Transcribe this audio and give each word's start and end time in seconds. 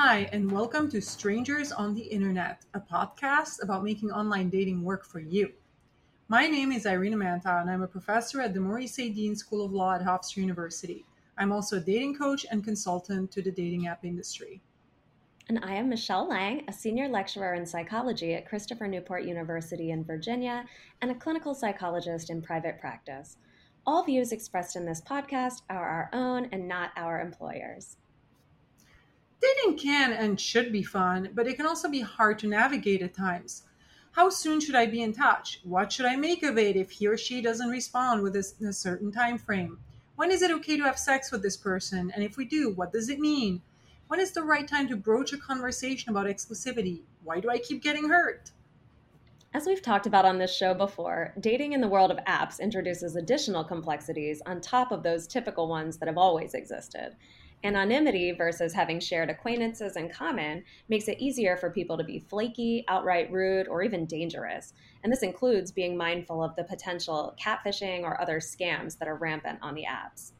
Hi, 0.00 0.28
and 0.30 0.48
welcome 0.48 0.88
to 0.90 1.02
Strangers 1.02 1.72
on 1.72 1.92
the 1.92 2.02
Internet, 2.02 2.64
a 2.72 2.78
podcast 2.78 3.64
about 3.64 3.82
making 3.82 4.12
online 4.12 4.48
dating 4.48 4.84
work 4.84 5.04
for 5.04 5.18
you. 5.18 5.50
My 6.28 6.46
name 6.46 6.70
is 6.70 6.86
Irina 6.86 7.16
Manta, 7.16 7.58
and 7.58 7.68
I'm 7.68 7.82
a 7.82 7.88
professor 7.88 8.40
at 8.40 8.54
the 8.54 8.60
Maurice 8.60 8.96
A. 9.00 9.08
Deane 9.08 9.34
School 9.34 9.64
of 9.64 9.72
Law 9.72 9.96
at 9.96 10.02
Hofstra 10.02 10.36
University. 10.36 11.04
I'm 11.36 11.50
also 11.50 11.78
a 11.78 11.80
dating 11.80 12.16
coach 12.16 12.46
and 12.48 12.62
consultant 12.62 13.32
to 13.32 13.42
the 13.42 13.50
dating 13.50 13.88
app 13.88 14.04
industry. 14.04 14.62
And 15.48 15.58
I 15.64 15.74
am 15.74 15.88
Michelle 15.88 16.28
Lang, 16.28 16.62
a 16.68 16.72
senior 16.72 17.08
lecturer 17.08 17.54
in 17.54 17.66
psychology 17.66 18.34
at 18.34 18.48
Christopher 18.48 18.86
Newport 18.86 19.24
University 19.24 19.90
in 19.90 20.04
Virginia 20.04 20.64
and 21.02 21.10
a 21.10 21.16
clinical 21.16 21.56
psychologist 21.56 22.30
in 22.30 22.40
private 22.40 22.78
practice. 22.78 23.36
All 23.84 24.04
views 24.04 24.30
expressed 24.30 24.76
in 24.76 24.86
this 24.86 25.00
podcast 25.00 25.62
are 25.68 25.88
our 25.88 26.10
own 26.12 26.48
and 26.52 26.68
not 26.68 26.92
our 26.96 27.20
employers. 27.20 27.96
Dating 29.40 29.78
can 29.78 30.12
and 30.12 30.40
should 30.40 30.72
be 30.72 30.82
fun, 30.82 31.30
but 31.34 31.46
it 31.46 31.56
can 31.56 31.66
also 31.66 31.88
be 31.88 32.00
hard 32.00 32.38
to 32.40 32.48
navigate 32.48 33.02
at 33.02 33.14
times. 33.14 33.62
How 34.12 34.30
soon 34.30 34.60
should 34.60 34.74
I 34.74 34.86
be 34.86 35.02
in 35.02 35.12
touch? 35.12 35.60
What 35.62 35.92
should 35.92 36.06
I 36.06 36.16
make 36.16 36.42
of 36.42 36.58
it 36.58 36.74
if 36.74 36.90
he 36.90 37.06
or 37.06 37.16
she 37.16 37.40
doesn't 37.40 37.68
respond 37.68 38.22
within 38.22 38.66
a 38.66 38.72
certain 38.72 39.12
time 39.12 39.38
frame? 39.38 39.78
When 40.16 40.32
is 40.32 40.42
it 40.42 40.50
okay 40.50 40.76
to 40.76 40.82
have 40.82 40.98
sex 40.98 41.30
with 41.30 41.42
this 41.42 41.56
person? 41.56 42.10
And 42.12 42.24
if 42.24 42.36
we 42.36 42.44
do, 42.44 42.70
what 42.70 42.92
does 42.92 43.08
it 43.08 43.20
mean? 43.20 43.62
When 44.08 44.18
is 44.18 44.32
the 44.32 44.42
right 44.42 44.66
time 44.66 44.88
to 44.88 44.96
broach 44.96 45.32
a 45.32 45.38
conversation 45.38 46.10
about 46.10 46.26
exclusivity? 46.26 47.02
Why 47.22 47.38
do 47.38 47.50
I 47.50 47.58
keep 47.58 47.82
getting 47.82 48.08
hurt? 48.08 48.50
As 49.54 49.66
we've 49.66 49.80
talked 49.80 50.06
about 50.06 50.24
on 50.24 50.38
this 50.38 50.54
show 50.54 50.74
before, 50.74 51.32
dating 51.40 51.72
in 51.72 51.80
the 51.80 51.88
world 51.88 52.10
of 52.10 52.18
apps 52.24 52.58
introduces 52.58 53.16
additional 53.16 53.64
complexities 53.64 54.42
on 54.46 54.60
top 54.60 54.92
of 54.92 55.02
those 55.02 55.26
typical 55.26 55.68
ones 55.68 55.98
that 55.98 56.08
have 56.08 56.18
always 56.18 56.54
existed. 56.54 57.16
Anonymity 57.64 58.30
versus 58.30 58.72
having 58.72 59.00
shared 59.00 59.30
acquaintances 59.30 59.96
in 59.96 60.08
common 60.08 60.62
makes 60.88 61.08
it 61.08 61.18
easier 61.18 61.56
for 61.56 61.70
people 61.70 61.98
to 61.98 62.04
be 62.04 62.20
flaky, 62.20 62.84
outright 62.86 63.32
rude, 63.32 63.66
or 63.66 63.82
even 63.82 64.06
dangerous. 64.06 64.74
And 65.02 65.12
this 65.12 65.24
includes 65.24 65.72
being 65.72 65.96
mindful 65.96 66.42
of 66.42 66.54
the 66.54 66.62
potential 66.62 67.34
catfishing 67.40 68.02
or 68.02 68.20
other 68.20 68.38
scams 68.38 68.98
that 68.98 69.08
are 69.08 69.16
rampant 69.16 69.58
on 69.60 69.74
the 69.74 69.84
apps. 69.84 70.32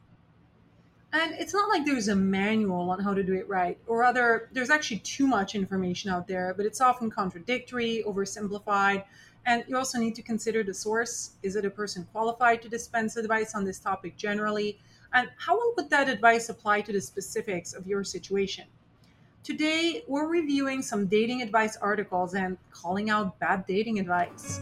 And 1.13 1.35
it's 1.39 1.55
not 1.55 1.69
like 1.71 1.87
there's 1.87 2.09
a 2.09 2.15
manual 2.15 2.91
on 2.91 3.01
how 3.01 3.15
to 3.15 3.23
do 3.23 3.33
it 3.33 3.49
right, 3.49 3.79
or 3.87 3.99
rather, 4.01 4.51
there's 4.53 4.71
actually 4.71 4.99
too 4.99 5.27
much 5.27 5.55
information 5.55 6.11
out 6.11 6.29
there, 6.29 6.53
but 6.55 6.67
it's 6.67 6.83
often 6.83 7.11
contradictory, 7.11 8.05
oversimplified, 8.07 9.05
and 9.47 9.65
you 9.67 9.77
also 9.77 9.99
need 9.99 10.15
to 10.17 10.23
consider 10.23 10.63
the 10.63 10.75
source. 10.75 11.31
Is 11.43 11.57
it 11.57 11.65
a 11.65 11.71
person 11.71 12.07
qualified 12.13 12.61
to 12.63 12.69
dispense 12.69 13.17
advice 13.17 13.55
on 13.55 13.65
this 13.65 13.79
topic 13.79 14.19
generally? 14.19 14.79
And 15.13 15.31
how 15.39 15.57
well 15.57 15.73
would 15.77 15.91
that 15.91 16.09
advice 16.09 16.49
apply 16.49 16.83
to 16.83 16.93
the 16.93 17.01
specifics 17.01 17.73
of 17.73 17.87
your 17.87 18.05
situation? 18.05 18.67
Today, 19.43 20.03
we're 20.07 20.27
reviewing 20.27 20.83
some 20.83 21.07
dating 21.07 21.41
advice 21.41 21.77
articles 21.77 22.35
and 22.35 22.59
calling 22.71 23.09
out 23.09 23.39
bad 23.39 23.65
dating 23.67 23.99
advice. 23.99 24.61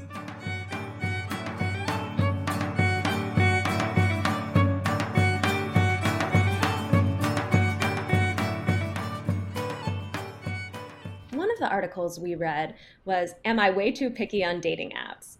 One 11.33 11.51
of 11.51 11.58
the 11.58 11.68
articles 11.68 12.20
we 12.20 12.36
read 12.36 12.77
was 13.05 13.34
Am 13.45 13.58
I 13.58 13.70
way 13.70 13.90
too 13.90 14.11
picky 14.11 14.45
on 14.45 14.61
dating 14.61 14.92
apps? 14.92 15.36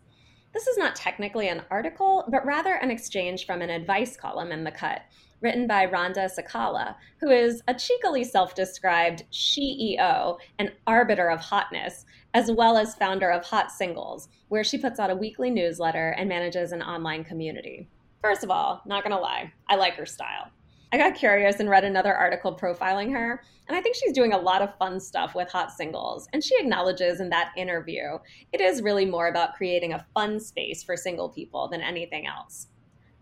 This 0.57 0.69
is 0.69 0.79
not 0.79 0.97
technically 0.97 1.49
an 1.49 1.65
article, 1.71 2.25
but 2.31 2.47
rather 2.47 2.77
an 2.77 2.91
exchange 2.91 3.45
from 3.45 3.61
an 3.61 3.69
advice 3.69 4.17
column 4.17 4.53
in 4.53 4.65
The 4.65 4.71
Cut, 4.71 5.03
written 5.43 5.67
by 5.67 5.87
Rhonda 5.87 6.31
Sakala, 6.31 6.95
who 7.21 7.29
is 7.29 7.63
a 7.69 7.75
cheekily 7.75 8.25
self 8.25 8.55
described 8.55 9.25
CEO 9.31 10.39
and 10.59 10.73
arbiter 10.87 11.29
of 11.29 11.41
hotness, 11.41 12.07
as 12.33 12.51
well 12.51 12.79
as 12.79 12.95
founder 12.95 13.29
of 13.31 13.45
Hot 13.45 13.71
Singles, 13.71 14.31
where 14.49 14.65
she 14.65 14.79
puts 14.79 14.99
out 14.99 15.11
a 15.11 15.15
weekly 15.15 15.51
newsletter 15.51 16.13
and 16.17 16.27
manages 16.27 16.73
an 16.73 16.81
online 16.81 17.23
community. 17.23 17.87
First 18.23 18.43
of 18.43 18.51
all, 18.51 18.81
not 18.87 19.03
gonna 19.03 19.21
lie, 19.21 19.53
I 19.69 19.77
like 19.77 19.97
her 19.97 20.07
style. 20.07 20.51
I 20.93 20.99
got 20.99 21.17
curious 21.17 21.59
and 21.59 21.69
read 21.69 21.85
another 21.85 22.15
article 22.15 22.57
profiling 22.57 23.11
her, 23.13 23.43
and 23.67 23.77
I 23.77 23.81
think 23.81 23.97
she's 23.97 24.13
doing 24.13 24.33
a 24.33 24.39
lot 24.39 24.63
of 24.63 24.77
fun 24.79 25.01
stuff 25.01 25.35
with 25.35 25.51
hot 25.51 25.73
singles. 25.73 26.29
And 26.33 26.45
she 26.45 26.55
acknowledges 26.59 27.21
in 27.21 27.29
that 27.31 27.53
interview 27.57 28.19
it 28.53 28.61
is 28.61 28.83
really 28.83 29.05
more 29.05 29.27
about 29.27 29.57
creating 29.57 29.93
a 29.93 30.07
fun 30.15 30.39
space 30.39 30.85
for 30.85 30.97
single 30.97 31.29
people 31.29 31.67
than 31.69 31.81
anything 31.81 32.27
else. 32.29 32.69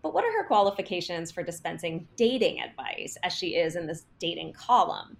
But 0.03 0.13
what 0.13 0.23
are 0.23 0.31
her 0.31 0.45
qualifications 0.45 1.31
for 1.31 1.41
dispensing 1.41 2.07
dating 2.15 2.61
advice 2.61 3.17
as 3.23 3.33
she 3.33 3.55
is 3.55 3.75
in 3.75 3.87
this 3.87 4.05
dating 4.19 4.53
column? 4.53 5.17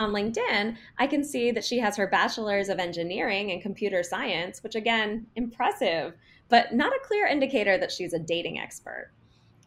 On 0.00 0.10
LinkedIn, 0.10 0.76
I 0.98 1.06
can 1.06 1.22
see 1.22 1.52
that 1.52 1.64
she 1.64 1.78
has 1.78 1.96
her 1.96 2.08
bachelor's 2.08 2.68
of 2.68 2.80
engineering 2.80 3.52
and 3.52 3.62
computer 3.62 4.02
science, 4.02 4.62
which 4.64 4.74
again, 4.74 5.26
impressive, 5.36 6.14
but 6.48 6.74
not 6.74 6.92
a 6.92 7.06
clear 7.06 7.26
indicator 7.26 7.78
that 7.78 7.92
she's 7.92 8.12
a 8.12 8.18
dating 8.18 8.58
expert 8.58 9.12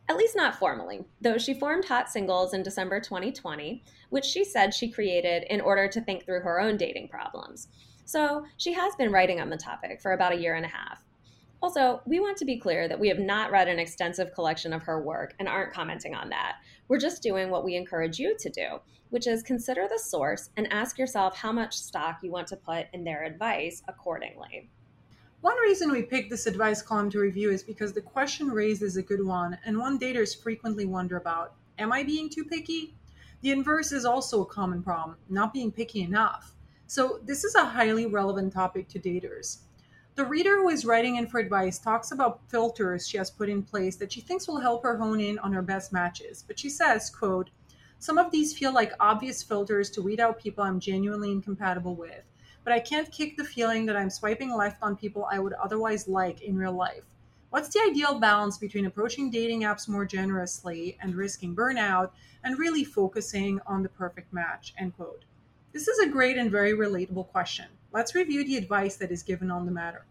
at 0.09 0.17
least 0.17 0.35
not 0.35 0.57
formally, 0.57 1.05
though 1.21 1.37
she 1.37 1.53
formed 1.53 1.85
Hot 1.85 2.09
Singles 2.09 2.55
in 2.55 2.63
December 2.63 2.99
2020, 2.99 3.83
which 4.09 4.25
she 4.25 4.43
said 4.43 4.73
she 4.73 4.89
created 4.89 5.43
in 5.51 5.61
order 5.61 5.87
to 5.87 6.01
think 6.01 6.25
through 6.25 6.41
her 6.41 6.59
own 6.59 6.77
dating 6.77 7.07
problems. 7.09 7.67
So 8.05 8.43
she 8.57 8.73
has 8.73 8.95
been 8.95 9.11
writing 9.11 9.39
on 9.39 9.51
the 9.51 9.57
topic 9.57 10.01
for 10.01 10.13
about 10.13 10.33
a 10.33 10.39
year 10.41 10.55
and 10.55 10.65
a 10.65 10.69
half. 10.69 11.03
Also, 11.61 12.01
we 12.07 12.19
want 12.19 12.37
to 12.37 12.45
be 12.45 12.57
clear 12.57 12.87
that 12.87 12.99
we 12.99 13.07
have 13.07 13.19
not 13.19 13.51
read 13.51 13.67
an 13.67 13.77
extensive 13.77 14.33
collection 14.33 14.73
of 14.73 14.81
her 14.81 14.99
work 14.99 15.35
and 15.37 15.47
aren't 15.47 15.73
commenting 15.73 16.15
on 16.15 16.29
that. 16.29 16.55
We're 16.87 16.99
just 16.99 17.21
doing 17.21 17.51
what 17.51 17.63
we 17.63 17.75
encourage 17.75 18.17
you 18.17 18.35
to 18.39 18.49
do, 18.49 18.79
which 19.09 19.27
is 19.27 19.43
consider 19.43 19.87
the 19.87 19.99
source 19.99 20.49
and 20.57 20.71
ask 20.73 20.97
yourself 20.97 21.37
how 21.37 21.51
much 21.51 21.77
stock 21.77 22.19
you 22.23 22.31
want 22.31 22.47
to 22.47 22.55
put 22.55 22.87
in 22.93 23.03
their 23.03 23.25
advice 23.25 23.83
accordingly. 23.87 24.71
One 25.41 25.57
reason 25.61 25.89
we 25.89 26.01
picked 26.01 26.29
this 26.29 26.47
advice 26.47 26.81
column 26.81 27.09
to 27.11 27.19
review 27.19 27.49
is 27.49 27.63
because 27.63 27.93
the 27.93 28.01
question 28.01 28.47
raised 28.49 28.83
is 28.83 28.97
a 28.97 29.01
good 29.01 29.25
one 29.25 29.57
and 29.63 29.77
one 29.77 29.97
daters 29.97 30.37
frequently 30.37 30.85
wonder 30.85 31.15
about 31.15 31.55
Am 31.77 31.93
I 31.93 32.03
being 32.03 32.29
too 32.29 32.43
picky? 32.43 32.97
The 33.39 33.51
inverse 33.51 33.93
is 33.93 34.03
also 34.03 34.41
a 34.41 34.45
common 34.45 34.83
problem, 34.83 35.15
not 35.29 35.53
being 35.53 35.71
picky 35.71 36.01
enough. 36.01 36.55
So, 36.87 37.21
this 37.23 37.45
is 37.45 37.55
a 37.55 37.63
highly 37.63 38.05
relevant 38.05 38.51
topic 38.51 38.89
to 38.89 38.99
daters. 38.99 39.59
The 40.15 40.25
reader 40.25 40.57
who 40.57 40.67
is 40.67 40.83
writing 40.83 41.15
in 41.15 41.27
for 41.27 41.39
advice 41.39 41.79
talks 41.79 42.11
about 42.11 42.41
filters 42.49 43.07
she 43.07 43.17
has 43.17 43.31
put 43.31 43.47
in 43.47 43.63
place 43.63 43.95
that 43.95 44.11
she 44.11 44.19
thinks 44.19 44.45
will 44.45 44.59
help 44.59 44.83
her 44.83 44.97
hone 44.97 45.21
in 45.21 45.39
on 45.39 45.53
her 45.53 45.61
best 45.61 45.93
matches. 45.93 46.43
But 46.45 46.59
she 46.59 46.69
says, 46.69 47.09
quote, 47.09 47.49
some 47.97 48.17
of 48.17 48.29
these 48.29 48.57
feel 48.57 48.73
like 48.73 48.91
obvious 48.99 49.41
filters 49.41 49.89
to 49.91 50.01
weed 50.01 50.19
out 50.19 50.37
people 50.37 50.65
I'm 50.65 50.81
genuinely 50.81 51.31
incompatible 51.31 51.95
with 51.95 52.25
but 52.69 52.75
I 52.75 52.81
can't 52.81 53.11
kick 53.11 53.35
the 53.35 53.43
feeling 53.43 53.87
that 53.87 53.95
I'm 53.95 54.11
swiping 54.11 54.55
left 54.55 54.83
on 54.83 54.95
people 54.95 55.27
I 55.31 55.39
would 55.39 55.53
otherwise 55.53 56.07
like 56.07 56.41
in 56.41 56.55
real 56.55 56.71
life. 56.71 57.01
What's 57.49 57.69
the 57.69 57.81
ideal 57.89 58.19
balance 58.19 58.59
between 58.59 58.85
approaching 58.85 59.31
dating 59.31 59.61
apps 59.61 59.89
more 59.89 60.05
generously 60.05 60.95
and 61.01 61.15
risking 61.15 61.55
burnout 61.55 62.11
and 62.43 62.59
really 62.59 62.83
focusing 62.83 63.59
on 63.65 63.81
the 63.81 63.89
perfect 63.89 64.31
match? 64.31 64.75
End 64.77 64.95
quote. 64.95 65.25
This 65.73 65.87
is 65.87 65.97
a 65.97 66.11
great 66.11 66.37
and 66.37 66.51
very 66.51 66.73
relatable 66.73 67.29
question. 67.29 67.65
Let's 67.91 68.13
review 68.13 68.45
the 68.45 68.57
advice 68.57 68.97
that 68.97 69.09
is 69.09 69.23
given 69.23 69.49
on 69.49 69.65
the 69.65 69.71
matter. 69.71 70.05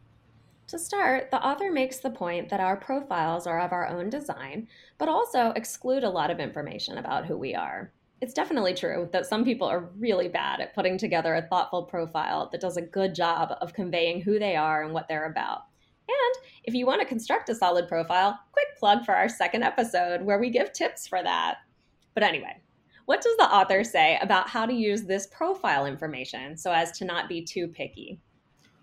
To 0.66 0.80
start, 0.80 1.30
the 1.30 1.40
author 1.40 1.70
makes 1.70 1.98
the 1.98 2.10
point 2.10 2.48
that 2.48 2.58
our 2.58 2.76
profiles 2.76 3.46
are 3.46 3.60
of 3.60 3.70
our 3.70 3.86
own 3.86 4.10
design, 4.10 4.66
but 4.98 5.08
also 5.08 5.50
exclude 5.50 6.02
a 6.02 6.10
lot 6.10 6.32
of 6.32 6.40
information 6.40 6.98
about 6.98 7.26
who 7.26 7.36
we 7.36 7.54
are 7.54 7.92
it's 8.20 8.34
definitely 8.34 8.74
true 8.74 9.08
that 9.12 9.26
some 9.26 9.44
people 9.44 9.66
are 9.66 9.90
really 9.98 10.28
bad 10.28 10.60
at 10.60 10.74
putting 10.74 10.98
together 10.98 11.34
a 11.34 11.42
thoughtful 11.42 11.84
profile 11.84 12.48
that 12.50 12.60
does 12.60 12.76
a 12.76 12.82
good 12.82 13.14
job 13.14 13.56
of 13.60 13.72
conveying 13.72 14.20
who 14.20 14.38
they 14.38 14.56
are 14.56 14.82
and 14.82 14.92
what 14.92 15.06
they're 15.08 15.30
about. 15.30 15.62
And 16.08 16.44
if 16.64 16.74
you 16.74 16.86
want 16.86 17.00
to 17.00 17.06
construct 17.06 17.48
a 17.48 17.54
solid 17.54 17.86
profile, 17.86 18.38
quick 18.52 18.66
plug 18.78 19.04
for 19.04 19.14
our 19.14 19.28
second 19.28 19.62
episode 19.62 20.22
where 20.22 20.38
we 20.38 20.50
give 20.50 20.72
tips 20.72 21.06
for 21.06 21.22
that. 21.22 21.58
But 22.14 22.22
anyway, 22.22 22.60
what 23.04 23.22
does 23.22 23.36
the 23.36 23.44
author 23.44 23.84
say 23.84 24.18
about 24.20 24.48
how 24.48 24.66
to 24.66 24.72
use 24.72 25.02
this 25.02 25.28
profile 25.28 25.86
information 25.86 26.56
so 26.56 26.72
as 26.72 26.90
to 26.98 27.04
not 27.04 27.28
be 27.28 27.42
too 27.42 27.68
picky? 27.68 28.20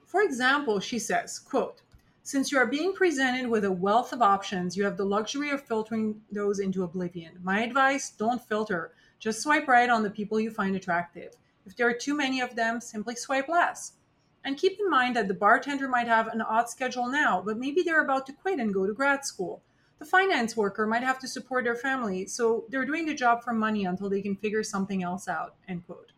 For 0.05 0.21
example, 0.21 0.79
she 0.79 0.97
says, 0.97 1.39
quote, 1.39 1.81
since 2.23 2.51
you 2.51 2.57
are 2.57 2.65
being 2.65 2.93
presented 2.93 3.47
with 3.47 3.65
a 3.65 3.71
wealth 3.71 4.13
of 4.13 4.21
options, 4.21 4.75
you 4.75 4.83
have 4.83 4.97
the 4.97 5.05
luxury 5.05 5.51
of 5.51 5.61
filtering 5.61 6.21
those 6.31 6.59
into 6.59 6.83
oblivion. 6.83 7.37
My 7.43 7.61
advice, 7.61 8.11
don't 8.11 8.41
filter 8.41 8.93
just 9.19 9.41
swipe 9.41 9.67
right 9.67 9.89
on 9.89 10.03
the 10.03 10.09
people 10.09 10.39
you 10.39 10.51
find 10.51 10.75
attractive. 10.75 11.33
If 11.65 11.75
there 11.75 11.87
are 11.87 11.93
too 11.93 12.15
many 12.15 12.41
of 12.41 12.55
them, 12.55 12.79
simply 12.79 13.15
swipe 13.15 13.47
less. 13.47 13.93
And 14.43 14.57
keep 14.57 14.79
in 14.79 14.89
mind 14.89 15.15
that 15.15 15.27
the 15.27 15.33
bartender 15.33 15.87
might 15.87 16.07
have 16.07 16.27
an 16.27 16.41
odd 16.41 16.69
schedule 16.69 17.07
now, 17.09 17.41
but 17.43 17.57
maybe 17.57 17.81
they're 17.81 18.03
about 18.03 18.27
to 18.27 18.33
quit 18.33 18.59
and 18.59 18.73
go 18.73 18.85
to 18.85 18.93
grad 18.93 19.25
school. 19.25 19.63
The 19.97 20.05
finance 20.05 20.55
worker 20.55 20.85
might 20.85 21.03
have 21.03 21.19
to 21.19 21.27
support 21.27 21.63
their 21.63 21.75
family, 21.75 22.27
so 22.27 22.65
they're 22.69 22.85
doing 22.85 23.05
the 23.05 23.13
job 23.13 23.43
for 23.43 23.53
money 23.53 23.85
until 23.85 24.09
they 24.09 24.21
can 24.21 24.35
figure 24.35 24.61
something 24.61 25.01
else 25.01 25.27
out. 25.27 25.55
End 25.67 25.85
quote. 25.85 26.11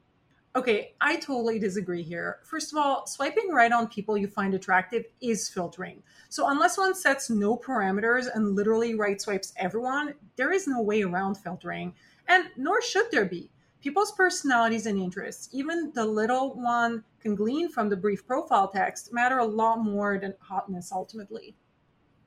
Okay, 0.57 0.95
I 1.00 1.17
totally 1.17 1.59
disagree 1.59 2.01
here. 2.01 2.39
First 2.43 2.73
of 2.73 2.79
all, 2.79 3.05
swiping 3.05 3.51
right 3.51 3.71
on 3.71 3.88
people 3.88 4.17
you 4.17 4.27
find 4.27 4.55
attractive 4.55 5.05
is 5.21 5.47
filtering. 5.47 6.01
So 6.29 6.50
unless 6.50 6.79
one 6.79 6.95
sets 6.95 7.29
no 7.29 7.55
parameters 7.55 8.25
and 8.33 8.55
literally 8.55 8.95
right 8.95 9.21
swipes 9.21 9.53
everyone, 9.57 10.15
there 10.35 10.51
is 10.51 10.67
no 10.67 10.81
way 10.81 11.03
around 11.03 11.35
filtering 11.35 11.93
and 12.27 12.45
nor 12.57 12.81
should 12.81 13.09
there 13.12 13.25
be. 13.25 13.50
People's 13.81 14.12
personalities 14.13 14.85
and 14.85 15.00
interests, 15.00 15.50
even 15.51 15.91
the 15.94 16.06
little 16.06 16.56
one 16.56 17.03
can 17.21 17.35
glean 17.35 17.69
from 17.69 17.89
the 17.89 17.95
brief 17.95 18.25
profile 18.25 18.68
text, 18.68 19.13
matter 19.13 19.38
a 19.38 19.45
lot 19.45 19.77
more 19.77 20.18
than 20.19 20.33
hotness 20.39 20.91
ultimately. 20.91 21.56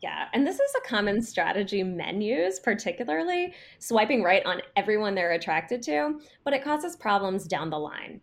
Yeah, 0.00 0.28
and 0.32 0.46
this 0.46 0.56
is 0.56 0.74
a 0.78 0.88
common 0.88 1.20
strategy 1.20 1.82
men 1.82 2.22
use, 2.22 2.58
particularly 2.58 3.52
swiping 3.78 4.22
right 4.22 4.44
on 4.46 4.62
everyone 4.74 5.14
they're 5.14 5.32
attracted 5.32 5.82
to, 5.82 6.20
but 6.42 6.54
it 6.54 6.64
causes 6.64 6.96
problems 6.96 7.46
down 7.46 7.68
the 7.68 7.78
line. 7.78 8.20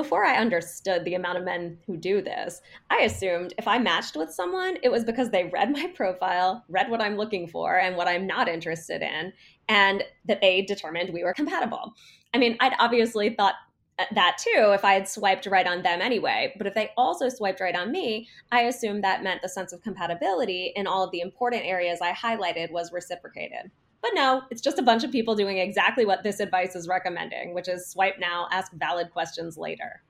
Before 0.00 0.24
I 0.24 0.38
understood 0.38 1.04
the 1.04 1.12
amount 1.12 1.36
of 1.36 1.44
men 1.44 1.76
who 1.86 1.94
do 1.94 2.22
this, 2.22 2.62
I 2.88 3.00
assumed 3.00 3.52
if 3.58 3.68
I 3.68 3.76
matched 3.76 4.16
with 4.16 4.32
someone, 4.32 4.78
it 4.82 4.90
was 4.90 5.04
because 5.04 5.28
they 5.28 5.50
read 5.52 5.70
my 5.70 5.92
profile, 5.94 6.64
read 6.70 6.88
what 6.88 7.02
I'm 7.02 7.18
looking 7.18 7.46
for 7.46 7.78
and 7.78 7.96
what 7.96 8.08
I'm 8.08 8.26
not 8.26 8.48
interested 8.48 9.02
in, 9.02 9.34
and 9.68 10.02
that 10.24 10.40
they 10.40 10.62
determined 10.62 11.12
we 11.12 11.22
were 11.22 11.34
compatible. 11.34 11.92
I 12.32 12.38
mean, 12.38 12.56
I'd 12.60 12.72
obviously 12.80 13.34
thought 13.34 13.56
uh, 13.98 14.06
that 14.14 14.38
too 14.42 14.72
if 14.72 14.86
I 14.86 14.94
had 14.94 15.06
swiped 15.06 15.44
right 15.44 15.66
on 15.66 15.82
them 15.82 16.00
anyway. 16.00 16.54
But 16.56 16.66
if 16.66 16.72
they 16.72 16.92
also 16.96 17.28
swiped 17.28 17.60
right 17.60 17.76
on 17.76 17.92
me, 17.92 18.26
I 18.50 18.62
assumed 18.62 19.04
that 19.04 19.22
meant 19.22 19.42
the 19.42 19.50
sense 19.50 19.74
of 19.74 19.82
compatibility 19.82 20.72
in 20.76 20.86
all 20.86 21.04
of 21.04 21.10
the 21.10 21.20
important 21.20 21.66
areas 21.66 21.98
I 22.00 22.12
highlighted 22.12 22.70
was 22.70 22.90
reciprocated. 22.90 23.70
But 24.02 24.12
no, 24.14 24.42
it's 24.50 24.62
just 24.62 24.78
a 24.78 24.82
bunch 24.82 25.04
of 25.04 25.12
people 25.12 25.34
doing 25.34 25.58
exactly 25.58 26.04
what 26.04 26.22
this 26.22 26.40
advice 26.40 26.74
is 26.74 26.88
recommending, 26.88 27.54
which 27.54 27.68
is 27.68 27.88
swipe 27.88 28.18
now, 28.18 28.48
ask 28.50 28.72
valid 28.72 29.10
questions 29.12 29.58
later. 29.58 30.02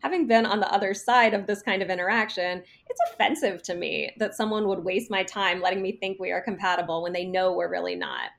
Having 0.00 0.26
been 0.26 0.46
on 0.46 0.60
the 0.60 0.72
other 0.72 0.92
side 0.92 1.34
of 1.34 1.46
this 1.46 1.62
kind 1.62 1.82
of 1.82 1.88
interaction, 1.88 2.62
it's 2.88 3.00
offensive 3.10 3.62
to 3.62 3.74
me 3.74 4.10
that 4.18 4.34
someone 4.34 4.68
would 4.68 4.84
waste 4.84 5.10
my 5.10 5.22
time 5.22 5.60
letting 5.60 5.82
me 5.82 5.92
think 5.92 6.20
we 6.20 6.30
are 6.30 6.42
compatible 6.42 7.02
when 7.02 7.12
they 7.12 7.24
know 7.24 7.52
we're 7.52 7.70
really 7.70 7.96
not. 7.96 8.30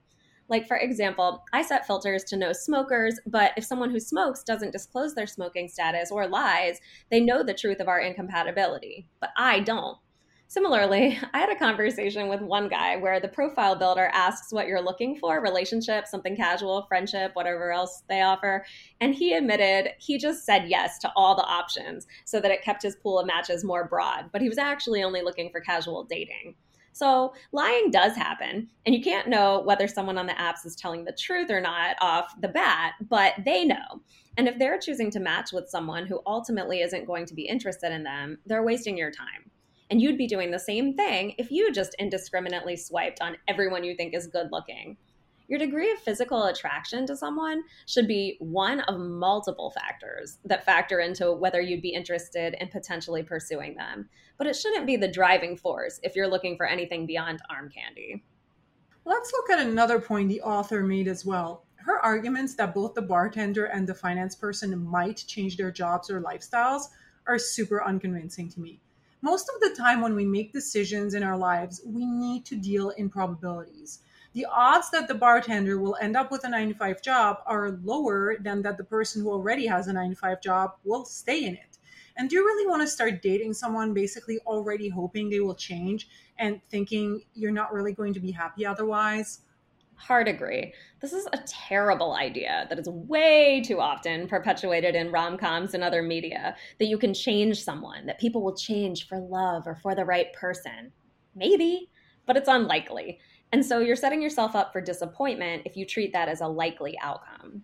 Like, 0.47 0.67
for 0.67 0.77
example, 0.77 1.43
I 1.53 1.63
set 1.63 1.87
filters 1.87 2.23
to 2.25 2.37
no 2.37 2.53
smokers, 2.53 3.19
but 3.25 3.51
if 3.57 3.65
someone 3.65 3.89
who 3.89 3.99
smokes 3.99 4.43
doesn't 4.43 4.73
disclose 4.73 5.15
their 5.15 5.25
smoking 5.25 5.67
status 5.67 6.11
or 6.11 6.27
lies, 6.27 6.79
they 7.09 7.19
know 7.19 7.43
the 7.43 7.53
truth 7.53 7.79
of 7.79 7.87
our 7.87 7.99
incompatibility. 7.99 9.07
But 9.19 9.31
I 9.35 9.61
don't. 9.61 9.97
Similarly, 10.55 11.19
I 11.33 11.39
had 11.39 11.51
a 11.51 11.59
conversation 11.59 12.29
with 12.29 12.39
one 12.39 12.69
guy 12.69 12.95
where 12.95 13.19
the 13.19 13.27
profile 13.27 13.75
builder 13.75 14.09
asks 14.13 14.53
what 14.53 14.67
you're 14.67 14.81
looking 14.81 15.17
for 15.17 15.41
relationship, 15.41 16.07
something 16.07 16.37
casual, 16.37 16.83
friendship, 16.83 17.31
whatever 17.33 17.73
else 17.73 18.03
they 18.07 18.21
offer. 18.21 18.65
And 19.01 19.13
he 19.13 19.33
admitted 19.33 19.91
he 19.99 20.17
just 20.17 20.45
said 20.45 20.69
yes 20.69 20.97
to 20.99 21.11
all 21.17 21.35
the 21.35 21.43
options 21.43 22.07
so 22.23 22.39
that 22.39 22.51
it 22.51 22.63
kept 22.63 22.83
his 22.83 22.95
pool 22.95 23.19
of 23.19 23.27
matches 23.27 23.65
more 23.65 23.89
broad, 23.89 24.29
but 24.31 24.41
he 24.41 24.47
was 24.47 24.57
actually 24.57 25.03
only 25.03 25.21
looking 25.21 25.49
for 25.51 25.59
casual 25.59 26.05
dating. 26.05 26.55
So 26.93 27.33
lying 27.51 27.91
does 27.91 28.15
happen, 28.15 28.69
and 28.85 28.95
you 28.95 29.01
can't 29.01 29.27
know 29.27 29.59
whether 29.59 29.89
someone 29.89 30.17
on 30.17 30.25
the 30.25 30.31
apps 30.35 30.65
is 30.65 30.77
telling 30.77 31.03
the 31.03 31.11
truth 31.11 31.51
or 31.51 31.59
not 31.59 31.97
off 31.99 32.33
the 32.39 32.47
bat, 32.47 32.93
but 33.09 33.33
they 33.43 33.65
know. 33.65 34.01
And 34.37 34.47
if 34.47 34.57
they're 34.57 34.79
choosing 34.79 35.11
to 35.11 35.19
match 35.19 35.51
with 35.51 35.67
someone 35.67 36.05
who 36.05 36.21
ultimately 36.25 36.79
isn't 36.79 37.07
going 37.07 37.25
to 37.25 37.33
be 37.33 37.45
interested 37.45 37.91
in 37.91 38.03
them, 38.03 38.37
they're 38.45 38.63
wasting 38.63 38.97
your 38.97 39.11
time. 39.11 39.51
And 39.89 40.01
you'd 40.01 40.17
be 40.17 40.27
doing 40.27 40.51
the 40.51 40.59
same 40.59 40.95
thing 40.95 41.35
if 41.37 41.51
you 41.51 41.71
just 41.71 41.95
indiscriminately 41.99 42.75
swiped 42.75 43.21
on 43.21 43.37
everyone 43.47 43.83
you 43.83 43.95
think 43.95 44.13
is 44.13 44.27
good 44.27 44.47
looking. 44.51 44.97
Your 45.47 45.59
degree 45.59 45.91
of 45.91 45.99
physical 45.99 46.45
attraction 46.45 47.05
to 47.05 47.15
someone 47.15 47.63
should 47.85 48.07
be 48.07 48.37
one 48.39 48.79
of 48.81 48.99
multiple 48.99 49.69
factors 49.69 50.39
that 50.43 50.65
factor 50.65 50.99
into 50.99 51.31
whether 51.33 51.61
you'd 51.61 51.83
be 51.83 51.93
interested 51.93 52.55
in 52.59 52.69
potentially 52.69 53.21
pursuing 53.21 53.75
them. 53.75 54.09
But 54.39 54.47
it 54.47 54.55
shouldn't 54.55 54.87
be 54.87 54.97
the 54.97 55.07
driving 55.07 55.55
force 55.55 55.99
if 56.01 56.15
you're 56.15 56.27
looking 56.27 56.57
for 56.57 56.65
anything 56.65 57.05
beyond 57.05 57.41
arm 57.47 57.69
candy. 57.69 58.23
Let's 59.05 59.31
look 59.33 59.51
at 59.51 59.59
another 59.65 59.99
point 59.99 60.29
the 60.29 60.41
author 60.41 60.81
made 60.81 61.07
as 61.07 61.23
well. 61.23 61.65
Her 61.75 61.99
arguments 61.99 62.55
that 62.55 62.73
both 62.73 62.95
the 62.95 63.03
bartender 63.03 63.65
and 63.65 63.87
the 63.87 63.93
finance 63.93 64.35
person 64.35 64.83
might 64.83 65.23
change 65.27 65.57
their 65.57 65.71
jobs 65.71 66.09
or 66.09 66.21
lifestyles 66.21 66.85
are 67.27 67.37
super 67.37 67.83
unconvincing 67.83 68.49
to 68.49 68.59
me. 68.59 68.81
Most 69.25 69.49
of 69.49 69.59
the 69.59 69.75
time, 69.75 70.01
when 70.01 70.13
we 70.13 70.23
make 70.23 70.53
decisions 70.53 71.15
in 71.15 71.23
our 71.23 71.35
lives, 71.35 71.81
we 71.83 72.05
need 72.05 72.45
to 72.45 72.55
deal 72.55 72.91
in 72.91 73.09
probabilities 73.09 74.01
the 74.35 74.45
odds 74.51 74.91
that 74.91 75.07
the 75.07 75.15
bartender 75.15 75.79
will 75.79 75.95
end 76.01 76.17
up 76.17 76.29
with 76.29 76.43
a 76.43 76.49
9 76.49 76.67
to 76.67 76.75
5 76.75 77.01
job 77.01 77.37
are 77.45 77.79
lower 77.85 78.35
than 78.41 78.61
that 78.63 78.77
the 78.77 78.83
person 78.83 79.21
who 79.21 79.31
already 79.31 79.65
has 79.65 79.87
a 79.87 79.93
9 79.93 80.09
to 80.09 80.15
5 80.15 80.41
job 80.41 80.71
will 80.83 81.05
stay 81.05 81.45
in 81.45 81.53
it. 81.53 81.77
And 82.17 82.29
do 82.29 82.35
you 82.35 82.45
really 82.45 82.67
want 82.67 82.81
to 82.81 82.87
start 82.87 83.21
dating 83.21 83.53
someone 83.53 83.93
basically 83.93 84.39
already 84.39 84.89
hoping 84.89 85.29
they 85.29 85.39
will 85.39 85.55
change 85.55 86.09
and 86.37 86.59
thinking 86.69 87.21
you're 87.33 87.51
not 87.51 87.73
really 87.73 87.93
going 87.93 88.13
to 88.13 88.19
be 88.19 88.31
happy 88.31 88.65
otherwise? 88.65 89.39
Hard 89.95 90.27
agree. 90.27 90.73
This 90.99 91.13
is 91.13 91.27
a 91.33 91.39
terrible 91.47 92.13
idea 92.13 92.67
that 92.69 92.77
is 92.77 92.87
way 92.87 93.63
too 93.65 93.79
often 93.79 94.27
perpetuated 94.27 94.93
in 94.93 95.11
rom 95.11 95.37
coms 95.37 95.73
and 95.73 95.83
other 95.83 96.01
media 96.01 96.55
that 96.79 96.85
you 96.85 96.97
can 96.97 97.13
change 97.13 97.63
someone, 97.63 98.05
that 98.05 98.19
people 98.19 98.43
will 98.43 98.55
change 98.55 99.07
for 99.07 99.19
love 99.19 99.63
or 99.65 99.75
for 99.75 99.95
the 99.95 100.05
right 100.05 100.31
person. 100.33 100.91
Maybe, 101.35 101.89
but 102.25 102.37
it's 102.37 102.49
unlikely. 102.49 103.19
And 103.51 103.65
so 103.65 103.79
you're 103.79 103.95
setting 103.95 104.21
yourself 104.21 104.55
up 104.55 104.73
for 104.73 104.81
disappointment 104.81 105.63
if 105.65 105.77
you 105.77 105.85
treat 105.85 106.11
that 106.13 106.27
as 106.27 106.41
a 106.41 106.47
likely 106.47 106.97
outcome. 107.01 107.63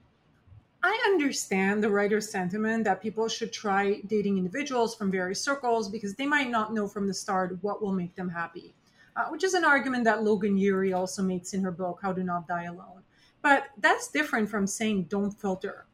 I 0.84 1.00
understand 1.06 1.84
the 1.84 1.92
writer's 1.92 2.31
sentiment 2.31 2.86
that 2.86 3.01
people 3.01 3.27
should 3.27 3.54
try 3.54 4.01
dating 4.07 4.38
individuals 4.38 4.95
from 4.95 5.12
various 5.12 5.39
circles 5.42 5.89
because 5.89 6.16
they 6.16 6.25
might 6.25 6.50
not 6.50 6.74
know 6.74 6.88
from 6.88 7.07
the 7.07 7.13
start 7.13 7.57
what 7.62 7.84
will 7.84 7.92
make 7.92 8.16
them 8.16 8.30
happy, 8.30 8.74
uh, 9.16 9.25
which 9.25 9.44
is 9.44 9.54
an 9.54 9.66
argument 9.66 10.04
that 10.06 10.24
Logan 10.24 10.58
Ury 10.58 10.94
also 10.94 11.22
makes 11.22 11.54
in 11.54 11.63
her 11.63 11.72
book, 11.72 12.00
How 12.02 12.13
to 12.13 12.24
Not 12.24 12.48
Die 12.48 12.63
Alone. 12.63 13.04
But 13.42 13.66
that's 13.78 14.10
different 14.10 14.50
from 14.50 14.68
saying 14.68 15.06
don't 15.06 15.31
filter. 15.31 15.86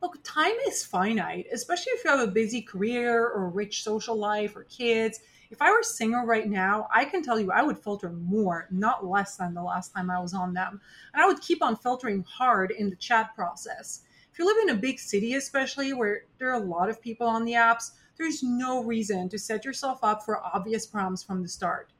Look, 0.00 0.18
time 0.22 0.54
is 0.66 0.84
finite, 0.84 1.46
especially 1.52 1.92
if 1.92 2.04
you 2.04 2.10
have 2.10 2.20
a 2.20 2.30
busy 2.30 2.60
career 2.60 3.26
or 3.26 3.46
a 3.46 3.48
rich 3.48 3.82
social 3.82 4.16
life 4.16 4.54
or 4.54 4.64
kids 4.64 5.20
if 5.54 5.62
I 5.62 5.70
were 5.70 5.84
single 5.84 6.24
right 6.24 6.48
now, 6.48 6.88
I 6.92 7.04
can 7.04 7.22
tell 7.22 7.38
you 7.38 7.52
I 7.52 7.62
would 7.62 7.78
filter 7.78 8.10
more, 8.10 8.66
not 8.72 9.06
less 9.06 9.36
than 9.36 9.54
the 9.54 9.62
last 9.62 9.94
time 9.94 10.10
I 10.10 10.18
was 10.18 10.34
on 10.34 10.52
them. 10.52 10.80
And 11.12 11.22
I 11.22 11.26
would 11.26 11.40
keep 11.40 11.62
on 11.62 11.76
filtering 11.76 12.24
hard 12.24 12.72
in 12.72 12.90
the 12.90 12.96
chat 12.96 13.36
process. 13.36 14.02
If 14.32 14.40
you 14.40 14.46
live 14.46 14.68
in 14.68 14.76
a 14.76 14.80
big 14.80 14.98
city, 14.98 15.34
especially 15.34 15.92
where 15.92 16.24
there 16.38 16.50
are 16.50 16.60
a 16.60 16.66
lot 16.66 16.90
of 16.90 17.00
people 17.00 17.28
on 17.28 17.44
the 17.44 17.52
apps, 17.52 17.92
there's 18.16 18.42
no 18.42 18.82
reason 18.82 19.28
to 19.28 19.38
set 19.38 19.64
yourself 19.64 20.00
up 20.02 20.24
for 20.24 20.44
obvious 20.44 20.88
problems 20.88 21.22
from 21.22 21.40
the 21.40 21.48
start. 21.48 21.92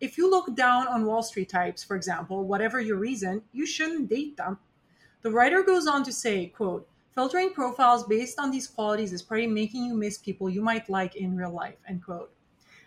If 0.00 0.16
you 0.16 0.30
look 0.30 0.56
down 0.56 0.88
on 0.88 1.04
Wall 1.04 1.22
Street 1.22 1.50
types, 1.50 1.84
for 1.84 1.94
example, 1.94 2.44
whatever 2.44 2.80
your 2.80 2.96
reason, 2.96 3.42
you 3.52 3.66
shouldn't 3.66 4.08
date 4.08 4.34
them. 4.38 4.58
The 5.20 5.30
writer 5.30 5.62
goes 5.62 5.86
on 5.86 6.04
to 6.04 6.12
say, 6.12 6.46
quote, 6.46 6.88
filtering 7.14 7.50
profiles 7.50 8.04
based 8.04 8.38
on 8.40 8.50
these 8.50 8.66
qualities 8.66 9.12
is 9.12 9.20
probably 9.20 9.46
making 9.46 9.84
you 9.84 9.94
miss 9.94 10.16
people 10.16 10.48
you 10.48 10.62
might 10.62 10.88
like 10.88 11.16
in 11.16 11.36
real 11.36 11.52
life, 11.52 11.76
end 11.86 12.02
quote. 12.02 12.32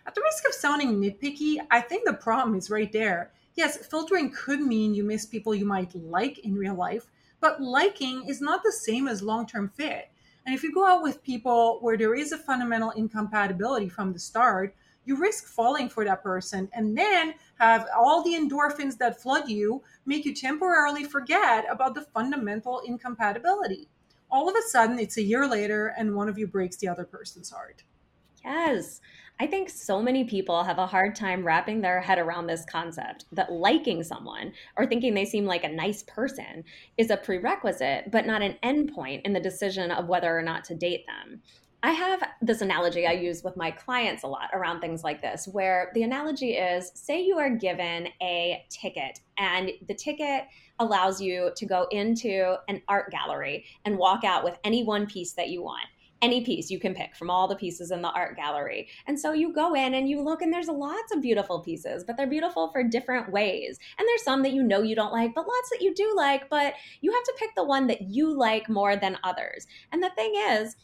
At 0.04 0.16
the 0.16 0.22
risk 0.22 0.44
of 0.48 0.54
sounding 0.54 1.00
nitpicky, 1.00 1.58
I 1.70 1.80
think 1.80 2.04
the 2.04 2.14
problem 2.14 2.56
is 2.56 2.68
right 2.68 2.90
there. 2.90 3.30
Yes, 3.54 3.86
filtering 3.86 4.32
could 4.32 4.60
mean 4.60 4.92
you 4.92 5.04
miss 5.04 5.24
people 5.24 5.54
you 5.54 5.64
might 5.64 5.94
like 5.94 6.40
in 6.40 6.56
real 6.56 6.74
life, 6.74 7.06
but 7.40 7.62
liking 7.62 8.28
is 8.28 8.40
not 8.40 8.64
the 8.64 8.72
same 8.72 9.06
as 9.06 9.22
long 9.22 9.46
term 9.46 9.68
fit. 9.68 10.10
And 10.44 10.54
if 10.54 10.64
you 10.64 10.74
go 10.74 10.84
out 10.84 11.04
with 11.04 11.22
people 11.22 11.78
where 11.80 11.96
there 11.96 12.16
is 12.16 12.32
a 12.32 12.38
fundamental 12.38 12.90
incompatibility 12.90 13.88
from 13.88 14.12
the 14.12 14.18
start, 14.18 14.74
you 15.04 15.16
risk 15.16 15.46
falling 15.46 15.88
for 15.88 16.04
that 16.04 16.22
person 16.22 16.68
and 16.72 16.96
then 16.96 17.34
have 17.58 17.86
all 17.96 18.22
the 18.22 18.34
endorphins 18.34 18.96
that 18.98 19.20
flood 19.20 19.48
you 19.48 19.82
make 20.06 20.24
you 20.24 20.34
temporarily 20.34 21.04
forget 21.04 21.64
about 21.70 21.94
the 21.94 22.02
fundamental 22.02 22.80
incompatibility. 22.86 23.88
All 24.30 24.48
of 24.48 24.56
a 24.56 24.68
sudden, 24.68 24.98
it's 24.98 25.16
a 25.16 25.22
year 25.22 25.46
later 25.46 25.94
and 25.96 26.14
one 26.14 26.28
of 26.28 26.38
you 26.38 26.46
breaks 26.46 26.76
the 26.76 26.88
other 26.88 27.04
person's 27.04 27.50
heart. 27.50 27.84
Yes. 28.44 29.00
I 29.40 29.48
think 29.48 29.68
so 29.68 30.00
many 30.00 30.22
people 30.22 30.62
have 30.62 30.78
a 30.78 30.86
hard 30.86 31.16
time 31.16 31.44
wrapping 31.44 31.80
their 31.80 32.00
head 32.00 32.18
around 32.18 32.46
this 32.46 32.64
concept 32.70 33.24
that 33.32 33.50
liking 33.50 34.04
someone 34.04 34.52
or 34.76 34.86
thinking 34.86 35.12
they 35.12 35.24
seem 35.24 35.44
like 35.44 35.64
a 35.64 35.68
nice 35.68 36.04
person 36.04 36.62
is 36.96 37.10
a 37.10 37.16
prerequisite, 37.16 38.12
but 38.12 38.26
not 38.26 38.42
an 38.42 38.56
endpoint 38.62 39.22
in 39.24 39.32
the 39.32 39.40
decision 39.40 39.90
of 39.90 40.06
whether 40.06 40.38
or 40.38 40.42
not 40.42 40.62
to 40.66 40.76
date 40.76 41.04
them. 41.08 41.42
I 41.84 41.90
have 41.90 42.22
this 42.40 42.62
analogy 42.62 43.06
I 43.06 43.12
use 43.12 43.44
with 43.44 43.58
my 43.58 43.70
clients 43.70 44.22
a 44.22 44.26
lot 44.26 44.48
around 44.54 44.80
things 44.80 45.04
like 45.04 45.20
this, 45.20 45.46
where 45.46 45.90
the 45.92 46.02
analogy 46.02 46.52
is 46.52 46.90
say 46.94 47.22
you 47.22 47.36
are 47.36 47.50
given 47.50 48.08
a 48.22 48.64
ticket, 48.70 49.20
and 49.36 49.70
the 49.86 49.92
ticket 49.92 50.44
allows 50.78 51.20
you 51.20 51.50
to 51.54 51.66
go 51.66 51.86
into 51.90 52.56
an 52.68 52.80
art 52.88 53.10
gallery 53.10 53.66
and 53.84 53.98
walk 53.98 54.24
out 54.24 54.44
with 54.44 54.56
any 54.64 54.82
one 54.82 55.04
piece 55.04 55.34
that 55.34 55.50
you 55.50 55.62
want 55.62 55.84
any 56.22 56.42
piece 56.42 56.70
you 56.70 56.78
can 56.78 56.94
pick 56.94 57.14
from 57.14 57.28
all 57.28 57.46
the 57.46 57.56
pieces 57.56 57.90
in 57.90 58.00
the 58.00 58.08
art 58.08 58.34
gallery. 58.34 58.88
And 59.06 59.20
so 59.20 59.34
you 59.34 59.52
go 59.52 59.74
in 59.74 59.92
and 59.92 60.08
you 60.08 60.22
look, 60.22 60.40
and 60.40 60.50
there's 60.50 60.68
lots 60.68 61.12
of 61.12 61.20
beautiful 61.20 61.60
pieces, 61.60 62.02
but 62.02 62.16
they're 62.16 62.26
beautiful 62.26 62.70
for 62.72 62.82
different 62.82 63.30
ways. 63.30 63.78
And 63.98 64.08
there's 64.08 64.22
some 64.22 64.42
that 64.42 64.54
you 64.54 64.62
know 64.62 64.80
you 64.80 64.94
don't 64.94 65.12
like, 65.12 65.34
but 65.34 65.46
lots 65.46 65.70
that 65.70 65.82
you 65.82 65.94
do 65.94 66.14
like, 66.16 66.48
but 66.48 66.72
you 67.02 67.12
have 67.12 67.24
to 67.24 67.34
pick 67.38 67.50
the 67.54 67.64
one 67.64 67.88
that 67.88 68.08
you 68.08 68.32
like 68.32 68.70
more 68.70 68.96
than 68.96 69.18
others. 69.22 69.66
And 69.92 70.02
the 70.02 70.12
thing 70.16 70.32
is, 70.48 70.76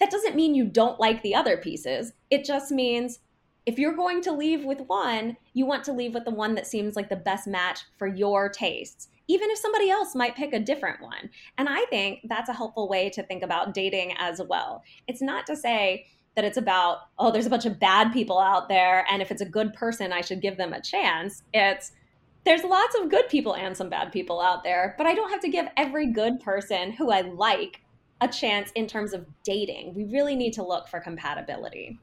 that 0.00 0.10
doesn't 0.10 0.36
mean 0.36 0.54
you 0.54 0.64
don't 0.64 1.00
like 1.00 1.22
the 1.22 1.34
other 1.34 1.56
pieces. 1.56 2.12
It 2.30 2.44
just 2.44 2.70
means 2.70 3.20
if 3.66 3.78
you're 3.78 3.96
going 3.96 4.20
to 4.22 4.32
leave 4.32 4.64
with 4.64 4.80
one, 4.88 5.36
you 5.54 5.64
want 5.64 5.84
to 5.84 5.92
leave 5.92 6.14
with 6.14 6.24
the 6.24 6.30
one 6.30 6.54
that 6.54 6.66
seems 6.66 6.96
like 6.96 7.08
the 7.08 7.16
best 7.16 7.46
match 7.46 7.80
for 7.96 8.06
your 8.06 8.48
tastes, 8.48 9.08
even 9.28 9.48
if 9.50 9.58
somebody 9.58 9.88
else 9.88 10.14
might 10.14 10.36
pick 10.36 10.52
a 10.52 10.60
different 10.60 11.00
one. 11.00 11.30
And 11.56 11.68
I 11.68 11.84
think 11.86 12.20
that's 12.28 12.50
a 12.50 12.54
helpful 12.54 12.88
way 12.88 13.08
to 13.10 13.22
think 13.22 13.42
about 13.42 13.72
dating 13.72 14.14
as 14.18 14.40
well. 14.48 14.82
It's 15.08 15.22
not 15.22 15.46
to 15.46 15.56
say 15.56 16.06
that 16.36 16.44
it's 16.44 16.58
about, 16.58 16.98
oh, 17.18 17.30
there's 17.30 17.46
a 17.46 17.50
bunch 17.50 17.64
of 17.64 17.78
bad 17.78 18.12
people 18.12 18.40
out 18.40 18.68
there, 18.68 19.06
and 19.10 19.22
if 19.22 19.30
it's 19.30 19.40
a 19.40 19.48
good 19.48 19.72
person, 19.72 20.12
I 20.12 20.20
should 20.20 20.42
give 20.42 20.56
them 20.56 20.72
a 20.72 20.82
chance. 20.82 21.42
It's, 21.54 21.92
there's 22.44 22.64
lots 22.64 22.96
of 22.98 23.08
good 23.08 23.28
people 23.28 23.54
and 23.54 23.74
some 23.74 23.88
bad 23.88 24.12
people 24.12 24.40
out 24.40 24.64
there, 24.64 24.94
but 24.98 25.06
I 25.06 25.14
don't 25.14 25.30
have 25.30 25.40
to 25.40 25.48
give 25.48 25.66
every 25.76 26.08
good 26.08 26.40
person 26.40 26.92
who 26.92 27.10
I 27.10 27.22
like 27.22 27.80
a 28.24 28.28
chance 28.28 28.72
in 28.74 28.86
terms 28.86 29.12
of 29.12 29.26
dating. 29.42 29.94
We 29.94 30.04
really 30.04 30.34
need 30.34 30.54
to 30.54 30.62
look 30.62 30.88
for 30.88 30.98
compatibility. 30.98 31.98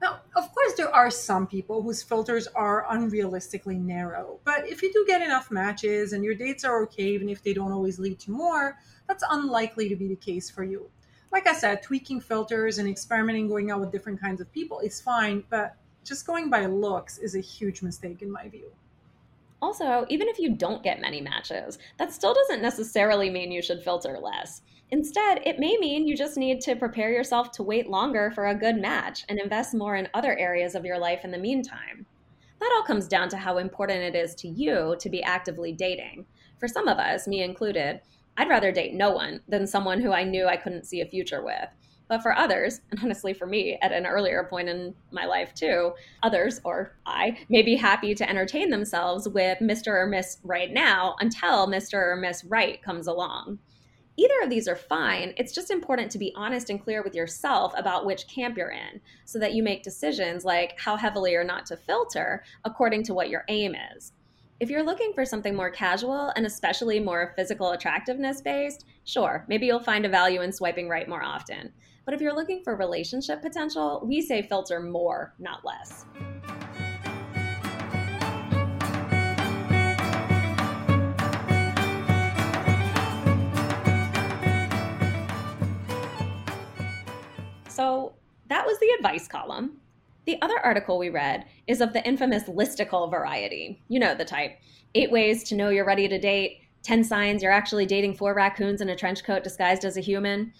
Now, 0.00 0.20
of 0.36 0.54
course, 0.54 0.74
there 0.74 0.94
are 0.94 1.10
some 1.10 1.46
people 1.46 1.82
whose 1.82 2.02
filters 2.02 2.46
are 2.54 2.86
unrealistically 2.90 3.80
narrow, 3.80 4.38
but 4.44 4.68
if 4.68 4.82
you 4.82 4.92
do 4.92 5.04
get 5.06 5.22
enough 5.22 5.50
matches 5.50 6.12
and 6.12 6.24
your 6.24 6.34
dates 6.34 6.64
are 6.64 6.82
okay, 6.84 7.08
even 7.08 7.28
if 7.28 7.42
they 7.42 7.52
don't 7.52 7.72
always 7.72 7.98
lead 7.98 8.18
to 8.20 8.30
more, 8.30 8.78
that's 9.08 9.24
unlikely 9.30 9.88
to 9.88 9.96
be 9.96 10.08
the 10.08 10.16
case 10.16 10.48
for 10.48 10.62
you. 10.62 10.88
Like 11.32 11.46
I 11.46 11.52
said, 11.52 11.82
tweaking 11.82 12.20
filters 12.20 12.78
and 12.78 12.88
experimenting 12.88 13.48
going 13.48 13.70
out 13.70 13.80
with 13.80 13.92
different 13.92 14.20
kinds 14.20 14.40
of 14.40 14.50
people 14.52 14.78
is 14.80 15.00
fine, 15.00 15.44
but 15.50 15.76
just 16.04 16.26
going 16.26 16.48
by 16.48 16.64
looks 16.66 17.18
is 17.18 17.34
a 17.34 17.40
huge 17.40 17.82
mistake 17.82 18.22
in 18.22 18.30
my 18.30 18.48
view. 18.48 18.70
Also, 19.60 20.06
even 20.08 20.28
if 20.28 20.38
you 20.38 20.54
don't 20.54 20.84
get 20.84 21.00
many 21.00 21.20
matches, 21.20 21.78
that 21.98 22.12
still 22.12 22.32
doesn't 22.32 22.62
necessarily 22.62 23.28
mean 23.28 23.50
you 23.50 23.62
should 23.62 23.82
filter 23.82 24.18
less. 24.18 24.62
Instead, 24.90 25.42
it 25.44 25.58
may 25.58 25.76
mean 25.78 26.06
you 26.06 26.16
just 26.16 26.36
need 26.36 26.60
to 26.62 26.76
prepare 26.76 27.10
yourself 27.10 27.50
to 27.52 27.62
wait 27.62 27.90
longer 27.90 28.30
for 28.30 28.46
a 28.46 28.54
good 28.54 28.76
match 28.76 29.24
and 29.28 29.38
invest 29.38 29.74
more 29.74 29.96
in 29.96 30.08
other 30.14 30.38
areas 30.38 30.74
of 30.74 30.84
your 30.84 30.98
life 30.98 31.24
in 31.24 31.30
the 31.30 31.38
meantime. 31.38 32.06
That 32.60 32.72
all 32.74 32.82
comes 32.82 33.06
down 33.06 33.28
to 33.30 33.36
how 33.36 33.58
important 33.58 34.02
it 34.02 34.16
is 34.16 34.34
to 34.36 34.48
you 34.48 34.96
to 34.98 35.10
be 35.10 35.22
actively 35.22 35.72
dating. 35.72 36.24
For 36.58 36.68
some 36.68 36.88
of 36.88 36.98
us, 36.98 37.28
me 37.28 37.42
included, 37.42 38.00
I'd 38.36 38.48
rather 38.48 38.72
date 38.72 38.94
no 38.94 39.10
one 39.10 39.40
than 39.48 39.66
someone 39.66 40.00
who 40.00 40.12
I 40.12 40.24
knew 40.24 40.46
I 40.46 40.56
couldn't 40.56 40.86
see 40.86 41.00
a 41.00 41.06
future 41.06 41.44
with. 41.44 41.68
But 42.08 42.22
for 42.22 42.36
others, 42.36 42.80
and 42.90 43.00
honestly 43.02 43.34
for 43.34 43.46
me 43.46 43.78
at 43.82 43.92
an 43.92 44.06
earlier 44.06 44.46
point 44.48 44.68
in 44.68 44.94
my 45.10 45.26
life 45.26 45.54
too, 45.54 45.92
others, 46.22 46.60
or 46.64 46.96
I, 47.06 47.38
may 47.48 47.62
be 47.62 47.76
happy 47.76 48.14
to 48.14 48.28
entertain 48.28 48.70
themselves 48.70 49.28
with 49.28 49.58
Mr. 49.58 49.88
or 49.88 50.06
Miss 50.06 50.38
Right 50.42 50.72
now 50.72 51.16
until 51.20 51.66
Mr. 51.68 51.94
or 51.94 52.16
Miss 52.16 52.44
Right 52.44 52.82
comes 52.82 53.06
along 53.06 53.58
either 54.18 54.34
of 54.42 54.50
these 54.50 54.66
are 54.66 54.76
fine. 54.76 55.32
It's 55.36 55.54
just 55.54 55.70
important 55.70 56.10
to 56.10 56.18
be 56.18 56.32
honest 56.34 56.70
and 56.70 56.82
clear 56.82 57.02
with 57.02 57.14
yourself 57.14 57.72
about 57.76 58.04
which 58.04 58.26
camp 58.26 58.56
you're 58.56 58.72
in 58.72 59.00
so 59.24 59.38
that 59.38 59.54
you 59.54 59.62
make 59.62 59.84
decisions 59.84 60.44
like 60.44 60.74
how 60.76 60.96
heavily 60.96 61.36
or 61.36 61.44
not 61.44 61.66
to 61.66 61.76
filter 61.76 62.42
according 62.64 63.04
to 63.04 63.14
what 63.14 63.30
your 63.30 63.44
aim 63.48 63.76
is. 63.96 64.12
If 64.58 64.70
you're 64.70 64.82
looking 64.82 65.12
for 65.14 65.24
something 65.24 65.54
more 65.54 65.70
casual 65.70 66.32
and 66.34 66.44
especially 66.44 66.98
more 66.98 67.32
physical 67.36 67.70
attractiveness 67.70 68.40
based, 68.40 68.86
sure, 69.04 69.44
maybe 69.48 69.66
you'll 69.66 69.78
find 69.78 70.04
a 70.04 70.08
value 70.08 70.42
in 70.42 70.50
swiping 70.52 70.88
right 70.88 71.08
more 71.08 71.22
often. 71.22 71.72
But 72.08 72.14
if 72.14 72.22
you're 72.22 72.34
looking 72.34 72.62
for 72.64 72.74
relationship 72.74 73.42
potential, 73.42 74.00
we 74.02 74.22
say 74.22 74.40
filter 74.40 74.80
more, 74.80 75.34
not 75.38 75.62
less. 75.62 76.06
So 87.68 88.14
that 88.48 88.64
was 88.64 88.78
the 88.78 88.88
advice 88.96 89.28
column. 89.28 89.72
The 90.24 90.40
other 90.40 90.58
article 90.60 90.96
we 90.96 91.10
read 91.10 91.44
is 91.66 91.82
of 91.82 91.92
the 91.92 92.02
infamous 92.06 92.44
listicle 92.44 93.10
variety. 93.10 93.82
You 93.88 94.00
know 94.00 94.14
the 94.14 94.24
type. 94.24 94.52
Eight 94.94 95.10
ways 95.10 95.44
to 95.44 95.54
know 95.54 95.68
you're 95.68 95.84
ready 95.84 96.08
to 96.08 96.18
date, 96.18 96.62
10 96.84 97.04
signs 97.04 97.42
you're 97.42 97.52
actually 97.52 97.84
dating 97.84 98.14
four 98.14 98.32
raccoons 98.32 98.80
in 98.80 98.88
a 98.88 98.96
trench 98.96 99.24
coat 99.24 99.44
disguised 99.44 99.84
as 99.84 99.98
a 99.98 100.00
human. 100.00 100.54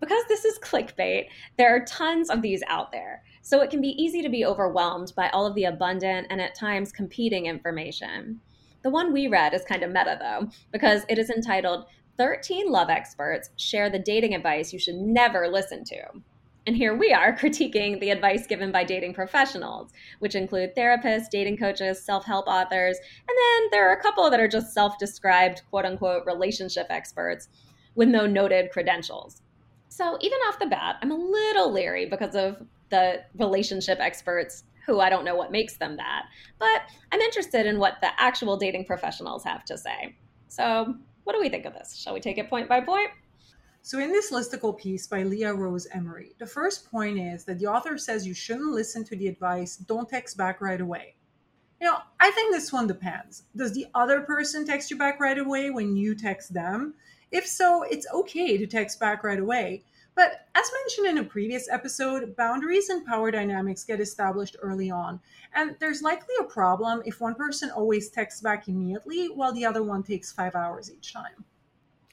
Because 0.00 0.24
this 0.28 0.44
is 0.44 0.58
clickbait, 0.58 1.28
there 1.56 1.74
are 1.74 1.84
tons 1.84 2.30
of 2.30 2.42
these 2.42 2.62
out 2.68 2.92
there. 2.92 3.22
So 3.42 3.62
it 3.62 3.70
can 3.70 3.80
be 3.80 4.02
easy 4.02 4.22
to 4.22 4.28
be 4.28 4.44
overwhelmed 4.44 5.12
by 5.16 5.30
all 5.30 5.46
of 5.46 5.54
the 5.54 5.64
abundant 5.64 6.26
and 6.30 6.40
at 6.40 6.54
times 6.54 6.92
competing 6.92 7.46
information. 7.46 8.40
The 8.82 8.90
one 8.90 9.12
we 9.12 9.26
read 9.26 9.54
is 9.54 9.64
kind 9.64 9.82
of 9.82 9.90
meta 9.90 10.16
though, 10.20 10.50
because 10.70 11.02
it 11.08 11.18
is 11.18 11.30
entitled 11.30 11.86
13 12.18 12.70
Love 12.70 12.90
Experts 12.90 13.50
Share 13.56 13.90
the 13.90 13.98
Dating 13.98 14.34
Advice 14.34 14.72
You 14.72 14.78
Should 14.78 14.96
Never 14.96 15.48
Listen 15.48 15.84
to. 15.84 16.02
And 16.66 16.76
here 16.76 16.96
we 16.96 17.12
are 17.12 17.32
critiquing 17.36 18.00
the 18.00 18.10
advice 18.10 18.46
given 18.46 18.72
by 18.72 18.84
dating 18.84 19.14
professionals, 19.14 19.92
which 20.18 20.34
include 20.34 20.74
therapists, 20.74 21.30
dating 21.30 21.58
coaches, 21.58 22.02
self 22.02 22.24
help 22.24 22.46
authors, 22.48 22.98
and 22.98 23.36
then 23.38 23.68
there 23.70 23.88
are 23.88 23.94
a 23.94 24.02
couple 24.02 24.28
that 24.30 24.40
are 24.40 24.48
just 24.48 24.74
self 24.74 24.98
described, 24.98 25.62
quote 25.70 25.84
unquote, 25.84 26.26
relationship 26.26 26.86
experts 26.90 27.48
with 27.94 28.08
no 28.08 28.26
noted 28.26 28.70
credentials. 28.72 29.42
So 29.88 30.18
even 30.20 30.38
off 30.48 30.58
the 30.58 30.66
bat, 30.66 30.96
I'm 31.02 31.10
a 31.10 31.16
little 31.16 31.72
leery 31.72 32.06
because 32.06 32.34
of 32.34 32.62
the 32.90 33.22
relationship 33.38 33.98
experts 34.00 34.64
who 34.86 35.00
I 35.00 35.10
don't 35.10 35.24
know 35.24 35.34
what 35.34 35.50
makes 35.50 35.76
them 35.76 35.96
that, 35.96 36.26
but 36.58 36.82
I'm 37.12 37.20
interested 37.20 37.66
in 37.66 37.78
what 37.78 38.00
the 38.00 38.10
actual 38.18 38.56
dating 38.56 38.84
professionals 38.84 39.42
have 39.44 39.64
to 39.64 39.76
say. 39.76 40.16
So, 40.48 40.94
what 41.24 41.32
do 41.32 41.40
we 41.40 41.48
think 41.48 41.64
of 41.64 41.74
this? 41.74 41.96
Shall 41.96 42.14
we 42.14 42.20
take 42.20 42.38
it 42.38 42.48
point 42.48 42.68
by 42.68 42.80
point? 42.80 43.10
So, 43.82 43.98
in 43.98 44.12
this 44.12 44.30
listicle 44.30 44.78
piece 44.78 45.06
by 45.06 45.24
Leah 45.24 45.54
Rose 45.54 45.88
Emery, 45.92 46.34
the 46.38 46.46
first 46.46 46.90
point 46.90 47.18
is 47.18 47.44
that 47.44 47.58
the 47.58 47.66
author 47.66 47.98
says 47.98 48.26
you 48.26 48.34
shouldn't 48.34 48.72
listen 48.72 49.04
to 49.04 49.16
the 49.16 49.26
advice, 49.26 49.76
don't 49.76 50.08
text 50.08 50.36
back 50.36 50.60
right 50.60 50.80
away. 50.80 51.16
You 51.80 51.88
know, 51.88 51.98
I 52.18 52.30
think 52.30 52.54
this 52.54 52.72
one 52.72 52.86
depends. 52.86 53.42
Does 53.54 53.72
the 53.72 53.86
other 53.94 54.22
person 54.22 54.66
text 54.66 54.90
you 54.90 54.96
back 54.96 55.20
right 55.20 55.38
away 55.38 55.70
when 55.70 55.96
you 55.96 56.14
text 56.14 56.54
them? 56.54 56.94
If 57.30 57.46
so, 57.46 57.82
it's 57.82 58.06
okay 58.12 58.56
to 58.56 58.66
text 58.66 59.00
back 59.00 59.24
right 59.24 59.38
away. 59.38 59.84
But 60.14 60.46
as 60.54 60.70
mentioned 60.82 61.18
in 61.18 61.24
a 61.24 61.28
previous 61.28 61.68
episode, 61.68 62.34
boundaries 62.36 62.88
and 62.88 63.04
power 63.04 63.30
dynamics 63.30 63.84
get 63.84 64.00
established 64.00 64.56
early 64.62 64.90
on. 64.90 65.20
And 65.54 65.76
there's 65.78 66.00
likely 66.00 66.34
a 66.40 66.44
problem 66.44 67.02
if 67.04 67.20
one 67.20 67.34
person 67.34 67.70
always 67.70 68.08
texts 68.08 68.40
back 68.40 68.66
immediately 68.66 69.26
while 69.26 69.52
the 69.52 69.66
other 69.66 69.82
one 69.82 70.02
takes 70.02 70.32
five 70.32 70.54
hours 70.54 70.90
each 70.90 71.12
time. 71.12 71.44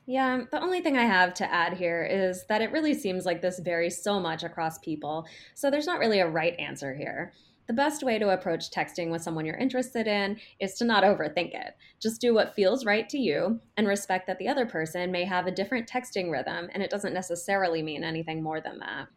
Yeah, 0.06 0.34
um, 0.34 0.48
the 0.52 0.62
only 0.62 0.82
thing 0.82 0.98
I 0.98 1.06
have 1.06 1.34
to 1.36 1.52
add 1.52 1.74
here 1.74 2.04
is 2.04 2.46
that 2.48 2.62
it 2.62 2.74
really 2.74 2.94
seems 2.94 3.26
like 3.26 3.42
this 3.42 3.60
varies 3.60 4.04
so 4.04 4.20
much 4.20 4.44
across 4.44 4.78
people, 4.80 5.26
so 5.54 5.72
there's 5.72 5.88
not 5.88 6.00
really 6.00 6.20
a 6.20 6.28
right 6.28 6.60
answer 6.60 6.94
here. 6.94 7.32
The 7.68 7.74
best 7.74 8.04
way 8.04 8.20
to 8.20 8.30
approach 8.30 8.72
texting 8.72 9.10
with 9.10 9.22
someone 9.22 9.46
you're 9.46 9.56
interested 9.56 10.06
in 10.06 10.38
is 10.60 10.74
to 10.76 10.86
not 10.86 11.04
overthink 11.04 11.54
it. 11.54 11.76
Just 12.02 12.20
do 12.20 12.34
what 12.34 12.54
feels 12.56 12.86
right 12.86 13.08
to 13.10 13.18
you 13.18 13.62
and 13.78 13.88
respect 13.88 14.28
that 14.28 14.38
the 14.38 14.50
other 14.50 14.66
person 14.66 15.12
may 15.12 15.24
have 15.24 15.48
a 15.48 15.52
different 15.52 15.90
texting 15.90 16.30
rhythm 16.30 16.70
and 16.74 16.84
it 16.84 16.90
doesn't 16.90 17.14
necessarily 17.14 17.82
mean 17.82 18.04
anything 18.04 18.44
more 18.44 18.60
than 18.60 18.80
that. 18.80 19.08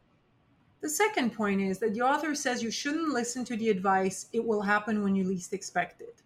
The 0.81 0.89
second 0.89 1.33
point 1.33 1.61
is 1.61 1.79
that 1.81 1.95
the 1.95 2.03
author 2.03 2.35
says 2.35 2.63
you 2.63 2.71
shouldn't 2.71 3.13
listen 3.13 3.45
to 3.47 3.57
the 3.57 3.71
advice, 3.71 4.27
it 4.33 4.45
will 4.45 4.63
happen 4.63 5.03
when 5.03 5.17
you 5.17 5.25
least 5.25 5.53
expect 5.53 6.01
it. 6.01 6.23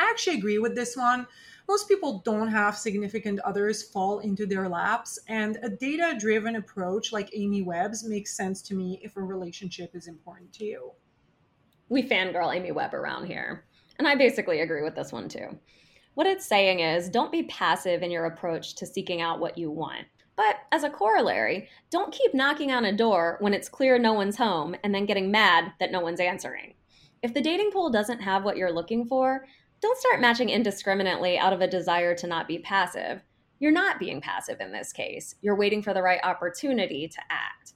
I 0.00 0.08
actually 0.08 0.38
agree 0.38 0.58
with 0.58 0.74
this 0.74 0.96
one 0.96 1.26
most 1.66 1.88
people 1.88 2.18
don't 2.18 2.48
have 2.48 2.76
significant 2.76 3.40
others 3.40 3.82
fall 3.82 4.18
into 4.18 4.44
their 4.44 4.68
laps, 4.68 5.18
and 5.28 5.58
a 5.62 5.70
data 5.70 6.14
driven 6.18 6.56
approach 6.56 7.10
like 7.10 7.30
Amy 7.32 7.62
Webb's 7.62 8.04
makes 8.04 8.36
sense 8.36 8.60
to 8.62 8.74
me 8.74 9.00
if 9.02 9.16
a 9.16 9.22
relationship 9.22 9.94
is 9.94 10.06
important 10.06 10.52
to 10.54 10.64
you. 10.64 10.92
We 11.94 12.02
fangirl 12.02 12.52
Amy 12.52 12.72
Webb 12.72 12.92
around 12.92 13.26
here, 13.26 13.66
and 14.00 14.08
I 14.08 14.16
basically 14.16 14.62
agree 14.62 14.82
with 14.82 14.96
this 14.96 15.12
one 15.12 15.28
too. 15.28 15.56
What 16.14 16.26
it's 16.26 16.44
saying 16.44 16.80
is 16.80 17.08
don't 17.08 17.30
be 17.30 17.44
passive 17.44 18.02
in 18.02 18.10
your 18.10 18.24
approach 18.24 18.74
to 18.74 18.84
seeking 18.84 19.20
out 19.20 19.38
what 19.38 19.56
you 19.56 19.70
want. 19.70 20.04
But 20.34 20.56
as 20.72 20.82
a 20.82 20.90
corollary, 20.90 21.68
don't 21.90 22.12
keep 22.12 22.34
knocking 22.34 22.72
on 22.72 22.86
a 22.86 22.96
door 22.96 23.36
when 23.38 23.54
it's 23.54 23.68
clear 23.68 23.96
no 23.96 24.12
one's 24.12 24.36
home 24.36 24.74
and 24.82 24.92
then 24.92 25.06
getting 25.06 25.30
mad 25.30 25.72
that 25.78 25.92
no 25.92 26.00
one's 26.00 26.18
answering. 26.18 26.74
If 27.22 27.32
the 27.32 27.40
dating 27.40 27.70
pool 27.70 27.90
doesn't 27.90 28.22
have 28.22 28.42
what 28.42 28.56
you're 28.56 28.72
looking 28.72 29.06
for, 29.06 29.46
don't 29.80 30.00
start 30.00 30.20
matching 30.20 30.48
indiscriminately 30.48 31.38
out 31.38 31.52
of 31.52 31.60
a 31.60 31.68
desire 31.68 32.16
to 32.16 32.26
not 32.26 32.48
be 32.48 32.58
passive. 32.58 33.22
You're 33.60 33.70
not 33.70 34.00
being 34.00 34.20
passive 34.20 34.60
in 34.60 34.72
this 34.72 34.92
case. 34.92 35.36
You're 35.42 35.54
waiting 35.54 35.80
for 35.80 35.94
the 35.94 36.02
right 36.02 36.18
opportunity 36.24 37.06
to 37.06 37.20
act. 37.30 37.73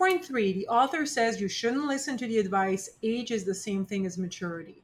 Point 0.00 0.24
three 0.24 0.54
the 0.54 0.66
author 0.68 1.04
says 1.04 1.42
you 1.42 1.48
shouldn't 1.48 1.86
listen 1.86 2.16
to 2.16 2.26
the 2.26 2.38
advice 2.38 2.88
age 3.02 3.30
is 3.30 3.44
the 3.44 3.54
same 3.54 3.84
thing 3.84 4.06
as 4.06 4.16
maturity. 4.16 4.82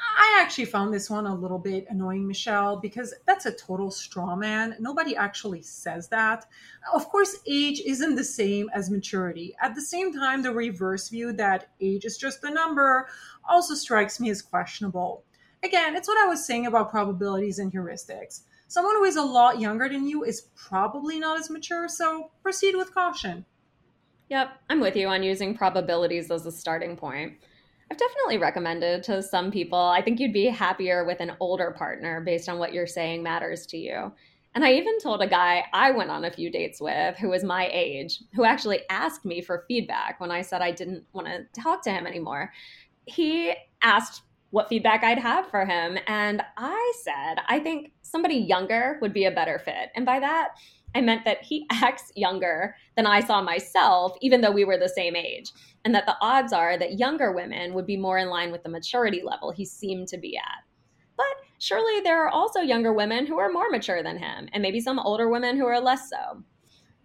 I 0.00 0.40
actually 0.40 0.64
found 0.64 0.94
this 0.94 1.10
one 1.10 1.26
a 1.26 1.34
little 1.34 1.58
bit 1.58 1.84
annoying, 1.90 2.26
Michelle, 2.26 2.78
because 2.78 3.12
that's 3.26 3.44
a 3.44 3.52
total 3.52 3.90
straw 3.90 4.34
man. 4.34 4.74
Nobody 4.80 5.14
actually 5.14 5.60
says 5.60 6.08
that. 6.08 6.46
Of 6.94 7.10
course, 7.10 7.36
age 7.46 7.82
isn't 7.84 8.14
the 8.14 8.24
same 8.24 8.70
as 8.72 8.90
maturity. 8.90 9.54
At 9.60 9.74
the 9.74 9.82
same 9.82 10.14
time, 10.14 10.40
the 10.40 10.54
reverse 10.54 11.10
view 11.10 11.34
that 11.34 11.68
age 11.82 12.06
is 12.06 12.16
just 12.16 12.42
a 12.42 12.50
number 12.50 13.08
also 13.46 13.74
strikes 13.74 14.18
me 14.18 14.30
as 14.30 14.40
questionable 14.40 15.24
again, 15.62 15.94
it's 15.94 16.08
what 16.08 16.18
I 16.18 16.28
was 16.28 16.44
saying 16.44 16.66
about 16.66 16.90
probabilities 16.90 17.58
and 17.58 17.72
heuristics. 17.72 18.42
Someone 18.68 18.96
who 18.96 19.04
is 19.04 19.16
a 19.16 19.22
lot 19.22 19.60
younger 19.60 19.88
than 19.88 20.08
you 20.08 20.24
is 20.24 20.48
probably 20.54 21.18
not 21.18 21.38
as 21.38 21.50
mature, 21.50 21.88
so 21.88 22.30
proceed 22.42 22.74
with 22.74 22.94
caution. 22.94 23.44
Yep, 24.32 24.62
I'm 24.70 24.80
with 24.80 24.96
you 24.96 25.08
on 25.08 25.22
using 25.22 25.54
probabilities 25.54 26.30
as 26.30 26.46
a 26.46 26.50
starting 26.50 26.96
point. 26.96 27.34
I've 27.90 27.98
definitely 27.98 28.38
recommended 28.38 29.02
to 29.02 29.22
some 29.22 29.50
people. 29.50 29.78
I 29.78 30.00
think 30.00 30.18
you'd 30.18 30.32
be 30.32 30.46
happier 30.46 31.04
with 31.04 31.20
an 31.20 31.32
older 31.38 31.72
partner 31.72 32.22
based 32.22 32.48
on 32.48 32.58
what 32.58 32.72
you're 32.72 32.86
saying 32.86 33.22
matters 33.22 33.66
to 33.66 33.76
you. 33.76 34.10
And 34.54 34.64
I 34.64 34.72
even 34.72 34.98
told 35.00 35.20
a 35.20 35.26
guy 35.26 35.66
I 35.74 35.90
went 35.90 36.08
on 36.08 36.24
a 36.24 36.30
few 36.30 36.50
dates 36.50 36.80
with 36.80 37.18
who 37.18 37.28
was 37.28 37.44
my 37.44 37.68
age, 37.70 38.22
who 38.34 38.44
actually 38.44 38.80
asked 38.88 39.26
me 39.26 39.42
for 39.42 39.66
feedback 39.68 40.18
when 40.18 40.30
I 40.30 40.40
said 40.40 40.62
I 40.62 40.70
didn't 40.70 41.04
want 41.12 41.26
to 41.26 41.44
talk 41.60 41.82
to 41.82 41.90
him 41.90 42.06
anymore. 42.06 42.54
He 43.04 43.52
asked 43.82 44.22
what 44.48 44.70
feedback 44.70 45.04
I'd 45.04 45.18
have 45.18 45.50
for 45.50 45.66
him. 45.66 45.98
And 46.06 46.40
I 46.56 46.92
said, 47.02 47.42
I 47.48 47.58
think 47.58 47.92
somebody 48.00 48.36
younger 48.36 48.96
would 49.02 49.12
be 49.12 49.26
a 49.26 49.30
better 49.30 49.58
fit. 49.58 49.90
And 49.94 50.06
by 50.06 50.20
that, 50.20 50.52
I 50.94 51.00
meant 51.00 51.24
that 51.24 51.42
he 51.42 51.66
acts 51.70 52.12
younger 52.14 52.76
than 52.96 53.06
I 53.06 53.20
saw 53.20 53.42
myself, 53.42 54.16
even 54.20 54.40
though 54.40 54.50
we 54.50 54.64
were 54.64 54.78
the 54.78 54.88
same 54.88 55.16
age, 55.16 55.50
and 55.84 55.94
that 55.94 56.06
the 56.06 56.16
odds 56.20 56.52
are 56.52 56.76
that 56.78 56.98
younger 56.98 57.32
women 57.32 57.74
would 57.74 57.86
be 57.86 57.96
more 57.96 58.18
in 58.18 58.28
line 58.28 58.52
with 58.52 58.62
the 58.62 58.68
maturity 58.68 59.22
level 59.24 59.50
he 59.50 59.64
seemed 59.64 60.08
to 60.08 60.18
be 60.18 60.36
at. 60.36 60.64
But 61.16 61.26
surely 61.58 62.00
there 62.00 62.24
are 62.24 62.28
also 62.28 62.60
younger 62.60 62.92
women 62.92 63.26
who 63.26 63.38
are 63.38 63.50
more 63.50 63.70
mature 63.70 64.02
than 64.02 64.18
him, 64.18 64.48
and 64.52 64.62
maybe 64.62 64.80
some 64.80 64.98
older 64.98 65.28
women 65.28 65.56
who 65.56 65.66
are 65.66 65.80
less 65.80 66.10
so. 66.10 66.42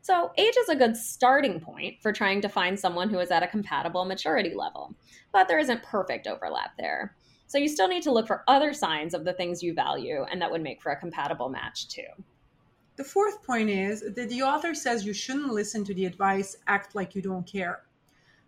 So, 0.02 0.32
age 0.38 0.56
is 0.58 0.70
a 0.70 0.76
good 0.76 0.96
starting 0.96 1.60
point 1.60 1.96
for 2.02 2.14
trying 2.14 2.40
to 2.42 2.50
find 2.50 2.80
someone 2.80 3.10
who 3.10 3.20
is 3.20 3.30
at 3.30 3.44
a 3.44 3.48
compatible 3.48 4.06
maturity 4.06 4.54
level, 4.56 4.96
but 5.34 5.50
there 5.50 5.60
isn't 5.60 5.84
perfect 5.84 6.28
overlap 6.28 6.72
there. 6.78 7.16
So, 7.48 7.58
you 7.58 7.68
still 7.68 7.90
need 7.90 8.04
to 8.04 8.12
look 8.12 8.26
for 8.26 8.44
other 8.48 8.74
signs 8.74 9.14
of 9.14 9.26
the 9.26 9.34
things 9.34 9.62
you 9.62 9.74
value, 9.74 10.24
and 10.32 10.42
that 10.42 10.50
would 10.50 10.64
make 10.64 10.82
for 10.82 10.94
a 10.94 11.00
compatible 11.00 11.50
match 11.50 11.90
too. 11.90 12.08
The 12.98 13.04
fourth 13.04 13.44
point 13.44 13.70
is 13.70 14.02
that 14.02 14.28
the 14.28 14.42
author 14.42 14.74
says 14.74 15.06
you 15.06 15.14
shouldn't 15.14 15.54
listen 15.54 15.84
to 15.86 15.94
the 15.94 16.06
advice, 16.06 16.58
act 16.66 16.96
like 16.96 17.14
you 17.14 17.22
don't 17.22 17.46
care. 17.46 17.84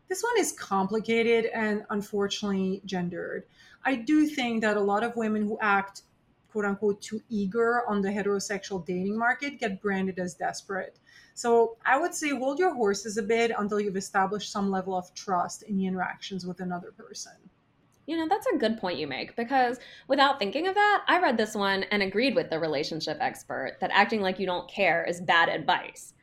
This 0.08 0.24
one 0.24 0.40
is 0.40 0.54
complicated 0.54 1.46
and 1.54 1.86
unfortunately 1.92 2.82
gendered. 2.84 3.46
I 3.86 3.94
do 3.94 4.26
think 4.26 4.62
that 4.62 4.76
a 4.76 4.82
lot 4.82 5.04
of 5.04 5.16
women 5.16 5.44
who 5.44 5.60
act 5.62 6.02
quote 6.52 6.66
unquote 6.66 7.00
too 7.00 7.22
eager 7.30 7.88
on 7.88 8.02
the 8.02 8.10
heterosexual 8.10 8.84
dating 8.84 9.16
market 9.16 9.60
get 9.60 9.84
branded 9.84 10.18
as 10.18 10.34
desperate. 10.34 10.98
So 11.36 11.78
I 11.86 12.00
would 12.00 12.16
say 12.16 12.30
hold 12.30 12.58
your 12.58 12.74
horses 12.74 13.18
a 13.18 13.24
bit 13.24 13.52
until 13.56 13.80
you've 13.80 13.98
established 13.98 14.52
some 14.52 14.72
level 14.72 14.96
of 14.98 15.14
trust 15.14 15.62
in 15.62 15.78
the 15.78 15.86
interactions 15.86 16.48
with 16.48 16.60
another 16.60 16.92
person. 16.92 17.34
You 18.10 18.18
know, 18.18 18.28
that's 18.28 18.48
a 18.48 18.58
good 18.58 18.80
point 18.80 18.98
you 18.98 19.06
make 19.06 19.36
because 19.36 19.80
without 20.08 20.40
thinking 20.40 20.66
of 20.66 20.74
that, 20.74 21.04
I 21.08 21.20
read 21.20 21.38
this 21.38 21.54
one 21.54 21.84
and 21.92 22.02
agreed 22.02 22.34
with 22.34 22.50
the 22.50 22.58
relationship 22.58 23.20
expert 23.22 23.78
that 23.82 23.92
acting 23.94 24.20
like 24.20 24.40
you 24.40 24.48
don't 24.48 24.68
care 24.68 25.04
is 25.04 25.22
bad 25.22 25.48
advice. 25.48 26.16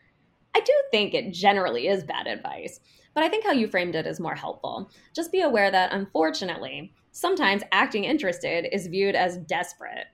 I 0.56 0.58
do 0.62 0.72
think 0.90 1.14
it 1.14 1.32
generally 1.32 1.86
is 1.86 2.02
bad 2.02 2.26
advice, 2.26 2.80
but 3.14 3.22
I 3.22 3.28
think 3.28 3.44
how 3.44 3.52
you 3.52 3.68
framed 3.68 3.94
it 3.94 4.04
is 4.04 4.18
more 4.18 4.34
helpful. 4.34 4.90
Just 5.14 5.30
be 5.30 5.42
aware 5.42 5.70
that 5.70 5.92
unfortunately, 5.92 6.92
sometimes 7.12 7.62
acting 7.70 8.02
interested 8.02 8.66
is 8.74 8.88
viewed 8.88 9.14
as 9.14 9.36
desperate. 9.36 10.06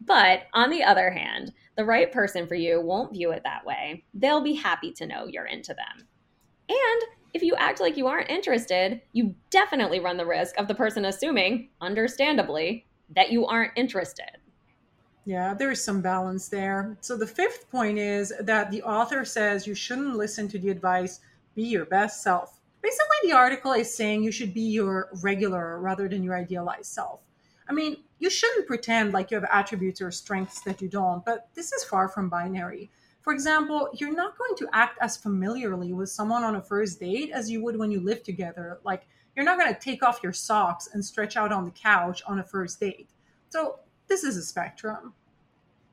But 0.00 0.44
on 0.54 0.70
the 0.70 0.84
other 0.84 1.10
hand, 1.10 1.52
the 1.76 1.84
right 1.84 2.10
person 2.10 2.46
for 2.46 2.54
you 2.54 2.80
won't 2.80 3.12
view 3.12 3.32
it 3.32 3.42
that 3.44 3.66
way. 3.66 4.04
They'll 4.14 4.40
be 4.40 4.54
happy 4.54 4.92
to 4.92 5.06
know 5.06 5.26
you're 5.26 5.44
into 5.44 5.74
them. 5.74 6.08
And 6.70 7.02
if 7.34 7.42
you 7.42 7.54
act 7.56 7.80
like 7.80 7.96
you 7.96 8.06
aren't 8.06 8.30
interested, 8.30 9.00
you 9.12 9.34
definitely 9.50 10.00
run 10.00 10.16
the 10.16 10.26
risk 10.26 10.56
of 10.58 10.68
the 10.68 10.74
person 10.74 11.04
assuming, 11.04 11.68
understandably, 11.80 12.86
that 13.14 13.30
you 13.30 13.46
aren't 13.46 13.72
interested. 13.76 14.38
Yeah, 15.24 15.52
there's 15.52 15.84
some 15.84 16.00
balance 16.00 16.48
there. 16.48 16.96
So 17.00 17.16
the 17.16 17.26
fifth 17.26 17.70
point 17.70 17.98
is 17.98 18.32
that 18.40 18.70
the 18.70 18.82
author 18.82 19.24
says 19.24 19.66
you 19.66 19.74
shouldn't 19.74 20.16
listen 20.16 20.48
to 20.48 20.58
the 20.58 20.70
advice, 20.70 21.20
be 21.54 21.64
your 21.64 21.84
best 21.84 22.22
self. 22.22 22.60
Basically, 22.80 23.16
the 23.24 23.36
article 23.36 23.72
is 23.72 23.94
saying 23.94 24.22
you 24.22 24.32
should 24.32 24.54
be 24.54 24.62
your 24.62 25.10
regular 25.22 25.80
rather 25.80 26.08
than 26.08 26.22
your 26.22 26.34
idealized 26.36 26.86
self. 26.86 27.20
I 27.68 27.72
mean, 27.72 27.98
you 28.20 28.30
shouldn't 28.30 28.66
pretend 28.66 29.12
like 29.12 29.30
you 29.30 29.34
have 29.34 29.48
attributes 29.52 30.00
or 30.00 30.10
strengths 30.10 30.60
that 30.62 30.80
you 30.80 30.88
don't, 30.88 31.24
but 31.24 31.48
this 31.54 31.72
is 31.72 31.84
far 31.84 32.08
from 32.08 32.30
binary. 32.30 32.90
For 33.20 33.32
example, 33.32 33.90
you're 33.94 34.14
not 34.14 34.38
going 34.38 34.56
to 34.56 34.68
act 34.72 34.98
as 35.00 35.16
familiarly 35.16 35.92
with 35.92 36.08
someone 36.08 36.44
on 36.44 36.56
a 36.56 36.62
first 36.62 37.00
date 37.00 37.30
as 37.32 37.50
you 37.50 37.62
would 37.62 37.76
when 37.76 37.90
you 37.90 38.00
live 38.00 38.22
together. 38.22 38.80
Like, 38.84 39.06
you're 39.34 39.44
not 39.44 39.58
going 39.58 39.72
to 39.72 39.80
take 39.80 40.02
off 40.02 40.20
your 40.22 40.32
socks 40.32 40.88
and 40.92 41.04
stretch 41.04 41.36
out 41.36 41.52
on 41.52 41.64
the 41.64 41.70
couch 41.70 42.22
on 42.26 42.38
a 42.38 42.44
first 42.44 42.80
date. 42.80 43.10
So, 43.50 43.80
this 44.08 44.24
is 44.24 44.36
a 44.36 44.42
spectrum. 44.42 45.12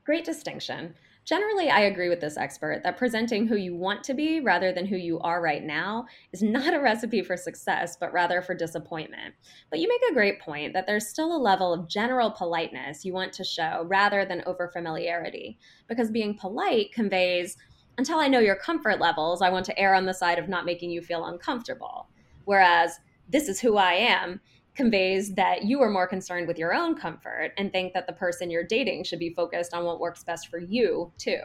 Great 0.04 0.24
distinction. 0.24 0.94
Generally, 1.26 1.70
I 1.70 1.80
agree 1.80 2.08
with 2.08 2.20
this 2.20 2.36
expert 2.36 2.84
that 2.84 2.96
presenting 2.96 3.48
who 3.48 3.56
you 3.56 3.74
want 3.74 4.04
to 4.04 4.14
be 4.14 4.38
rather 4.38 4.72
than 4.72 4.86
who 4.86 4.94
you 4.94 5.18
are 5.18 5.42
right 5.42 5.64
now 5.64 6.06
is 6.32 6.40
not 6.40 6.72
a 6.72 6.80
recipe 6.80 7.20
for 7.20 7.36
success, 7.36 7.96
but 7.98 8.12
rather 8.12 8.40
for 8.40 8.54
disappointment. 8.54 9.34
But 9.68 9.80
you 9.80 9.88
make 9.88 10.08
a 10.08 10.14
great 10.14 10.40
point 10.40 10.72
that 10.72 10.86
there's 10.86 11.08
still 11.08 11.34
a 11.34 11.36
level 11.36 11.74
of 11.74 11.88
general 11.88 12.30
politeness 12.30 13.04
you 13.04 13.12
want 13.12 13.32
to 13.32 13.42
show 13.42 13.84
rather 13.88 14.24
than 14.24 14.42
overfamiliarity, 14.42 15.56
because 15.88 16.12
being 16.12 16.38
polite 16.38 16.92
conveys, 16.92 17.56
until 17.98 18.20
I 18.20 18.28
know 18.28 18.38
your 18.38 18.54
comfort 18.54 19.00
levels, 19.00 19.42
I 19.42 19.50
want 19.50 19.66
to 19.66 19.76
err 19.76 19.94
on 19.94 20.06
the 20.06 20.14
side 20.14 20.38
of 20.38 20.48
not 20.48 20.64
making 20.64 20.90
you 20.90 21.02
feel 21.02 21.26
uncomfortable. 21.26 22.06
Whereas, 22.44 23.00
this 23.28 23.48
is 23.48 23.58
who 23.58 23.76
I 23.76 23.94
am 23.94 24.40
conveys 24.76 25.34
that 25.34 25.64
you 25.64 25.80
are 25.82 25.90
more 25.90 26.06
concerned 26.06 26.46
with 26.46 26.58
your 26.58 26.74
own 26.74 26.94
comfort 26.94 27.52
and 27.56 27.72
think 27.72 27.94
that 27.94 28.06
the 28.06 28.12
person 28.12 28.50
you're 28.50 28.62
dating 28.62 29.04
should 29.04 29.18
be 29.18 29.30
focused 29.30 29.74
on 29.74 29.84
what 29.84 29.98
works 29.98 30.22
best 30.22 30.48
for 30.48 30.58
you, 30.58 31.12
too. 31.18 31.40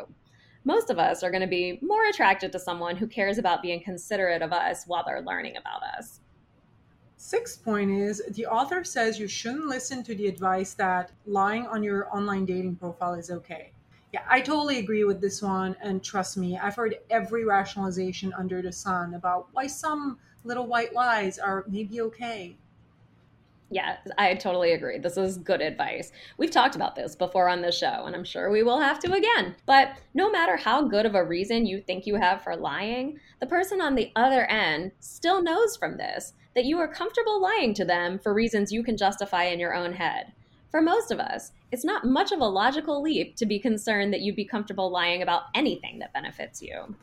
Most 0.63 0.91
of 0.91 0.99
us 0.99 1.23
are 1.23 1.31
going 1.31 1.41
to 1.41 1.47
be 1.47 1.79
more 1.81 2.05
attracted 2.07 2.51
to 2.51 2.59
someone 2.59 2.95
who 2.95 3.07
cares 3.07 3.37
about 3.37 3.63
being 3.63 3.81
considerate 3.81 4.41
of 4.41 4.53
us 4.53 4.85
while 4.85 5.03
they're 5.05 5.21
learning 5.21 5.57
about 5.57 5.81
us. 5.81 6.19
Sixth 7.17 7.63
point 7.63 7.89
is 7.91 8.21
the 8.31 8.45
author 8.45 8.83
says 8.83 9.19
you 9.19 9.27
shouldn't 9.27 9.67
listen 9.67 10.03
to 10.03 10.15
the 10.15 10.27
advice 10.27 10.73
that 10.73 11.11
lying 11.25 11.65
on 11.67 11.83
your 11.83 12.13
online 12.15 12.45
dating 12.45 12.75
profile 12.75 13.13
is 13.13 13.31
okay. 13.31 13.71
Yeah, 14.13 14.23
I 14.27 14.41
totally 14.41 14.79
agree 14.79 15.03
with 15.03 15.21
this 15.21 15.41
one. 15.41 15.75
And 15.81 16.03
trust 16.03 16.35
me, 16.35 16.57
I've 16.57 16.75
heard 16.75 16.97
every 17.09 17.45
rationalization 17.45 18.33
under 18.33 18.61
the 18.61 18.71
sun 18.71 19.13
about 19.13 19.47
why 19.53 19.67
some 19.67 20.19
little 20.43 20.67
white 20.67 20.93
lies 20.93 21.39
are 21.39 21.63
maybe 21.67 22.01
okay. 22.01 22.57
Yeah, 23.73 23.95
I 24.17 24.35
totally 24.35 24.73
agree. 24.73 24.97
This 24.97 25.15
is 25.15 25.37
good 25.37 25.61
advice. 25.61 26.11
We've 26.37 26.51
talked 26.51 26.75
about 26.75 26.93
this 26.93 27.15
before 27.15 27.47
on 27.47 27.61
the 27.61 27.71
show, 27.71 28.03
and 28.05 28.13
I'm 28.13 28.25
sure 28.25 28.51
we 28.51 28.63
will 28.63 28.81
have 28.81 28.99
to 28.99 29.13
again. 29.13 29.55
But 29.65 29.93
no 30.13 30.29
matter 30.29 30.57
how 30.57 30.81
good 30.83 31.05
of 31.05 31.15
a 31.15 31.23
reason 31.23 31.65
you 31.65 31.79
think 31.79 32.05
you 32.05 32.15
have 32.15 32.43
for 32.43 32.57
lying, 32.57 33.17
the 33.39 33.45
person 33.45 33.79
on 33.79 33.95
the 33.95 34.11
other 34.17 34.43
end 34.43 34.91
still 34.99 35.41
knows 35.41 35.77
from 35.77 35.95
this 35.95 36.33
that 36.53 36.65
you 36.65 36.79
are 36.79 36.87
comfortable 36.87 37.41
lying 37.41 37.73
to 37.75 37.85
them 37.85 38.19
for 38.19 38.33
reasons 38.33 38.73
you 38.73 38.83
can 38.83 38.97
justify 38.97 39.45
in 39.45 39.57
your 39.57 39.73
own 39.73 39.93
head. 39.93 40.33
For 40.69 40.81
most 40.81 41.09
of 41.09 41.21
us, 41.21 41.53
it's 41.71 41.85
not 41.85 42.03
much 42.03 42.33
of 42.33 42.41
a 42.41 42.45
logical 42.45 43.01
leap 43.01 43.37
to 43.37 43.45
be 43.45 43.57
concerned 43.57 44.11
that 44.11 44.19
you'd 44.19 44.35
be 44.35 44.43
comfortable 44.43 44.91
lying 44.91 45.21
about 45.21 45.43
anything 45.55 45.99
that 45.99 46.13
benefits 46.13 46.61
you. 46.61 46.93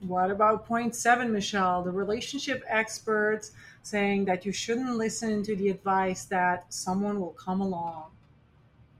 What 0.00 0.32
about 0.32 0.66
point 0.66 0.96
seven, 0.96 1.32
Michelle? 1.32 1.82
The 1.82 1.92
relationship 1.92 2.64
experts 2.68 3.52
saying 3.86 4.24
that 4.26 4.44
you 4.44 4.52
shouldn't 4.52 4.96
listen 4.96 5.42
to 5.44 5.56
the 5.56 5.68
advice 5.68 6.24
that 6.26 6.72
someone 6.72 7.20
will 7.20 7.32
come 7.32 7.60
along. 7.60 8.04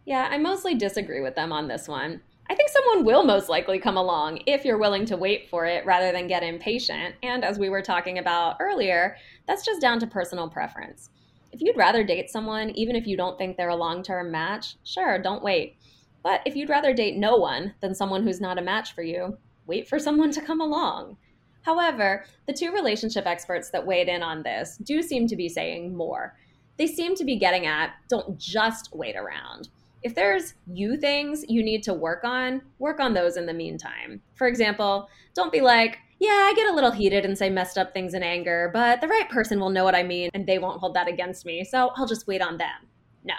Yeah, 0.05 0.29
I 0.31 0.39
mostly 0.39 0.75
disagree 0.75 1.21
with 1.21 1.35
them 1.35 1.53
on 1.53 1.69
this 1.69 1.87
one. 1.87 2.21
I 2.51 2.55
think 2.55 2.71
someone 2.71 3.05
will 3.05 3.25
most 3.25 3.49
likely 3.49 3.79
come 3.79 3.97
along 3.97 4.41
if 4.47 4.65
you're 4.65 4.79
willing 4.79 5.07
to 5.07 5.17
wait 5.17 5.49
for 5.49 5.65
it 5.65 5.87
rather 5.87 6.13
than 6.13 6.27
get 6.27 6.43
impatient. 6.43 7.15
And 7.23 7.45
as 7.45 7.59
we 7.59 7.69
were 7.69 7.83
talking 7.83 8.19
about 8.19 8.57
earlier, 8.61 9.17
that's 9.47 9.65
just 9.65 9.81
down 9.81 10.01
to 10.01 10.07
personal 10.07 10.49
preference. 10.49 11.11
If 11.53 11.61
you'd 11.61 11.77
rather 11.77 12.03
date 12.03 12.31
someone, 12.31 12.71
even 12.71 12.97
if 12.97 13.07
you 13.07 13.17
don't 13.17 13.39
think 13.39 13.57
they're 13.57 13.69
a 13.69 13.77
long 13.77 14.03
term 14.03 14.31
match, 14.31 14.77
sure, 14.85 15.19
don't 15.19 15.43
wait. 15.43 15.77
But 16.23 16.41
if 16.45 16.57
you'd 16.57 16.69
rather 16.69 16.93
date 16.93 17.17
no 17.17 17.37
one 17.37 17.75
than 17.81 17.95
someone 17.95 18.23
who's 18.23 18.41
not 18.41 18.59
a 18.59 18.63
match 18.63 18.95
for 18.95 19.03
you, 19.03 19.39
wait 19.67 19.89
for 19.89 19.99
someone 19.99 20.33
to 20.33 20.41
come 20.41 20.61
along. 20.61 21.17
However, 21.63 22.25
the 22.47 22.53
two 22.53 22.73
relationship 22.73 23.27
experts 23.27 23.71
that 23.71 23.87
weighed 23.87 24.09
in 24.09 24.23
on 24.23 24.43
this 24.43 24.77
do 24.79 25.03
seem 25.03 25.27
to 25.29 25.37
be 25.37 25.49
saying 25.49 25.97
more. 25.97 26.37
They 26.77 26.87
seem 26.87 27.15
to 27.17 27.25
be 27.25 27.37
getting 27.37 27.67
at 27.67 27.95
don't 28.09 28.39
just 28.39 28.95
wait 28.95 29.17
around. 29.17 29.69
If 30.03 30.15
there's 30.15 30.55
you 30.67 30.97
things 30.97 31.45
you 31.49 31.63
need 31.63 31.85
to 31.85 31.95
work 31.95 32.25
on, 32.25 32.63
work 32.79 32.99
on 32.99 33.15
those 33.15 33.37
in 33.37 33.47
the 33.47 33.55
meantime. 33.55 34.21
For 34.35 34.49
example, 34.49 35.09
don't 35.35 35.53
be 35.53 35.61
like, 35.61 35.99
yeah, 36.19 36.31
I 36.31 36.55
get 36.57 36.69
a 36.69 36.75
little 36.75 36.91
heated 36.91 37.25
and 37.25 37.39
say 37.39 37.51
messed 37.51 37.79
up 37.79 37.93
things 37.93 38.15
in 38.15 38.23
anger, 38.23 38.71
but 38.73 39.01
the 39.01 39.09
right 39.09 39.29
person 39.29 39.61
will 39.61 39.71
know 39.71 39.85
what 39.85 39.95
I 39.95 40.03
mean 40.03 40.31
and 40.35 40.47
they 40.47 40.59
won't 40.59 40.81
hold 40.81 40.95
that 40.95 41.09
against 41.09 41.47
me, 41.47 41.65
so 41.65 41.91
I'll 41.95 42.07
just 42.07 42.27
wait 42.27 42.43
on 42.43 42.59
them. 42.59 42.89
No. 43.25 43.35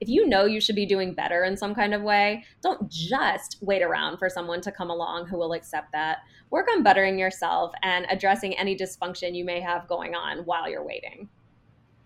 If 0.00 0.08
you 0.08 0.28
know 0.28 0.44
you 0.44 0.60
should 0.60 0.76
be 0.76 0.86
doing 0.86 1.14
better 1.14 1.44
in 1.44 1.56
some 1.56 1.74
kind 1.74 1.94
of 1.94 2.02
way, 2.02 2.44
don't 2.62 2.90
just 2.90 3.58
wait 3.60 3.82
around 3.82 4.18
for 4.18 4.28
someone 4.28 4.60
to 4.62 4.72
come 4.72 4.90
along 4.90 5.28
who 5.28 5.38
will 5.38 5.52
accept 5.52 5.92
that 5.92 6.18
work 6.50 6.68
on 6.70 6.82
bettering 6.82 7.18
yourself 7.18 7.72
and 7.82 8.06
addressing 8.10 8.58
any 8.58 8.76
dysfunction 8.76 9.34
you 9.34 9.44
may 9.44 9.60
have 9.60 9.88
going 9.88 10.14
on 10.14 10.38
while 10.38 10.68
you're 10.68 10.84
waiting. 10.84 11.28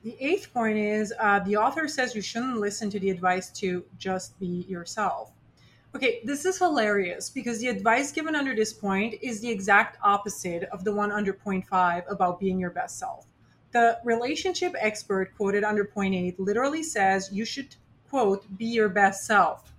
The 0.05 0.16
eighth 0.20 0.53
point 0.55 0.79
is 0.79 1.12
uh, 1.18 1.40
the 1.40 1.57
author 1.57 1.88
says 1.88 2.14
you 2.14 2.22
shouldn't 2.22 2.59
listen 2.59 2.88
to 2.90 3.01
the 3.01 3.11
advice 3.11 3.51
to 3.53 3.85
just 3.98 4.38
be 4.38 4.64
yourself. 4.68 5.33
Okay, 5.94 6.20
this 6.24 6.44
is 6.44 6.59
hilarious 6.59 7.31
because 7.31 7.59
the 7.59 7.68
advice 7.68 8.12
given 8.12 8.35
under 8.35 8.55
this 8.55 8.72
point 8.72 9.14
is 9.22 9.40
the 9.40 9.51
exact 9.51 9.98
opposite 10.03 10.64
of 10.64 10.85
the 10.85 10.92
one 10.92 11.11
under 11.11 11.33
point 11.33 11.66
five 11.66 12.05
about 12.09 12.38
being 12.38 12.61
your 12.61 12.70
best 12.70 12.98
self. 12.98 13.27
The 13.72 13.98
relationship 14.04 14.74
expert 14.78 15.37
quoted 15.37 15.64
under 15.64 15.85
point 15.85 16.14
eight 16.14 16.40
literally 16.40 16.83
says 16.83 17.31
you 17.33 17.44
should, 17.44 17.76
quote, 18.09 18.44
be 18.57 18.64
your 18.64 18.88
best 18.88 19.26
self. 19.26 19.72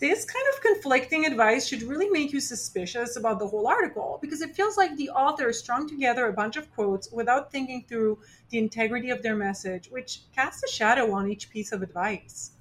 This 0.00 0.24
kind 0.24 0.44
of 0.54 0.60
conflicting 0.60 1.26
advice 1.26 1.66
should 1.66 1.82
really 1.82 2.08
make 2.08 2.32
you 2.32 2.40
suspicious 2.40 3.16
about 3.16 3.40
the 3.40 3.46
whole 3.48 3.66
article 3.66 4.18
because 4.20 4.42
it 4.42 4.54
feels 4.54 4.76
like 4.76 4.96
the 4.96 5.10
author 5.10 5.52
strung 5.52 5.88
together 5.88 6.26
a 6.26 6.32
bunch 6.32 6.56
of 6.56 6.72
quotes 6.74 7.10
without 7.10 7.50
thinking 7.50 7.84
through 7.88 8.18
the 8.50 8.58
integrity 8.58 9.10
of 9.10 9.22
their 9.22 9.34
message, 9.34 9.88
which 9.90 10.20
casts 10.34 10.62
a 10.62 10.72
shadow 10.72 11.12
on 11.12 11.28
each 11.28 11.50
piece 11.50 11.72
of 11.72 11.82
advice. 11.82 12.52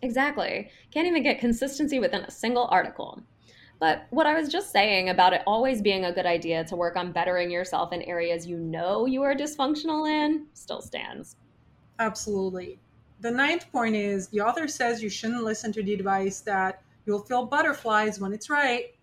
Exactly. 0.00 0.70
Can't 0.90 1.06
even 1.06 1.22
get 1.22 1.38
consistency 1.38 1.98
within 1.98 2.22
a 2.22 2.30
single 2.30 2.66
article. 2.70 3.22
But 3.80 4.06
what 4.10 4.26
I 4.26 4.38
was 4.38 4.50
just 4.50 4.70
saying 4.70 5.08
about 5.08 5.32
it 5.32 5.42
always 5.46 5.80
being 5.80 6.04
a 6.04 6.12
good 6.12 6.26
idea 6.26 6.62
to 6.64 6.76
work 6.76 6.96
on 6.96 7.12
bettering 7.12 7.50
yourself 7.50 7.92
in 7.94 8.02
areas 8.02 8.46
you 8.46 8.58
know 8.58 9.06
you 9.06 9.22
are 9.22 9.34
dysfunctional 9.34 10.08
in 10.08 10.46
still 10.52 10.82
stands. 10.82 11.36
Absolutely. 11.98 12.78
The 13.20 13.30
ninth 13.30 13.72
point 13.72 13.96
is 13.96 14.28
the 14.28 14.42
author 14.42 14.68
says 14.68 15.02
you 15.02 15.08
shouldn't 15.08 15.44
listen 15.44 15.72
to 15.72 15.82
the 15.82 15.94
advice 15.94 16.40
that 16.40 16.82
you'll 17.06 17.24
feel 17.24 17.46
butterflies 17.46 18.20
when 18.20 18.32
it's 18.34 18.50
right. 18.50 18.94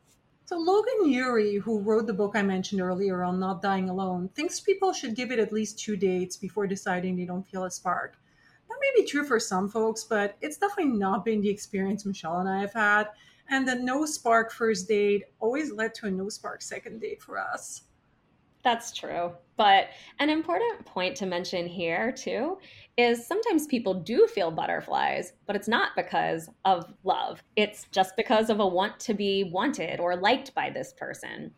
So, 0.45 0.57
Logan 0.57 1.11
Ury, 1.11 1.57
who 1.57 1.79
wrote 1.79 2.07
the 2.07 2.13
book 2.13 2.31
I 2.35 2.41
mentioned 2.41 2.79
earlier 2.79 3.21
on 3.21 3.39
Not 3.39 3.61
Dying 3.61 3.89
Alone, 3.89 4.29
thinks 4.29 4.61
people 4.61 4.93
should 4.93 5.13
give 5.13 5.31
it 5.31 5.39
at 5.39 5.51
least 5.51 5.77
two 5.77 5.97
dates 5.97 6.37
before 6.37 6.67
deciding 6.67 7.17
they 7.17 7.25
don't 7.25 7.45
feel 7.45 7.65
a 7.65 7.71
spark. 7.71 8.15
That 8.69 8.77
may 8.79 9.01
be 9.01 9.07
true 9.07 9.25
for 9.25 9.39
some 9.39 9.67
folks, 9.67 10.03
but 10.03 10.37
it's 10.39 10.57
definitely 10.57 10.93
not 10.93 11.25
been 11.25 11.41
the 11.41 11.49
experience 11.49 12.05
Michelle 12.05 12.39
and 12.39 12.47
I 12.47 12.61
have 12.61 12.73
had. 12.73 13.09
And 13.49 13.67
the 13.67 13.75
no 13.75 14.05
spark 14.05 14.51
first 14.51 14.87
date 14.87 15.23
always 15.39 15.71
led 15.71 15.93
to 15.95 16.07
a 16.07 16.11
no 16.11 16.29
spark 16.29 16.61
second 16.61 16.99
date 16.99 17.21
for 17.21 17.39
us. 17.39 17.83
That's 18.63 18.91
true. 18.91 19.31
But 19.55 19.89
an 20.19 20.29
important 20.29 20.85
point 20.85 21.15
to 21.17 21.25
mention 21.25 21.67
here, 21.67 22.11
too, 22.11 22.57
is 22.97 23.25
sometimes 23.25 23.65
people 23.65 23.93
do 23.93 24.27
feel 24.27 24.51
butterflies, 24.51 25.33
but 25.45 25.55
it's 25.55 25.67
not 25.67 25.95
because 25.95 26.49
of 26.65 26.93
love. 27.03 27.41
It's 27.55 27.85
just 27.91 28.17
because 28.17 28.49
of 28.49 28.59
a 28.59 28.67
want 28.67 28.99
to 29.01 29.13
be 29.13 29.45
wanted 29.45 29.99
or 29.99 30.15
liked 30.15 30.53
by 30.53 30.69
this 30.69 30.93
person. 30.93 31.51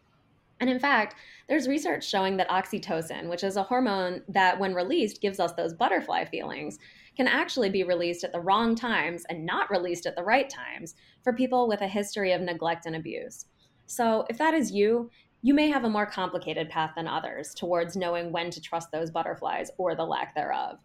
And 0.59 0.69
in 0.69 0.79
fact, 0.79 1.15
there's 1.47 1.67
research 1.67 2.07
showing 2.07 2.37
that 2.37 2.49
oxytocin, 2.49 3.27
which 3.29 3.43
is 3.43 3.55
a 3.55 3.63
hormone 3.63 4.21
that, 4.27 4.59
when 4.59 4.75
released, 4.75 5.21
gives 5.21 5.39
us 5.39 5.53
those 5.53 5.73
butterfly 5.73 6.25
feelings, 6.25 6.77
can 7.19 7.27
actually 7.27 7.69
be 7.69 7.83
released 7.83 8.23
at 8.23 8.31
the 8.31 8.39
wrong 8.39 8.75
times 8.75 9.25
and 9.27 9.45
not 9.45 9.69
released 9.69 10.05
at 10.05 10.15
the 10.15 10.23
right 10.23 10.49
times 10.49 10.95
for 11.21 11.33
people 11.33 11.67
with 11.67 11.81
a 11.81 11.87
history 11.87 12.31
of 12.31 12.39
neglect 12.39 12.85
and 12.85 12.95
abuse. 12.95 13.47
So, 13.87 14.23
if 14.29 14.37
that 14.37 14.53
is 14.53 14.71
you, 14.71 15.09
you 15.41 15.53
may 15.53 15.67
have 15.67 15.83
a 15.83 15.89
more 15.89 16.05
complicated 16.05 16.69
path 16.69 16.93
than 16.95 17.09
others 17.09 17.53
towards 17.53 17.97
knowing 17.97 18.31
when 18.31 18.49
to 18.51 18.61
trust 18.61 18.93
those 18.93 19.11
butterflies 19.11 19.69
or 19.77 19.95
the 19.95 20.05
lack 20.05 20.33
thereof. 20.33 20.79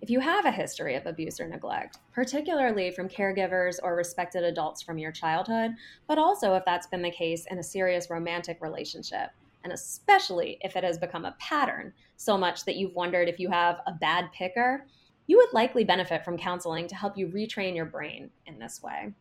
If 0.00 0.08
you 0.08 0.20
have 0.20 0.44
a 0.44 0.52
history 0.52 0.94
of 0.94 1.06
abuse 1.06 1.40
or 1.40 1.48
neglect, 1.48 1.98
particularly 2.12 2.92
from 2.92 3.08
caregivers 3.08 3.80
or 3.82 3.96
respected 3.96 4.44
adults 4.44 4.82
from 4.82 4.98
your 4.98 5.10
childhood, 5.10 5.72
but 6.06 6.16
also 6.16 6.54
if 6.54 6.64
that's 6.64 6.86
been 6.86 7.02
the 7.02 7.10
case 7.10 7.44
in 7.50 7.58
a 7.58 7.62
serious 7.64 8.08
romantic 8.08 8.58
relationship, 8.60 9.30
and 9.64 9.72
especially 9.72 10.58
if 10.60 10.76
it 10.76 10.84
has 10.84 10.96
become 10.96 11.24
a 11.24 11.34
pattern 11.40 11.92
so 12.16 12.38
much 12.38 12.64
that 12.66 12.76
you've 12.76 12.94
wondered 12.94 13.28
if 13.28 13.40
you 13.40 13.50
have 13.50 13.80
a 13.88 13.92
bad 13.92 14.30
picker, 14.32 14.86
you 15.26 15.36
would 15.36 15.52
likely 15.52 15.84
benefit 15.84 16.24
from 16.24 16.38
counseling 16.38 16.88
to 16.88 16.94
help 16.94 17.16
you 17.16 17.28
retrain 17.28 17.74
your 17.74 17.86
brain 17.86 18.30
in 18.46 18.58
this 18.58 18.82
way. 18.82 19.12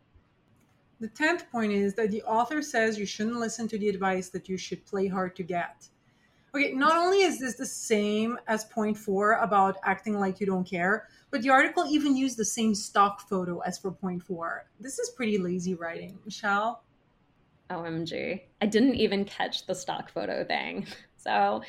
The 1.00 1.10
10th 1.10 1.50
point 1.50 1.72
is 1.72 1.96
that 1.96 2.12
the 2.12 2.22
author 2.24 2.62
says 2.62 3.00
you 3.00 3.06
shouldn't 3.06 3.40
listen 3.40 3.68
to 3.70 3.78
the 3.78 3.90
advice 3.90 4.30
that 4.30 4.48
you 4.48 4.58
should 4.58 4.86
play 4.86 5.08
hard 5.08 5.36
to 5.38 5.44
get. 5.44 5.88
Okay, 6.54 6.74
not 6.74 6.98
only 6.98 7.22
is 7.22 7.40
this 7.40 7.56
the 7.56 7.66
same 7.66 8.38
as 8.48 8.66
point 8.66 8.98
four 8.98 9.34
about 9.34 9.78
acting 9.84 10.20
like 10.20 10.40
you 10.40 10.46
don't 10.46 10.70
care, 10.70 11.08
but 11.30 11.42
the 11.42 11.50
article 11.50 11.86
even 11.90 12.16
used 12.16 12.38
the 12.38 12.46
same 12.46 12.76
stock 12.76 13.28
photo 13.30 13.60
as 13.60 13.78
for 13.78 13.92
point 13.92 14.22
four. 14.22 14.66
This 14.80 15.00
is 15.00 15.10
pretty 15.12 15.38
lazy 15.38 15.76
writing. 15.76 16.20
Michelle? 16.26 16.84
OMG. 17.72 18.42
I 18.62 18.66
didn't 18.66 18.96
even 18.96 19.24
catch 19.24 19.66
the 19.66 19.74
stock 19.76 20.12
photo 20.12 20.44
thing. 20.44 20.86
So, 21.24 21.62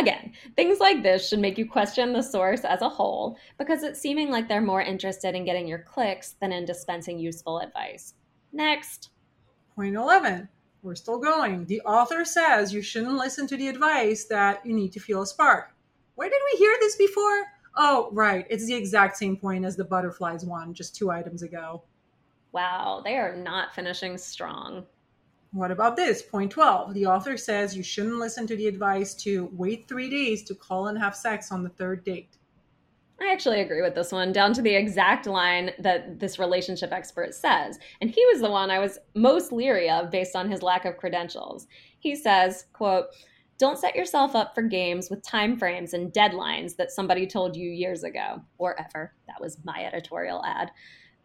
again, 0.00 0.32
things 0.56 0.80
like 0.80 1.02
this 1.02 1.28
should 1.28 1.38
make 1.38 1.58
you 1.58 1.68
question 1.68 2.12
the 2.12 2.22
source 2.22 2.64
as 2.64 2.82
a 2.82 2.88
whole 2.88 3.36
because 3.58 3.82
it's 3.82 4.00
seeming 4.00 4.30
like 4.30 4.48
they're 4.48 4.60
more 4.60 4.82
interested 4.82 5.34
in 5.34 5.44
getting 5.44 5.66
your 5.66 5.80
clicks 5.80 6.36
than 6.40 6.52
in 6.52 6.64
dispensing 6.64 7.18
useful 7.18 7.60
advice. 7.60 8.14
Next. 8.52 9.10
Point 9.76 9.94
11 9.94 10.48
we're 10.82 10.94
still 10.94 11.18
going. 11.18 11.66
The 11.66 11.80
author 11.82 12.24
says 12.24 12.72
you 12.72 12.82
shouldn't 12.82 13.14
listen 13.14 13.46
to 13.48 13.56
the 13.56 13.68
advice 13.68 14.24
that 14.26 14.64
you 14.64 14.72
need 14.72 14.92
to 14.92 15.00
feel 15.00 15.22
a 15.22 15.26
spark. 15.26 15.74
Where 16.14 16.28
did 16.28 16.40
we 16.52 16.58
hear 16.58 16.74
this 16.80 16.96
before? 16.96 17.44
Oh, 17.76 18.08
right. 18.12 18.46
It's 18.50 18.66
the 18.66 18.74
exact 18.74 19.16
same 19.16 19.36
point 19.36 19.64
as 19.64 19.76
the 19.76 19.84
butterflies 19.84 20.44
one, 20.44 20.74
just 20.74 20.96
two 20.96 21.10
items 21.10 21.42
ago. 21.42 21.82
Wow, 22.52 23.00
they 23.04 23.16
are 23.16 23.36
not 23.36 23.74
finishing 23.74 24.18
strong. 24.18 24.84
What 25.52 25.72
about 25.72 25.96
this? 25.96 26.22
Point 26.22 26.52
12. 26.52 26.94
The 26.94 27.06
author 27.06 27.36
says 27.36 27.76
you 27.76 27.82
shouldn't 27.82 28.18
listen 28.18 28.46
to 28.46 28.56
the 28.56 28.68
advice 28.68 29.14
to 29.14 29.50
wait 29.52 29.88
three 29.88 30.08
days 30.08 30.44
to 30.44 30.54
call 30.54 30.86
and 30.86 30.98
have 30.98 31.16
sex 31.16 31.50
on 31.50 31.64
the 31.64 31.70
third 31.70 32.04
date. 32.04 32.36
I 33.20 33.32
actually 33.32 33.60
agree 33.60 33.82
with 33.82 33.94
this 33.94 34.12
one, 34.12 34.32
down 34.32 34.54
to 34.54 34.62
the 34.62 34.74
exact 34.74 35.26
line 35.26 35.72
that 35.78 36.18
this 36.18 36.38
relationship 36.38 36.90
expert 36.90 37.34
says. 37.34 37.78
And 38.00 38.10
he 38.10 38.24
was 38.26 38.40
the 38.40 38.50
one 38.50 38.70
I 38.70 38.78
was 38.78 38.98
most 39.14 39.52
leery 39.52 39.90
of 39.90 40.10
based 40.10 40.34
on 40.34 40.50
his 40.50 40.62
lack 40.62 40.86
of 40.86 40.96
credentials. 40.96 41.66
He 41.98 42.14
says, 42.14 42.64
quote, 42.72 43.06
don't 43.58 43.78
set 43.78 43.94
yourself 43.94 44.34
up 44.34 44.54
for 44.54 44.62
games 44.62 45.10
with 45.10 45.22
time 45.22 45.58
frames 45.58 45.92
and 45.92 46.12
deadlines 46.12 46.76
that 46.76 46.92
somebody 46.92 47.26
told 47.26 47.56
you 47.56 47.68
years 47.68 48.04
ago 48.04 48.40
or 48.56 48.74
ever. 48.80 49.12
That 49.26 49.40
was 49.40 49.58
my 49.64 49.84
editorial 49.84 50.42
ad. 50.46 50.70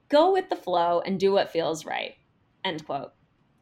Go 0.09 0.33
with 0.33 0.49
the 0.49 0.57
flow 0.57 1.01
and 1.05 1.17
do 1.17 1.31
what 1.31 1.51
feels 1.51 1.85
right. 1.85 2.15
End 2.65 2.85
quote. 2.85 3.13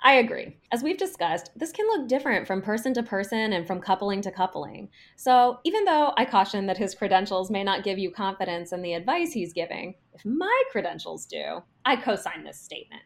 I 0.05 0.15
agree. 0.15 0.57
As 0.73 0.83
we've 0.83 0.97
discussed, 0.97 1.51
this 1.55 1.71
can 1.71 1.87
look 1.87 2.09
different 2.09 2.45
from 2.45 2.61
person 2.61 2.93
to 2.95 3.03
person 3.03 3.53
and 3.53 3.65
from 3.65 3.79
coupling 3.79 4.21
to 4.23 4.31
coupling. 4.31 4.89
So, 5.15 5.59
even 5.63 5.85
though 5.85 6.13
I 6.17 6.25
caution 6.25 6.65
that 6.67 6.77
his 6.77 6.93
credentials 6.93 7.49
may 7.49 7.63
not 7.63 7.85
give 7.85 7.97
you 7.97 8.11
confidence 8.11 8.73
in 8.73 8.81
the 8.81 8.95
advice 8.95 9.31
he's 9.31 9.53
giving, 9.53 9.95
if 10.13 10.25
my 10.25 10.63
credentials 10.73 11.25
do, 11.25 11.63
I 11.85 11.95
co 11.95 12.17
sign 12.17 12.43
this 12.43 12.59
statement. 12.59 13.01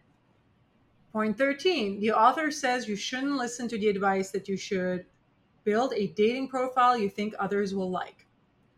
Point 1.13 1.38
13 1.38 1.99
the 1.99 2.12
author 2.12 2.49
says 2.49 2.88
you 2.88 2.95
shouldn't 2.95 3.38
listen 3.38 3.67
to 3.67 3.77
the 3.77 3.89
advice 3.89 4.31
that 4.31 4.47
you 4.47 4.57
should 4.57 5.05
build 5.65 5.93
a 5.93 6.07
dating 6.07 6.47
profile 6.47 6.97
you 6.97 7.10
think 7.10 7.36
others 7.38 7.75
will 7.75 7.91
like. 7.91 8.25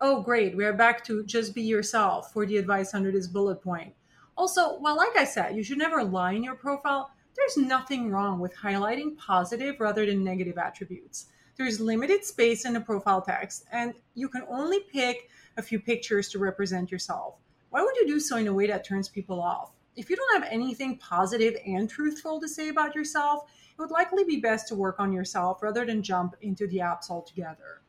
Oh, 0.01 0.21
great, 0.21 0.57
we 0.57 0.65
are 0.65 0.73
back 0.73 1.05
to 1.05 1.23
just 1.23 1.55
be 1.55 1.61
yourself 1.61 2.33
for 2.33 2.45
the 2.45 2.57
advice 2.57 2.93
under 2.93 3.13
this 3.13 3.27
bullet 3.27 3.61
point. 3.61 3.93
Also, 4.37 4.77
well, 4.79 4.97
like 4.97 5.15
I 5.17 5.23
said, 5.23 5.55
you 5.55 5.63
should 5.63 5.77
never 5.77 6.03
lie 6.03 6.33
in 6.33 6.43
your 6.43 6.55
profile 6.55 7.11
there's 7.35 7.57
nothing 7.57 8.11
wrong 8.11 8.39
with 8.39 8.55
highlighting 8.55 9.17
positive 9.17 9.79
rather 9.79 10.05
than 10.05 10.23
negative 10.23 10.57
attributes. 10.57 11.27
There's 11.57 11.79
limited 11.79 12.23
space 12.23 12.65
in 12.65 12.73
the 12.73 12.81
profile 12.81 13.21
text, 13.21 13.65
and 13.71 13.93
you 14.15 14.29
can 14.29 14.43
only 14.49 14.79
pick 14.91 15.29
a 15.57 15.61
few 15.61 15.79
pictures 15.79 16.29
to 16.29 16.39
represent 16.39 16.91
yourself. 16.91 17.35
Why 17.69 17.81
would 17.81 17.95
you 17.97 18.07
do 18.07 18.19
so 18.19 18.37
in 18.37 18.47
a 18.47 18.53
way 18.53 18.67
that 18.67 18.85
turns 18.85 19.09
people 19.09 19.41
off? 19.41 19.71
If 19.95 20.09
you 20.09 20.15
don't 20.15 20.41
have 20.41 20.51
anything 20.51 20.97
positive 20.97 21.55
and 21.65 21.89
truthful 21.89 22.39
to 22.39 22.47
say 22.47 22.69
about 22.69 22.95
yourself, 22.95 23.43
it 23.71 23.81
would 23.81 23.91
likely 23.91 24.23
be 24.23 24.37
best 24.37 24.67
to 24.69 24.75
work 24.75 24.99
on 24.99 25.11
yourself 25.11 25.61
rather 25.61 25.85
than 25.85 26.01
jump 26.01 26.35
into 26.41 26.67
the 26.67 26.77
apps 26.77 27.09
altogether. 27.09 27.81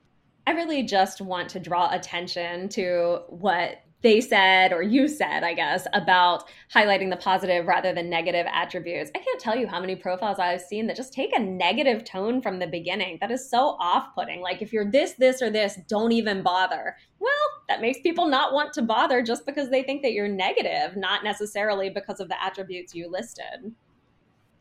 I 0.46 0.52
really 0.52 0.82
just 0.82 1.20
want 1.20 1.48
to 1.50 1.60
draw 1.60 1.92
attention 1.92 2.68
to 2.70 3.22
what 3.28 3.82
they 4.02 4.20
said 4.20 4.72
or 4.72 4.82
you 4.82 5.06
said 5.08 5.42
i 5.42 5.52
guess 5.54 5.86
about 5.92 6.44
highlighting 6.74 7.10
the 7.10 7.16
positive 7.16 7.66
rather 7.66 7.92
than 7.92 8.08
negative 8.08 8.46
attributes. 8.52 9.10
I 9.14 9.18
can't 9.18 9.40
tell 9.40 9.56
you 9.56 9.66
how 9.66 9.80
many 9.80 9.96
profiles 9.96 10.38
i've 10.38 10.60
seen 10.60 10.86
that 10.86 10.96
just 10.96 11.12
take 11.12 11.36
a 11.36 11.40
negative 11.40 12.04
tone 12.04 12.40
from 12.40 12.58
the 12.58 12.66
beginning. 12.66 13.18
That 13.20 13.30
is 13.30 13.48
so 13.50 13.76
off-putting. 13.80 14.40
Like 14.40 14.62
if 14.62 14.72
you're 14.72 14.90
this 14.90 15.12
this 15.12 15.42
or 15.42 15.50
this 15.50 15.78
don't 15.88 16.12
even 16.12 16.42
bother. 16.42 16.96
Well 17.18 17.30
that 17.68 17.80
makes 17.80 18.00
people 18.00 18.26
not 18.26 18.52
want 18.52 18.72
to 18.74 18.82
bother 18.82 19.22
just 19.22 19.46
because 19.46 19.70
they 19.70 19.82
think 19.82 20.02
that 20.02 20.12
you're 20.12 20.28
negative 20.28 20.96
not 20.96 21.24
necessarily 21.24 21.90
because 21.90 22.20
of 22.20 22.28
the 22.28 22.42
attributes 22.42 22.94
you 22.94 23.10
listed 23.10 23.74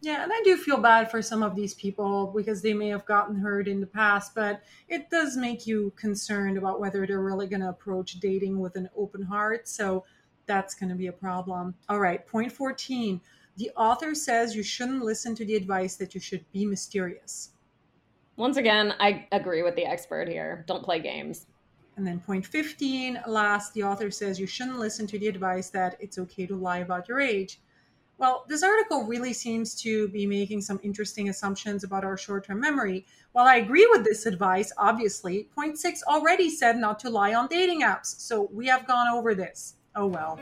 yeah, 0.02 0.24
and 0.24 0.32
I 0.32 0.42
do 0.46 0.56
feel 0.56 0.78
bad 0.78 1.12
for 1.12 1.22
some 1.22 1.44
of 1.44 1.56
these 1.56 1.74
people 1.74 2.32
because 2.36 2.62
they 2.62 2.74
may 2.74 2.88
have 2.88 3.06
gotten 3.06 3.36
hurt 3.36 3.68
in 3.68 3.82
the 3.82 3.88
past, 3.88 4.34
but 4.34 4.62
it 4.88 5.10
does 5.10 5.36
make 5.36 5.68
you 5.68 5.92
concerned 5.98 6.58
about 6.58 6.80
whether 6.80 7.06
they're 7.06 7.22
really 7.22 7.48
going 7.48 7.62
to 7.62 7.70
approach 7.70 8.14
dating 8.20 8.60
with 8.60 8.78
an 8.78 8.90
open 8.96 9.22
heart. 9.22 9.68
So 9.68 10.06
that's 10.46 10.74
going 10.74 10.90
to 10.90 10.96
be 10.96 11.08
a 11.08 11.12
problem. 11.12 11.76
All 11.90 12.00
right, 12.00 12.26
point 12.26 12.52
14. 12.52 13.20
The 13.58 13.72
author 13.76 14.16
says 14.16 14.56
you 14.56 14.64
shouldn't 14.64 15.04
listen 15.04 15.36
to 15.36 15.46
the 15.46 15.56
advice 15.56 15.98
that 15.98 16.16
you 16.16 16.22
should 16.22 16.50
be 16.54 16.66
mysterious. 16.66 17.50
Once 18.38 18.56
again, 18.56 18.94
I 19.02 19.28
agree 19.34 19.64
with 19.64 19.76
the 19.76 19.86
expert 19.86 20.30
here. 20.30 20.64
Don't 20.66 20.84
play 20.84 21.00
games. 21.00 21.48
And 21.98 22.08
then 22.08 22.22
point 22.22 22.46
15, 22.46 23.24
last, 23.28 23.74
the 23.74 23.84
author 23.84 24.10
says 24.12 24.40
you 24.40 24.48
shouldn't 24.48 24.80
listen 24.80 25.06
to 25.08 25.20
the 25.20 25.28
advice 25.28 25.70
that 25.72 25.98
it's 26.00 26.18
okay 26.18 26.46
to 26.46 26.56
lie 26.56 26.78
about 26.78 27.10
your 27.10 27.20
age 27.20 27.60
Well, 28.20 28.44
this 28.50 28.64
article 28.64 29.06
really 29.06 29.32
seems 29.32 29.74
to 29.76 30.10
be 30.10 30.26
making 30.28 30.60
some 30.60 30.78
interesting 30.84 31.30
assumptions 31.30 31.86
about 31.86 32.04
our 32.04 32.18
short 32.18 32.46
term 32.46 32.60
memory. 32.60 33.06
While 33.32 33.48
I 33.48 33.56
agree 33.56 33.88
with 33.92 34.04
this 34.04 34.26
advice, 34.26 34.74
obviously, 34.78 35.48
point 35.56 35.80
six 35.80 36.04
already 36.04 36.50
said 36.50 36.76
not 36.76 37.00
to 37.00 37.10
lie 37.10 37.34
on 37.34 37.48
dating 37.48 37.82
apps, 37.82 38.08
so 38.20 38.50
we 38.52 38.68
have 38.68 38.86
gone 38.86 39.08
over 39.08 39.34
this. 39.34 39.76
Oh 39.96 40.08
well. 40.08 40.38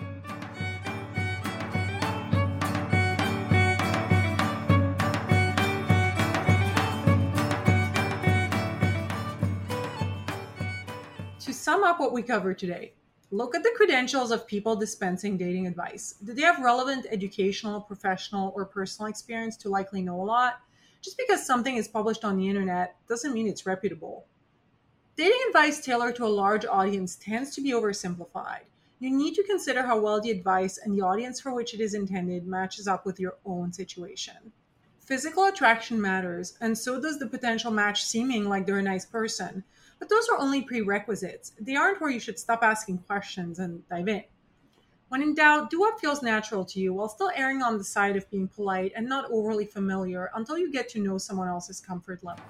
To 11.42 11.54
sum 11.54 11.84
up 11.84 12.00
what 12.00 12.12
we 12.12 12.24
covered 12.24 12.58
today, 12.58 12.94
look 13.32 13.56
at 13.56 13.64
the 13.64 13.74
credentials 13.76 14.32
of 14.32 14.48
people 14.48 14.76
dispensing 14.76 15.38
dating 15.38 15.68
advice. 15.68 16.16
Do 16.24 16.34
they 16.34 16.44
have 16.44 16.60
relevant 16.60 17.08
educational, 17.10 17.82
professional, 17.82 18.54
or 18.56 18.66
personal 18.66 19.10
experience 19.10 19.58
to 19.58 19.70
likely 19.70 20.02
know 20.02 20.22
a 20.22 20.24
lot? 20.24 20.62
Just 21.02 21.18
because 21.18 21.46
something 21.46 21.76
is 21.76 21.88
published 21.88 22.24
on 22.24 22.38
the 22.38 22.48
internet 22.48 22.96
doesn't 23.08 23.34
mean 23.34 23.48
it's 23.48 23.66
reputable. 23.66 24.26
Dating 25.16 25.40
advice 25.48 25.84
tailored 25.84 26.16
to 26.16 26.26
a 26.26 26.28
large 26.28 26.66
audience 26.66 27.16
tends 27.16 27.54
to 27.56 27.62
be 27.62 27.72
oversimplified. 27.72 28.62
You 29.00 29.10
need 29.10 29.36
to 29.36 29.44
consider 29.44 29.84
how 29.84 30.00
well 30.00 30.22
the 30.22 30.32
advice 30.32 30.78
and 30.78 30.94
the 30.94 31.06
audience 31.06 31.40
for 31.40 31.54
which 31.54 31.74
it 31.74 31.80
is 31.80 31.94
intended 31.94 32.48
matches 32.48 32.88
up 32.88 33.06
with 33.06 33.20
your 33.20 33.36
own 33.46 33.74
situation. 33.74 34.52
Physical 35.00 35.46
attraction 35.46 36.02
matters, 36.02 36.58
and 36.62 36.78
so 36.78 37.00
does 37.00 37.20
the 37.20 37.28
potential 37.28 37.72
match 37.72 38.04
seeming 38.04 38.50
like 38.50 38.66
they're 38.66 38.80
a 38.80 38.84
nice 38.84 39.06
person. 39.06 39.64
But 40.00 40.10
those 40.10 40.30
are 40.30 40.38
only 40.38 40.62
prerequisites. 40.62 41.54
They 41.60 41.76
aren't 41.76 42.02
where 42.02 42.10
you 42.10 42.20
should 42.20 42.40
stop 42.40 42.64
asking 42.64 43.00
questions 43.00 43.60
and 43.60 43.88
dive 43.90 44.08
in. 44.08 44.24
When 45.10 45.22
in 45.22 45.34
doubt, 45.34 45.70
do 45.70 45.80
what 45.80 46.00
feels 46.00 46.22
natural 46.22 46.66
to 46.66 46.80
you 46.80 46.94
while 46.94 47.08
still 47.08 47.32
erring 47.34 47.62
on 47.62 47.78
the 47.78 47.84
side 47.84 48.18
of 48.18 48.30
being 48.30 48.50
polite 48.50 48.92
and 48.96 49.08
not 49.08 49.32
overly 49.32 49.66
familiar 49.66 50.30
until 50.36 50.58
you 50.58 50.72
get 50.72 50.90
to 50.90 51.00
know 51.00 51.18
someone 51.18 51.48
else's 51.48 51.80
comfort 51.80 52.24
level. 52.24 52.44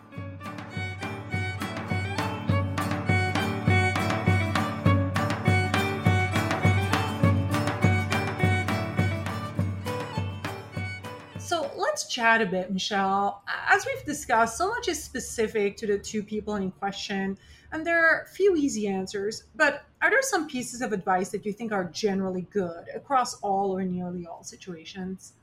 Let's 11.87 12.05
chat 12.05 12.41
a 12.41 12.45
bit, 12.45 12.71
Michelle. 12.71 13.41
As 13.69 13.85
we've 13.85 14.05
discussed, 14.05 14.57
so 14.57 14.67
much 14.69 14.87
is 14.89 15.01
specific 15.01 15.77
to 15.77 15.87
the 15.87 15.97
two 15.97 16.21
people 16.21 16.55
in 16.55 16.69
question, 16.71 17.37
and 17.71 17.85
there 17.85 18.05
are 18.05 18.27
few 18.33 18.55
easy 18.55 18.87
answers. 18.87 19.45
But 19.55 19.83
are 20.01 20.09
there 20.09 20.21
some 20.21 20.47
pieces 20.47 20.81
of 20.81 20.91
advice 20.91 21.29
that 21.29 21.45
you 21.45 21.53
think 21.53 21.71
are 21.71 21.85
generally 21.85 22.45
good 22.51 22.89
across 22.93 23.35
all 23.35 23.75
or 23.75 23.83
nearly 23.83 24.27
all 24.27 24.43
situations? 24.43 25.33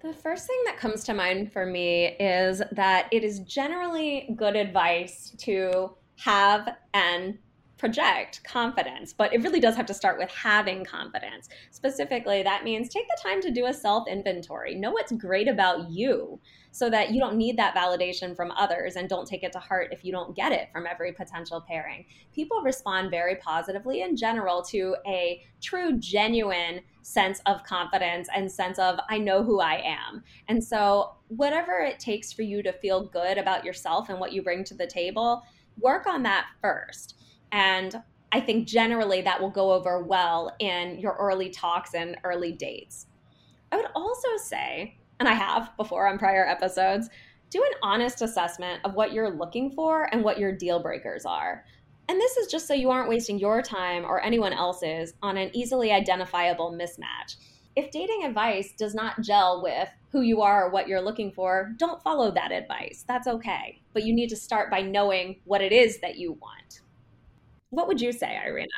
The 0.00 0.14
first 0.14 0.46
thing 0.46 0.60
that 0.64 0.78
comes 0.78 1.04
to 1.04 1.14
mind 1.14 1.52
for 1.52 1.66
me 1.66 2.16
is 2.18 2.62
that 2.72 3.08
it 3.12 3.22
is 3.22 3.40
generally 3.40 4.34
good 4.36 4.56
advice 4.56 5.34
to 5.40 5.94
have 6.16 6.76
and 6.94 7.38
project 7.80 8.44
confidence, 8.44 9.14
but 9.14 9.32
it 9.32 9.42
really 9.42 9.58
does 9.58 9.74
have 9.74 9.86
to 9.86 9.94
start 9.94 10.18
with 10.18 10.30
having 10.30 10.84
confidence. 10.84 11.48
Specifically, 11.70 12.42
that 12.42 12.62
means 12.62 12.90
take 12.90 13.08
the 13.08 13.18
time 13.22 13.40
to 13.40 13.50
do 13.50 13.66
a 13.66 13.72
self 13.72 14.06
inventory. 14.06 14.74
Know 14.74 14.90
what's 14.90 15.12
great 15.12 15.48
about 15.48 15.90
you 15.90 16.38
so 16.72 16.90
that 16.90 17.10
you 17.10 17.18
don't 17.18 17.36
need 17.36 17.56
that 17.56 17.74
validation 17.74 18.36
from 18.36 18.52
others 18.52 18.96
and 18.96 19.08
don't 19.08 19.26
take 19.26 19.42
it 19.42 19.52
to 19.52 19.58
heart 19.58 19.88
if 19.92 20.04
you 20.04 20.12
don't 20.12 20.36
get 20.36 20.52
it 20.52 20.68
from 20.70 20.86
every 20.86 21.12
potential 21.12 21.64
pairing. 21.66 22.04
People 22.34 22.60
respond 22.60 23.10
very 23.10 23.36
positively 23.36 24.02
in 24.02 24.14
general 24.14 24.62
to 24.62 24.94
a 25.06 25.42
true, 25.62 25.98
genuine 25.98 26.82
sense 27.00 27.40
of 27.46 27.64
confidence 27.64 28.28
and 28.36 28.52
sense 28.52 28.78
of, 28.78 29.00
I 29.08 29.16
know 29.16 29.42
who 29.42 29.60
I 29.60 29.82
am. 29.84 30.22
And 30.48 30.62
so, 30.62 31.14
whatever 31.28 31.78
it 31.78 31.98
takes 31.98 32.30
for 32.30 32.42
you 32.42 32.62
to 32.62 32.74
feel 32.74 33.06
good 33.06 33.38
about 33.38 33.64
yourself 33.64 34.10
and 34.10 34.20
what 34.20 34.34
you 34.34 34.42
bring 34.42 34.64
to 34.64 34.74
the 34.74 34.86
table, 34.86 35.42
work 35.80 36.06
on 36.06 36.22
that 36.24 36.44
first 36.60 37.16
and 37.52 38.02
I 38.32 38.40
think 38.40 38.68
generally 38.68 39.22
that 39.22 39.40
will 39.40 39.50
go 39.50 39.72
over 39.72 40.02
well 40.02 40.54
in 40.60 40.98
your 40.98 41.16
early 41.18 41.50
talks 41.50 41.94
and 41.94 42.16
early 42.22 42.52
dates. 42.52 43.06
I 43.72 43.76
would 43.76 43.88
also 43.94 44.28
say, 44.42 44.98
and 45.18 45.28
I 45.28 45.34
have 45.34 45.76
before 45.76 46.06
on 46.06 46.18
prior 46.18 46.46
episodes, 46.46 47.08
do 47.50 47.62
an 47.62 47.78
honest 47.82 48.22
assessment 48.22 48.80
of 48.84 48.94
what 48.94 49.12
you're 49.12 49.30
looking 49.30 49.72
for 49.72 50.08
and 50.12 50.22
what 50.22 50.38
your 50.38 50.52
deal 50.52 50.80
breakers 50.80 51.24
are. 51.24 51.64
And 52.08 52.20
this 52.20 52.36
is 52.36 52.46
just 52.46 52.66
so 52.66 52.74
you 52.74 52.90
aren't 52.90 53.08
wasting 53.08 53.38
your 53.38 53.62
time 53.62 54.04
or 54.04 54.20
anyone 54.20 54.52
else's 54.52 55.14
on 55.22 55.36
an 55.36 55.50
easily 55.52 55.92
identifiable 55.92 56.72
mismatch. 56.72 57.36
If 57.76 57.90
dating 57.90 58.24
advice 58.24 58.72
does 58.76 58.94
not 58.94 59.20
gel 59.20 59.62
with 59.62 59.88
who 60.10 60.22
you 60.22 60.42
are 60.42 60.66
or 60.66 60.70
what 60.70 60.88
you're 60.88 61.00
looking 61.00 61.30
for, 61.30 61.72
don't 61.76 62.02
follow 62.02 62.30
that 62.32 62.50
advice. 62.50 63.04
That's 63.06 63.28
okay. 63.28 63.80
But 63.92 64.04
you 64.04 64.12
need 64.12 64.28
to 64.30 64.36
start 64.36 64.70
by 64.70 64.82
knowing 64.82 65.40
what 65.44 65.60
it 65.60 65.72
is 65.72 66.00
that 66.00 66.18
you 66.18 66.32
want. 66.32 66.80
What 67.70 67.86
would 67.86 68.00
you 68.00 68.12
say, 68.12 68.38
Irina? 68.44 68.68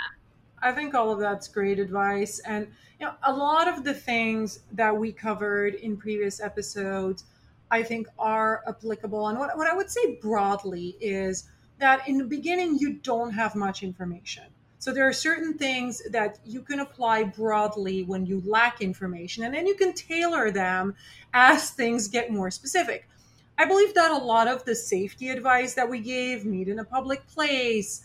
I 0.63 0.73
think 0.73 0.95
all 0.95 1.11
of 1.11 1.19
that's 1.19 1.49
great 1.49 1.79
advice. 1.79 2.41
And 2.41 2.69
you 3.01 3.07
know, 3.07 3.15
a 3.25 3.33
lot 3.33 3.67
of 3.67 3.85
the 3.85 3.95
things 3.95 4.61
that 4.73 4.97
we 4.97 5.13
covered 5.13 5.75
in 5.75 5.97
previous 5.97 6.41
episodes, 6.41 7.25
I 7.71 7.83
think 7.83 8.07
are 8.19 8.63
applicable. 8.69 9.29
And 9.29 9.39
what, 9.39 9.57
what 9.57 9.67
I 9.67 9.75
would 9.75 9.91
say 9.91 10.19
broadly 10.23 10.97
is 11.01 11.49
that 11.79 12.07
in 12.07 12.19
the 12.19 12.25
beginning, 12.25 12.79
you 12.79 12.95
don't 12.95 13.33
have 13.33 13.57
much 13.57 13.83
information. 13.83 14.45
So 14.79 14.93
there 14.93 15.09
are 15.09 15.13
certain 15.13 15.55
things 15.55 16.03
that 16.11 16.39
you 16.45 16.61
can 16.61 16.81
apply 16.81 17.25
broadly 17.25 18.03
when 18.03 18.27
you 18.27 18.43
lack 18.45 18.81
information, 18.81 19.45
and 19.45 19.55
then 19.55 19.67
you 19.67 19.75
can 19.75 19.95
tailor 19.95 20.51
them 20.51 20.95
as 21.33 21.71
things 21.71 22.09
get 22.09 22.31
more 22.31 22.51
specific. 22.51 23.09
I 23.59 23.65
believe 23.65 23.95
that 23.95 24.11
a 24.11 24.17
lot 24.17 24.49
of 24.49 24.65
the 24.65 24.75
safety 24.75 25.29
advice 25.29 25.75
that 25.75 25.89
we 25.89 26.01
gave, 26.01 26.45
meet 26.45 26.69
in 26.69 26.81
a 26.81 26.85
public 26.85 27.27
place, 27.29 28.03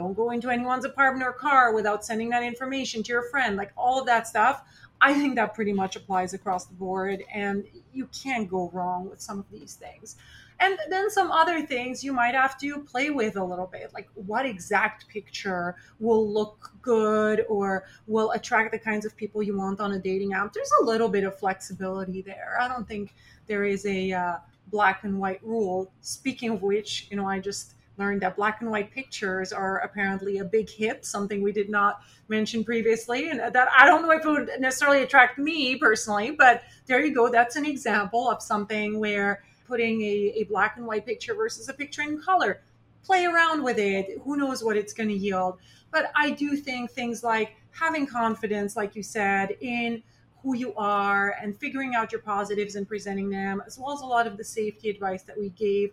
don't 0.00 0.14
go 0.14 0.30
into 0.30 0.48
anyone's 0.48 0.86
apartment 0.86 1.28
or 1.28 1.32
car 1.32 1.74
without 1.74 2.04
sending 2.04 2.30
that 2.30 2.42
information 2.42 3.02
to 3.02 3.12
your 3.12 3.24
friend 3.24 3.56
like 3.56 3.70
all 3.76 4.00
of 4.00 4.06
that 4.06 4.26
stuff. 4.26 4.62
I 5.02 5.12
think 5.12 5.34
that 5.36 5.54
pretty 5.54 5.74
much 5.74 5.94
applies 5.96 6.32
across 6.32 6.64
the 6.64 6.74
board 6.74 7.22
and 7.32 7.64
you 7.92 8.08
can't 8.22 8.48
go 8.48 8.70
wrong 8.72 9.10
with 9.10 9.20
some 9.20 9.38
of 9.38 9.44
these 9.52 9.74
things. 9.74 10.16
And 10.58 10.78
then 10.88 11.10
some 11.10 11.30
other 11.30 11.66
things 11.66 12.02
you 12.02 12.12
might 12.14 12.34
have 12.34 12.58
to 12.60 12.80
play 12.80 13.10
with 13.10 13.36
a 13.36 13.44
little 13.44 13.66
bit 13.66 13.92
like 13.92 14.08
what 14.14 14.46
exact 14.46 15.06
picture 15.08 15.76
will 15.98 16.26
look 16.30 16.72
good 16.80 17.44
or 17.48 17.84
will 18.06 18.30
attract 18.32 18.72
the 18.72 18.78
kinds 18.78 19.04
of 19.04 19.14
people 19.16 19.42
you 19.42 19.56
want 19.56 19.80
on 19.80 19.92
a 19.92 19.98
dating 19.98 20.32
app. 20.32 20.52
There's 20.54 20.72
a 20.80 20.84
little 20.84 21.08
bit 21.10 21.24
of 21.24 21.38
flexibility 21.38 22.22
there. 22.22 22.56
I 22.58 22.68
don't 22.68 22.88
think 22.88 23.14
there 23.48 23.64
is 23.64 23.84
a 23.84 24.12
uh, 24.12 24.36
black 24.68 25.04
and 25.04 25.18
white 25.18 25.42
rule. 25.42 25.92
Speaking 26.00 26.50
of 26.50 26.62
which 26.62 27.06
you 27.10 27.16
know 27.18 27.26
i 27.26 27.38
just 27.38 27.74
learned 28.00 28.22
that 28.22 28.34
black 28.34 28.60
and 28.60 28.70
white 28.70 28.90
pictures 28.90 29.52
are 29.52 29.78
apparently 29.78 30.38
a 30.38 30.44
big 30.44 30.68
hit, 30.68 31.04
something 31.04 31.42
we 31.42 31.52
did 31.52 31.70
not 31.70 32.00
mention 32.28 32.64
previously. 32.64 33.30
And 33.30 33.38
that 33.38 33.68
I 33.76 33.86
don't 33.86 34.02
know 34.02 34.10
if 34.10 34.24
it 34.24 34.28
would 34.28 34.50
necessarily 34.58 35.02
attract 35.02 35.38
me 35.38 35.76
personally, 35.76 36.32
but 36.32 36.62
there 36.86 37.04
you 37.04 37.14
go. 37.14 37.30
That's 37.30 37.54
an 37.54 37.66
example 37.66 38.28
of 38.28 38.42
something 38.42 38.98
where 38.98 39.44
putting 39.68 40.00
a, 40.00 40.32
a 40.36 40.44
black 40.44 40.76
and 40.76 40.86
white 40.86 41.06
picture 41.06 41.34
versus 41.34 41.68
a 41.68 41.72
picture 41.72 42.02
in 42.02 42.20
color, 42.20 42.62
play 43.04 43.24
around 43.24 43.62
with 43.62 43.78
it. 43.78 44.18
Who 44.24 44.36
knows 44.36 44.64
what 44.64 44.76
it's 44.76 44.92
going 44.92 45.10
to 45.10 45.14
yield? 45.14 45.58
But 45.92 46.10
I 46.16 46.30
do 46.30 46.56
think 46.56 46.90
things 46.90 47.22
like 47.22 47.54
having 47.70 48.06
confidence, 48.06 48.76
like 48.76 48.96
you 48.96 49.02
said, 49.02 49.56
in 49.60 50.02
who 50.42 50.56
you 50.56 50.74
are 50.74 51.36
and 51.40 51.56
figuring 51.56 51.94
out 51.94 52.12
your 52.12 52.22
positives 52.22 52.74
and 52.74 52.88
presenting 52.88 53.28
them, 53.28 53.62
as 53.66 53.78
well 53.78 53.92
as 53.92 54.00
a 54.00 54.06
lot 54.06 54.26
of 54.26 54.36
the 54.36 54.44
safety 54.44 54.88
advice 54.88 55.22
that 55.22 55.38
we 55.38 55.50
gave 55.50 55.92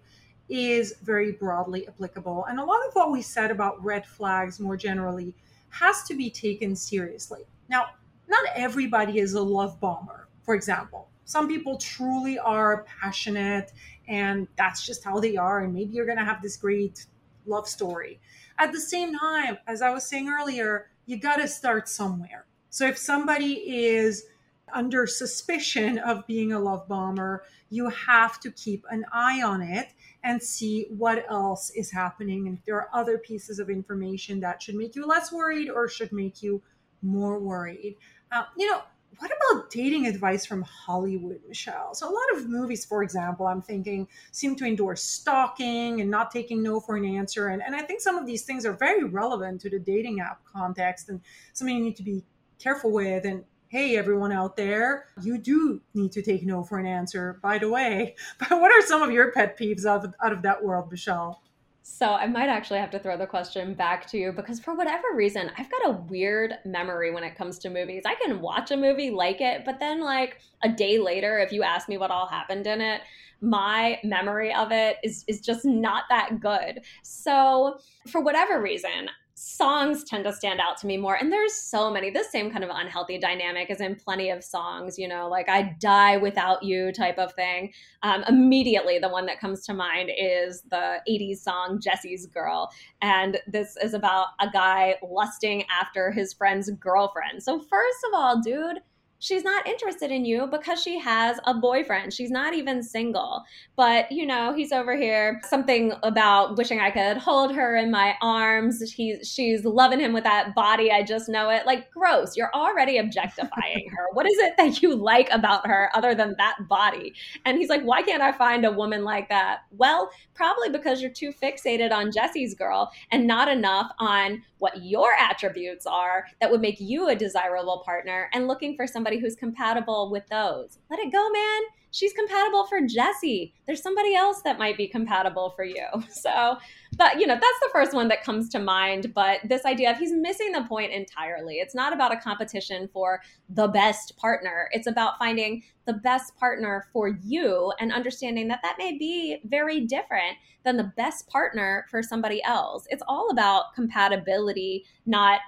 is 0.50 0.96
very 1.04 1.34
broadly 1.34 1.88
applicable. 1.88 2.46
And 2.46 2.60
a 2.60 2.64
lot 2.64 2.80
of 2.88 2.94
what 2.94 3.12
we 3.12 3.22
said 3.22 3.52
about 3.52 3.84
red 3.84 4.06
flags 4.06 4.60
more 4.60 4.78
generally 4.78 5.36
has 5.70 6.04
to 6.04 6.16
be 6.16 6.30
taken 6.30 6.76
seriously. 6.76 7.42
Now, 7.70 7.88
not 8.28 8.44
everybody 8.56 9.20
is 9.20 9.34
a 9.34 9.42
love 9.42 9.80
bomber, 9.80 10.28
for 10.44 10.56
example. 10.56 11.10
Some 11.26 11.48
people 11.48 11.78
truly 11.78 12.40
are 12.40 12.86
passionate 13.02 13.74
and 14.08 14.48
that's 14.58 14.86
just 14.86 15.04
how 15.04 15.20
they 15.20 15.36
are. 15.36 15.62
And 15.62 15.74
maybe 15.74 15.94
you're 15.94 16.06
going 16.06 16.18
to 16.18 16.24
have 16.24 16.42
this 16.42 16.56
great 16.56 17.06
love 17.46 17.68
story. 17.68 18.20
At 18.58 18.72
the 18.72 18.80
same 18.80 19.18
time, 19.18 19.58
as 19.68 19.82
I 19.82 19.90
was 19.92 20.08
saying 20.08 20.30
earlier, 20.30 20.90
you 21.06 21.18
got 21.18 21.38
to 21.38 21.48
start 21.48 21.90
somewhere. 21.90 22.46
So 22.70 22.88
if 22.88 22.98
somebody 22.98 23.54
is 23.86 24.26
under 24.74 25.08
suspicion 25.08 25.98
of 26.00 26.26
being 26.28 26.52
a 26.52 26.60
love 26.60 26.88
bomber, 26.88 27.44
you 27.70 27.90
have 27.90 28.40
to 28.42 28.52
keep 28.52 28.86
an 28.90 29.06
eye 29.12 29.42
on 29.42 29.62
it 29.62 29.88
and 30.24 30.42
see 30.42 30.88
what 30.90 31.26
else 31.30 31.70
is 31.72 31.92
happening 31.92 32.48
and 32.48 32.58
if 32.58 32.66
there 32.66 32.76
are 32.76 32.90
other 32.94 33.18
pieces 33.18 33.60
of 33.60 33.70
information 33.70 34.40
that 34.40 34.62
should 34.62 34.76
make 34.76 34.96
you 34.96 35.06
less 35.06 35.32
worried 35.32 35.70
or 35.70 35.88
should 35.88 36.12
make 36.12 36.42
you 36.42 36.62
more 37.02 37.40
worried. 37.40 37.96
Uh, 38.32 38.44
you 38.58 38.70
know, 38.70 38.82
what 39.20 39.32
about 39.32 39.70
dating 39.72 40.06
advice 40.06 40.46
from 40.46 40.62
Hollywood, 40.62 41.40
Michelle? 41.48 41.96
So, 41.96 42.08
a 42.08 42.12
lot 42.12 42.26
of 42.36 42.50
movies, 42.50 42.86
for 42.86 43.04
example, 43.04 43.48
I'm 43.48 43.62
thinking, 43.62 44.08
seem 44.32 44.56
to 44.58 44.66
endorse 44.66 45.02
stalking 45.02 46.02
and 46.02 46.12
not 46.12 46.30
taking 46.30 46.62
no 46.62 46.80
for 46.80 46.98
an 46.98 47.06
answer. 47.06 47.48
And, 47.48 47.62
and 47.64 47.76
I 47.76 47.82
think 47.82 48.02
some 48.02 48.18
of 48.18 48.26
these 48.26 48.44
things 48.44 48.66
are 48.66 48.74
very 48.74 49.06
relevant 49.06 49.62
to 49.62 49.70
the 49.70 49.80
dating 49.80 50.20
app 50.20 50.42
context 50.46 51.10
and 51.10 51.22
something 51.54 51.76
you 51.76 51.84
need 51.84 51.96
to 51.96 52.04
be 52.04 52.24
careful 52.60 52.92
with. 52.92 53.26
And 53.26 53.44
hey 53.70 53.98
everyone 53.98 54.32
out 54.32 54.56
there 54.56 55.06
you 55.22 55.38
do 55.38 55.82
need 55.94 56.12
to 56.12 56.22
take 56.22 56.46
no 56.46 56.64
for 56.64 56.80
an 56.80 56.86
answer 56.86 57.40
by 57.42 57.58
the 57.58 57.70
way 57.70 58.16
but 58.40 58.52
what 58.52 58.72
are 58.72 58.86
some 58.86 59.02
of 59.02 59.12
your 59.12 59.32
pet 59.32 59.58
peeves 59.60 59.86
out 59.86 60.06
of, 60.06 60.14
out 60.24 60.32
of 60.32 60.42
that 60.42 60.64
world 60.64 60.90
michelle 60.90 61.42
so 61.90 62.06
I 62.06 62.28
might 62.28 62.50
actually 62.50 62.80
have 62.80 62.92
to 62.92 63.00
throw 63.00 63.18
the 63.18 63.26
question 63.26 63.74
back 63.74 64.06
to 64.08 64.18
you 64.18 64.34
because 64.34 64.60
for 64.60 64.76
whatever 64.76 65.08
reason, 65.16 65.50
I've 65.58 65.72
got 65.72 65.88
a 65.88 65.92
weird 66.10 66.56
memory 66.66 67.12
when 67.14 67.24
it 67.24 67.38
comes 67.38 67.58
to 67.60 67.70
movies. 67.70 68.04
I 68.06 68.16
can 68.16 68.42
watch 68.42 68.72
a 68.72 68.78
movie, 68.78 69.10
like 69.10 69.40
it, 69.40 69.64
but 69.64 69.80
then 69.80 70.02
like 70.02 70.42
a 70.64 70.70
day 70.70 71.00
later, 71.00 71.40
if 71.40 71.54
you 71.54 71.64
ask 71.64 71.88
me 71.88 71.98
what 71.98 72.12
all 72.12 72.28
happened 72.28 72.68
in 72.68 72.82
it, 72.82 73.02
my 73.40 74.00
memory 74.04 74.54
of 74.54 74.74
it 74.74 74.98
is 75.02 75.24
is 75.30 75.40
just 75.40 75.64
not 75.64 76.04
that 76.10 76.42
good. 76.42 76.82
So 77.04 77.80
for 78.12 78.20
whatever 78.20 78.62
reason, 78.62 79.10
songs 79.39 80.04
tend 80.04 80.23
to 80.23 80.34
stand 80.34 80.60
out 80.60 80.78
to 80.78 80.88
me 80.88 80.97
more 80.97 81.13
and 81.13 81.32
there's 81.32 81.54
so 81.54 81.91
many 81.91 82.10
this 82.10 82.32
same 82.32 82.50
kind 82.50 82.63
of 82.63 82.71
unhealthy 82.73 83.19
dynamic 83.19 83.69
is 83.69 83.82
in 83.82 83.95
plenty 83.95 84.32
of 84.32 84.43
songs 84.43 84.97
you 84.97 85.08
know 85.08 85.28
like 85.30 85.47
i 85.47 85.76
die 85.80 86.17
without 86.17 86.63
you 86.63 86.91
type 86.91 87.19
of 87.19 87.32
thing. 87.34 87.71
Um, 88.02 88.23
immediately 88.28 88.97
the 88.97 89.10
one 89.10 89.28
that 89.28 89.39
comes 89.39 89.63
to 89.67 89.76
mind 89.76 90.10
is 90.17 90.63
the 90.71 91.02
80s 91.08 91.38
song 91.38 91.80
jessie's 91.80 92.26
girl 92.26 92.71
and 93.04 93.39
this 93.45 93.78
is 93.78 93.93
about 93.93 94.30
a 94.39 94.50
guy 94.50 94.95
lusting 95.08 95.65
after 95.69 96.12
his 96.12 96.34
friend's 96.34 96.71
girlfriend. 96.71 97.43
So 97.43 97.60
first 97.60 98.00
of 98.08 98.13
all 98.15 98.41
dude 98.41 98.80
she's 99.20 99.44
not 99.44 99.66
interested 99.68 100.12
in 100.12 100.26
you 100.26 100.48
because 100.48 100.82
she 100.82 101.00
has 101.00 101.40
a 101.46 101.54
boyfriend. 101.54 102.14
She's 102.14 102.32
not 102.32 102.54
even 102.54 102.84
single. 102.84 103.44
But, 103.76 104.12
you 104.12 104.26
know, 104.26 104.54
he's 104.54 104.72
over 104.72 104.96
here 104.96 105.42
something 105.48 105.94
about 106.04 106.58
wishing 106.58 106.80
I 106.80 106.92
could 106.92 107.18
hold 107.18 107.54
her 107.56 107.76
in 107.76 107.92
my 107.92 108.16
arms. 108.22 108.92
He's 108.92 109.28
she's 109.28 109.66
loving 109.66 110.00
him 110.00 110.14
with 110.14 110.24
that 110.24 110.54
body. 110.56 110.92
I 110.92 111.04
just 111.04 111.30
know 111.30 111.50
it. 111.50 111.66
Like 111.66 111.90
gross. 111.92 112.36
You're 112.36 112.54
already 112.54 112.98
objectifying 112.98 113.90
her. 113.96 114.08
What 114.14 114.26
is 114.26 114.38
it 114.38 114.54
that 114.58 114.82
you 114.82 114.96
like 114.96 115.30
about 115.32 115.66
her 115.68 115.90
other 115.94 116.14
than 116.14 116.36
that 116.38 116.58
body? 116.68 117.14
And 117.46 117.58
he's 117.58 117.70
like, 117.70 117.84
"Why 117.84 118.02
can't 118.02 118.22
I 118.22 118.32
find 118.32 118.66
a 118.66 118.72
woman 118.72 119.04
like 119.04 119.30
that?" 119.30 119.62
Well, 119.72 120.10
probably 120.34 120.70
because 120.70 121.02
you're 121.02 121.12
too 121.12 121.32
fixated 121.32 121.92
on 121.92 122.12
Jessie's 122.12 122.54
girl 122.54 122.92
and 123.12 123.28
not 123.28 123.48
enough 123.48 123.92
on 124.00 124.44
what 124.60 124.84
your 124.84 125.12
attributes 125.13 125.86
are 125.86 126.26
that 126.41 126.50
would 126.50 126.62
make 126.62 126.80
you 126.80 127.10
a 127.10 127.15
desirable 127.15 127.84
partner 127.86 128.30
and 128.34 128.48
looking 128.48 128.76
for 128.76 128.88
somebody 128.88 129.20
who's 129.20 129.36
compatible 129.36 130.10
with 130.12 130.28
those. 130.28 130.80
Let 130.89 131.00
it 131.00 131.12
go, 131.12 131.30
man. 131.30 131.62
She's 131.91 132.13
compatible 132.13 132.65
for 132.65 132.82
Jessie. 132.82 133.54
There's 133.65 133.82
somebody 133.82 134.15
else 134.15 134.41
that 134.43 134.60
might 134.60 134.78
be 134.78 134.88
compatible 134.88 135.54
for 135.56 135.63
you. 135.63 135.86
So, 136.10 136.58
but 136.97 137.19
you 137.19 137.28
know, 137.28 137.36
that's 137.36 137.60
the 137.62 137.69
first 137.71 137.93
one 137.93 138.08
that 138.08 138.23
comes 138.23 138.50
to 138.50 138.60
mind. 138.60 139.13
But 139.13 139.39
this 139.43 139.65
idea 139.65 139.91
of 139.91 139.97
he's 139.97 140.12
missing 140.12 140.52
the 140.52 140.63
point 140.63 140.91
entirely. 140.91 141.56
It's 141.56 141.76
not 141.76 141.93
about 141.93 142.12
a 142.12 142.17
competition 142.17 142.89
for 142.91 143.21
the 143.50 143.67
best 143.67 144.17
partner, 144.17 144.67
it's 144.71 144.88
about 144.88 145.17
finding 145.19 145.63
the 145.86 145.93
best 145.93 146.36
partner 146.38 146.88
for 146.91 147.08
you 147.08 147.71
and 147.80 147.93
understanding 147.93 148.47
that 148.50 148.60
that 148.63 148.76
may 148.78 148.97
be 148.97 149.41
very 149.45 149.82
different 149.82 150.38
than 150.65 150.76
the 150.76 150.91
best 150.97 151.30
partner 151.30 151.86
for 151.89 152.04
somebody 152.04 152.43
else. 152.43 152.86
It's 152.89 153.04
all 153.08 153.30
about 153.30 153.73
compatibility, 153.73 154.86
not 155.06 155.39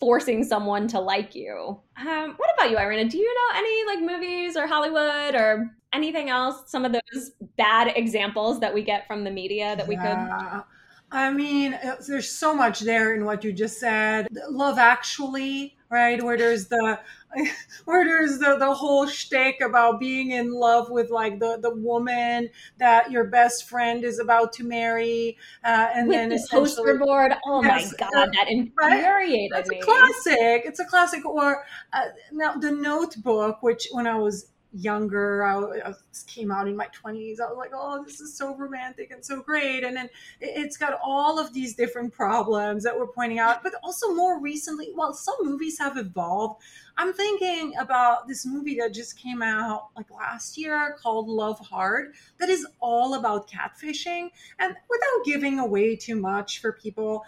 forcing 0.00 0.44
someone 0.44 0.88
to 0.88 1.00
like 1.00 1.34
you. 1.34 1.80
Um, 1.96 2.34
what 2.36 2.50
about 2.54 2.70
you, 2.70 2.76
Irina? 2.76 3.08
Do 3.08 3.16
you 3.18 3.34
know 3.34 3.58
any 3.58 3.84
like 3.86 4.00
movies 4.00 4.56
or 4.56 4.66
Hollywood 4.66 5.34
or 5.34 5.70
anything 5.94 6.30
else? 6.30 6.70
Some 6.70 6.84
of 6.84 6.92
those 6.92 7.30
bad 7.56 7.92
examples 7.96 8.60
that 8.60 8.74
we 8.74 8.82
get 8.82 9.06
from 9.06 9.24
the 9.24 9.30
media 9.30 9.76
that 9.76 9.86
we 9.86 9.94
yeah. 9.94 10.50
could. 10.50 10.64
I 11.10 11.32
mean, 11.32 11.74
uh, 11.74 11.96
there's 12.08 12.28
so 12.28 12.54
much 12.54 12.80
there 12.80 13.14
in 13.14 13.24
what 13.24 13.44
you 13.44 13.52
just 13.52 13.78
said. 13.78 14.26
Love 14.48 14.78
Actually, 14.78 15.76
right? 15.88 16.20
Where 16.20 16.36
there's 16.36 16.66
the 16.66 16.98
where 17.84 18.04
there's 18.04 18.38
the, 18.38 18.56
the 18.58 18.74
whole 18.74 19.06
shtick 19.06 19.60
about 19.60 20.00
being 20.00 20.32
in 20.32 20.52
love 20.52 20.90
with 20.90 21.10
like 21.10 21.38
the, 21.38 21.58
the 21.60 21.74
woman 21.74 22.48
that 22.78 23.12
your 23.12 23.24
best 23.24 23.68
friend 23.68 24.02
is 24.04 24.18
about 24.18 24.52
to 24.54 24.64
marry, 24.64 25.38
uh, 25.64 25.88
and 25.94 26.08
with 26.08 26.16
then 26.16 26.28
the 26.30 26.46
poster 26.50 26.98
board. 26.98 27.32
Oh 27.46 27.62
yes, 27.62 27.94
my 28.00 28.08
god, 28.08 28.30
that 28.34 28.48
infuriated 28.48 29.52
right? 29.52 29.60
It's 29.60 29.68
me. 29.68 29.78
a 29.78 29.82
classic. 29.82 30.62
It's 30.64 30.80
a 30.80 30.84
classic. 30.84 31.24
Or 31.24 31.64
uh, 31.92 32.06
now 32.32 32.54
the 32.54 32.72
Notebook, 32.72 33.62
which 33.62 33.86
when 33.92 34.08
I 34.08 34.16
was 34.16 34.48
younger. 34.74 35.44
I, 35.44 35.90
I, 35.90 35.94
came 36.26 36.50
out 36.50 36.66
in 36.66 36.76
my 36.76 36.86
20s. 36.86 37.40
I 37.40 37.46
was 37.46 37.56
like, 37.56 37.70
oh, 37.74 38.02
this 38.04 38.20
is 38.20 38.36
so 38.36 38.56
romantic 38.56 39.10
and 39.12 39.24
so 39.24 39.40
great. 39.40 39.84
And 39.84 39.96
then 39.96 40.08
it's 40.40 40.76
got 40.76 40.98
all 41.02 41.38
of 41.38 41.52
these 41.52 41.74
different 41.74 42.12
problems 42.12 42.82
that 42.84 42.98
we're 42.98 43.06
pointing 43.06 43.38
out. 43.38 43.62
But 43.62 43.74
also, 43.82 44.14
more 44.14 44.40
recently, 44.40 44.90
while 44.94 45.12
some 45.12 45.36
movies 45.42 45.78
have 45.78 45.96
evolved, 45.96 46.62
I'm 46.96 47.12
thinking 47.12 47.74
about 47.78 48.28
this 48.28 48.46
movie 48.46 48.76
that 48.80 48.92
just 48.92 49.18
came 49.18 49.42
out 49.42 49.88
like 49.96 50.10
last 50.10 50.56
year 50.56 50.96
called 51.00 51.28
Love 51.28 51.58
Hard, 51.60 52.14
that 52.38 52.48
is 52.48 52.66
all 52.80 53.14
about 53.14 53.48
catfishing. 53.48 54.30
And 54.58 54.74
without 54.90 55.24
giving 55.24 55.58
away 55.58 55.96
too 55.96 56.16
much 56.16 56.60
for 56.60 56.72
people, 56.72 57.24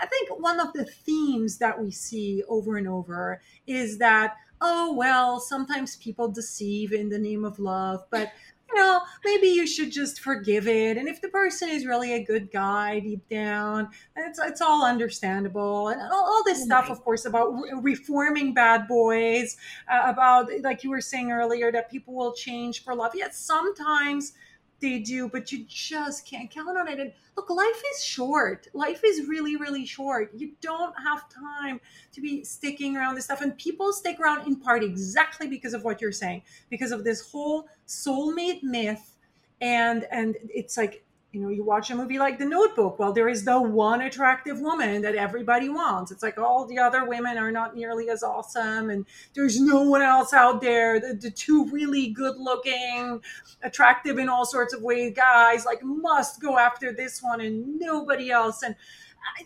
I 0.00 0.06
think 0.06 0.40
one 0.40 0.60
of 0.60 0.72
the 0.72 0.84
themes 0.84 1.58
that 1.58 1.80
we 1.80 1.90
see 1.90 2.42
over 2.48 2.76
and 2.76 2.88
over 2.88 3.40
is 3.66 3.98
that 3.98 4.36
oh, 4.60 4.92
well, 4.94 5.40
sometimes 5.40 5.96
people 5.96 6.28
deceive 6.28 6.92
in 6.92 7.08
the 7.08 7.18
name 7.18 7.44
of 7.44 7.58
love, 7.58 8.04
but 8.10 8.32
you 8.70 8.76
know, 8.76 9.00
maybe 9.24 9.46
you 9.46 9.66
should 9.66 9.90
just 9.90 10.20
forgive 10.20 10.68
it. 10.68 10.98
And 10.98 11.08
if 11.08 11.22
the 11.22 11.28
person 11.28 11.70
is 11.70 11.86
really 11.86 12.12
a 12.12 12.22
good 12.22 12.50
guy 12.50 13.00
deep 13.00 13.26
down, 13.28 13.88
it's 14.14 14.38
it's 14.38 14.60
all 14.60 14.84
understandable. 14.84 15.88
And 15.88 16.00
all, 16.02 16.24
all 16.24 16.42
this 16.44 16.62
stuff, 16.62 16.90
of 16.90 17.02
course, 17.02 17.24
about 17.24 17.50
re- 17.52 17.72
reforming 17.80 18.52
bad 18.52 18.86
boys, 18.86 19.56
uh, 19.90 20.02
about 20.04 20.50
like 20.62 20.84
you 20.84 20.90
were 20.90 21.00
saying 21.00 21.32
earlier, 21.32 21.72
that 21.72 21.90
people 21.90 22.14
will 22.14 22.34
change 22.34 22.84
for 22.84 22.94
love. 22.94 23.12
Yet 23.14 23.34
sometimes 23.34 24.34
they 24.80 25.00
do, 25.00 25.28
but 25.28 25.50
you 25.50 25.64
just 25.68 26.26
can't 26.26 26.50
count 26.50 26.78
on 26.78 26.88
it. 26.88 27.00
And 27.00 27.12
look, 27.36 27.50
life 27.50 27.82
is 27.94 28.04
short. 28.04 28.68
Life 28.74 29.02
is 29.04 29.26
really, 29.26 29.56
really 29.56 29.84
short. 29.84 30.32
You 30.34 30.52
don't 30.60 30.94
have 31.02 31.28
time 31.28 31.80
to 32.12 32.20
be 32.20 32.44
sticking 32.44 32.96
around 32.96 33.14
this 33.14 33.24
stuff. 33.24 33.40
And 33.40 33.56
people 33.58 33.92
stick 33.92 34.20
around 34.20 34.46
in 34.46 34.56
part 34.56 34.84
exactly 34.84 35.48
because 35.48 35.74
of 35.74 35.84
what 35.84 36.00
you're 36.00 36.12
saying, 36.12 36.42
because 36.70 36.92
of 36.92 37.04
this 37.04 37.30
whole 37.30 37.68
soulmate 37.86 38.62
myth. 38.62 39.16
And 39.60 40.06
and 40.12 40.36
it's 40.54 40.76
like 40.76 41.04
you 41.32 41.42
know, 41.42 41.50
you 41.50 41.62
watch 41.62 41.90
a 41.90 41.94
movie 41.94 42.18
like 42.18 42.38
The 42.38 42.46
Notebook. 42.46 42.98
Well, 42.98 43.12
there 43.12 43.28
is 43.28 43.44
the 43.44 43.60
one 43.60 44.00
attractive 44.00 44.60
woman 44.60 45.02
that 45.02 45.14
everybody 45.14 45.68
wants. 45.68 46.10
It's 46.10 46.22
like 46.22 46.38
all 46.38 46.64
the 46.64 46.78
other 46.78 47.04
women 47.04 47.36
are 47.36 47.52
not 47.52 47.76
nearly 47.76 48.08
as 48.08 48.22
awesome, 48.22 48.88
and 48.88 49.04
there's 49.34 49.60
no 49.60 49.82
one 49.82 50.00
else 50.00 50.32
out 50.32 50.62
there. 50.62 50.98
The, 50.98 51.14
the 51.14 51.30
two 51.30 51.68
really 51.70 52.08
good 52.08 52.36
looking, 52.38 53.20
attractive 53.62 54.18
in 54.18 54.28
all 54.30 54.46
sorts 54.46 54.72
of 54.72 54.82
ways 54.82 55.12
guys 55.14 55.66
like 55.66 55.82
must 55.82 56.40
go 56.40 56.58
after 56.58 56.92
this 56.92 57.22
one 57.22 57.42
and 57.42 57.78
nobody 57.78 58.30
else. 58.30 58.62
And 58.62 58.74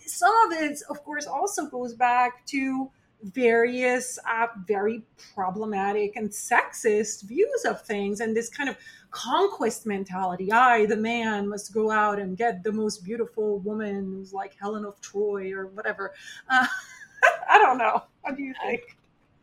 some 0.06 0.34
of 0.46 0.52
it, 0.52 0.78
of 0.88 1.02
course, 1.02 1.26
also 1.26 1.66
goes 1.66 1.94
back 1.94 2.46
to 2.46 2.90
various 3.22 4.18
uh, 4.28 4.48
very 4.66 5.02
problematic 5.34 6.16
and 6.16 6.30
sexist 6.30 7.22
views 7.22 7.64
of 7.64 7.80
things 7.82 8.20
and 8.20 8.36
this 8.36 8.48
kind 8.48 8.68
of 8.68 8.76
conquest 9.12 9.86
mentality. 9.86 10.50
I 10.50 10.86
the 10.86 10.96
man 10.96 11.48
must 11.48 11.72
go 11.72 11.90
out 11.90 12.18
and 12.18 12.36
get 12.36 12.64
the 12.64 12.72
most 12.72 13.04
beautiful 13.04 13.60
woman 13.60 14.06
who's 14.06 14.32
like 14.32 14.56
helen 14.58 14.84
of 14.84 15.00
troy 15.00 15.52
or 15.52 15.66
whatever. 15.66 16.12
Uh, 16.48 16.66
i 17.48 17.58
don't 17.58 17.78
know. 17.78 18.02
What 18.22 18.36
do 18.36 18.42
you 18.42 18.54
think? 18.62 18.96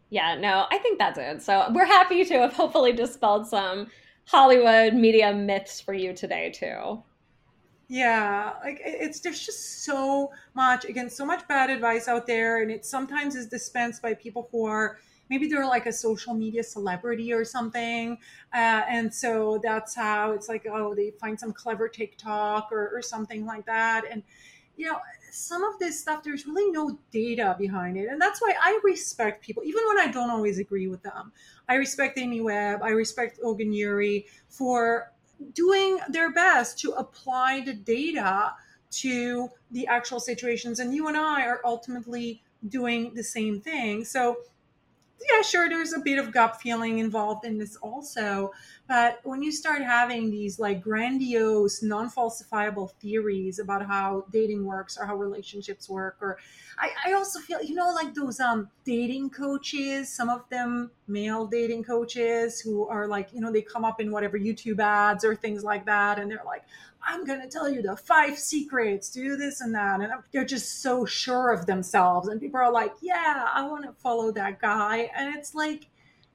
Yeah 0.09 0.35
no 0.35 0.65
i 0.71 0.77
think 0.79 0.99
that's 0.99 1.17
it. 1.17 1.41
So 1.41 1.67
we're 1.71 1.85
happy 1.85 2.25
to 2.25 2.39
have 2.39 2.53
hopefully 2.53 2.91
dispelled 2.91 3.47
some 3.47 3.87
hollywood 4.25 4.93
media 4.93 5.33
myths 5.33 5.79
for 5.79 5.93
you 5.93 6.13
today 6.13 6.51
too. 6.51 7.03
Yeah, 7.91 8.53
like 8.63 8.79
it's 8.85 9.19
there's 9.19 9.43
just 9.43 9.83
so 9.83 10.31
much 10.53 10.85
again, 10.85 11.09
so 11.09 11.25
much 11.25 11.47
bad 11.47 11.71
advice 11.71 12.07
out 12.07 12.27
there, 12.27 12.61
and 12.61 12.69
it 12.69 12.85
sometimes 12.85 13.35
is 13.35 13.47
dispensed 13.47 14.03
by 14.03 14.13
people 14.13 14.47
who 14.51 14.67
are 14.67 14.99
maybe 15.29 15.47
they're 15.47 15.65
like 15.65 15.85
a 15.85 15.93
social 15.93 16.33
media 16.33 16.63
celebrity 16.63 17.31
or 17.33 17.45
something, 17.45 18.17
uh, 18.53 18.81
and 18.89 19.13
so 19.13 19.59
that's 19.63 19.95
how 19.95 20.31
it's 20.31 20.49
like 20.49 20.65
oh 20.71 20.93
they 20.93 21.11
find 21.19 21.39
some 21.39 21.53
clever 21.53 21.87
TikTok 21.87 22.69
or, 22.71 22.89
or 22.95 23.01
something 23.01 23.45
like 23.45 23.65
that, 23.65 24.05
and 24.09 24.23
you 24.77 24.85
know 24.85 24.99
some 25.31 25.63
of 25.63 25.77
this 25.77 25.99
stuff 25.99 26.23
there's 26.23 26.47
really 26.47 26.71
no 26.71 26.97
data 27.11 27.55
behind 27.59 27.97
it 27.97 28.07
and 28.07 28.19
that's 28.19 28.41
why 28.41 28.51
i 28.63 28.79
respect 28.83 29.43
people 29.43 29.61
even 29.63 29.83
when 29.87 29.99
i 29.99 30.07
don't 30.09 30.31
always 30.31 30.57
agree 30.57 30.87
with 30.87 31.03
them 31.03 31.31
i 31.67 31.75
respect 31.75 32.17
amy 32.17 32.41
webb 32.41 32.81
i 32.81 32.89
respect 32.89 33.39
Logan 33.43 33.71
Ury 33.71 34.25
for 34.47 35.11
doing 35.53 35.99
their 36.09 36.31
best 36.31 36.79
to 36.79 36.91
apply 36.91 37.61
the 37.61 37.73
data 37.73 38.53
to 38.91 39.49
the 39.71 39.87
actual 39.87 40.19
situations. 40.19 40.79
And 40.79 40.93
you 40.93 41.07
and 41.07 41.17
I 41.17 41.45
are 41.45 41.61
ultimately 41.63 42.41
doing 42.67 43.13
the 43.13 43.23
same 43.23 43.61
thing. 43.61 44.03
So 44.03 44.37
yeah, 45.27 45.41
sure, 45.41 45.67
there's 45.69 45.93
a 45.93 45.99
bit 45.99 46.17
of 46.17 46.31
gut 46.31 46.61
feeling 46.61 46.99
involved 46.99 47.45
in 47.45 47.57
this 47.57 47.75
also. 47.77 48.51
But 48.87 49.19
when 49.23 49.43
you 49.43 49.51
start 49.51 49.81
having 49.81 50.31
these 50.31 50.59
like 50.59 50.81
grandiose, 50.81 51.83
non 51.83 52.09
falsifiable 52.09 52.91
theories 53.01 53.59
about 53.59 53.85
how 53.85 54.25
dating 54.31 54.65
works 54.65 54.97
or 54.97 55.05
how 55.05 55.15
relationships 55.15 55.89
work, 55.89 56.17
or 56.21 56.37
I, 56.77 56.91
I 57.07 57.13
also 57.13 57.39
feel, 57.39 57.61
you 57.61 57.75
know, 57.75 57.91
like 57.91 58.13
those 58.13 58.39
um 58.39 58.69
dating 58.85 59.31
coaches, 59.31 60.11
some 60.11 60.29
of 60.29 60.47
them 60.49 60.91
male 61.07 61.45
dating 61.45 61.83
coaches 61.83 62.59
who 62.61 62.87
are 62.87 63.07
like, 63.07 63.33
you 63.33 63.41
know, 63.41 63.51
they 63.51 63.61
come 63.61 63.83
up 63.83 63.99
in 63.99 64.11
whatever 64.11 64.39
YouTube 64.39 64.79
ads 64.79 65.25
or 65.25 65.35
things 65.35 65.63
like 65.63 65.85
that, 65.85 66.17
and 66.17 66.31
they're 66.31 66.43
like, 66.45 66.63
I'm 67.07 67.25
going 67.25 67.41
to 67.41 67.47
tell 67.47 67.69
you 67.69 67.81
the 67.81 67.95
five 67.95 68.37
secrets, 68.37 69.09
do 69.09 69.35
this 69.37 69.61
and 69.61 69.73
that. 69.75 70.01
And 70.01 70.11
they're 70.31 70.45
just 70.45 70.81
so 70.81 71.05
sure 71.05 71.51
of 71.51 71.65
themselves. 71.65 72.27
And 72.27 72.39
people 72.39 72.59
are 72.59 72.71
like, 72.71 72.93
yeah, 73.01 73.47
I 73.53 73.67
want 73.67 73.85
to 73.85 73.93
follow 73.93 74.31
that 74.33 74.59
guy. 74.59 75.09
And 75.15 75.35
it's 75.35 75.55
like, 75.55 75.87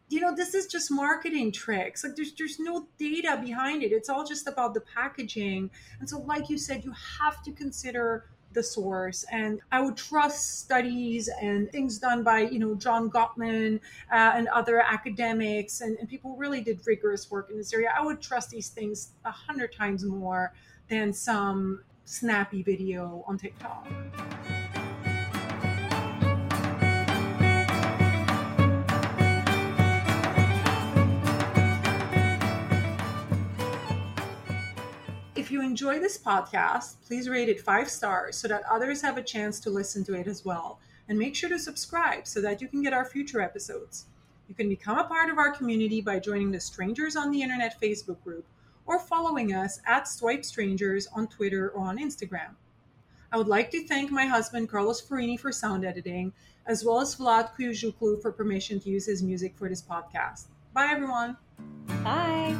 you 0.09 0.21
know, 0.21 0.35
this 0.35 0.55
is 0.55 0.67
just 0.67 0.91
marketing 0.91 1.51
tricks. 1.53 2.05
Like 2.05 2.15
there's 2.17 2.33
there's 2.35 2.59
no 2.59 2.87
data 2.99 3.41
behind 3.43 3.83
it. 3.83 3.93
It's 3.93 4.09
all 4.09 4.25
just 4.25 4.47
about 4.47 4.75
the 4.75 4.81
packaging. 4.81 5.71
And 5.99 6.09
so, 6.09 6.19
like 6.21 6.51
you 6.51 6.59
said, 6.59 6.85
you 6.85 6.93
have 7.21 7.43
to 7.45 7.53
consider 7.53 8.27
the 8.55 8.63
source. 8.63 9.25
And 9.31 9.61
i 9.73 9.81
would 9.81 9.97
trust 9.97 10.61
studies 10.61 11.29
and 11.41 11.71
things 11.71 11.99
done 11.99 12.23
by 12.23 12.41
you 12.41 12.59
know 12.59 12.75
john 12.75 13.11
gottman 13.11 13.81
uh, 14.13 14.33
and 14.37 14.49
other 14.49 14.81
academics 14.81 15.81
and, 15.81 15.97
and 15.99 16.09
people 16.09 16.37
really 16.37 16.61
did 16.61 16.81
rigorous 16.87 17.31
work 17.31 17.51
in 17.51 17.57
this 17.57 17.73
area. 17.73 17.93
I 17.97 18.05
would 18.05 18.21
trust 18.21 18.51
these 18.51 18.69
things 18.69 19.13
a 19.25 19.31
hundred 19.31 19.73
times 19.73 20.05
more 20.05 20.53
than 20.89 21.13
some 21.13 21.83
snappy 22.05 22.63
video 22.63 23.25
on 23.27 23.39
tiktok 23.39 23.87
If 35.45 35.51
you 35.51 35.61
enjoy 35.61 35.99
this 35.99 36.17
podcast, 36.17 36.95
please 37.07 37.29
rate 37.29 37.51
it 37.51 37.61
five 37.61 37.91
stars 37.91 38.35
so 38.35 38.49
that 38.49 38.63
others 38.65 39.03
have 39.03 39.19
a 39.19 39.23
chance 39.23 39.61
to 39.61 39.69
listen 39.69 40.03
to 40.05 40.15
it 40.15 40.27
as 40.27 40.43
well. 40.43 40.79
And 41.07 41.19
make 41.19 41.37
sure 41.37 41.51
to 41.51 41.59
subscribe 41.59 42.27
so 42.27 42.41
that 42.41 42.63
you 42.63 42.67
can 42.67 42.83
get 42.83 42.95
our 42.95 43.05
future 43.05 43.43
episodes. 43.43 44.07
You 44.49 44.55
can 44.55 44.71
become 44.71 44.97
a 44.97 45.05
part 45.05 45.29
of 45.29 45.37
our 45.37 45.51
community 45.51 46.01
by 46.01 46.19
joining 46.19 46.51
the 46.51 46.61
Strangers 46.61 47.15
on 47.15 47.31
the 47.31 47.43
Internet 47.43 47.79
Facebook 47.79 48.25
group 48.25 48.47
or 48.87 48.99
following 48.99 49.53
us 49.53 49.81
at 49.87 50.09
Swipe 50.09 50.47
Strangers 50.47 51.09
on 51.09 51.27
Twitter 51.27 51.69
or 51.69 51.89
on 51.89 51.99
Instagram. 51.99 52.55
I 53.31 53.37
would 53.37 53.47
like 53.47 53.71
to 53.73 53.87
thank 53.87 54.11
my 54.11 54.25
husband 54.25 54.71
Carlos 54.71 55.07
Farini 55.07 55.39
for 55.39 55.53
sound 55.53 55.85
editing, 55.85 56.33
as 56.65 56.87
well 56.87 57.03
as 57.03 57.17
Vlad 57.17 57.51
Kujuklu 57.55 58.23
for 58.23 58.33
permission 58.33 58.81
to 58.81 58.89
use 58.89 59.05
his 59.05 59.23
music 59.23 59.53
for 59.59 59.69
this 59.69 59.83
podcast. 59.83 60.47
Bye, 60.73 60.89
everyone. 60.91 61.37
Bye. 62.03 62.57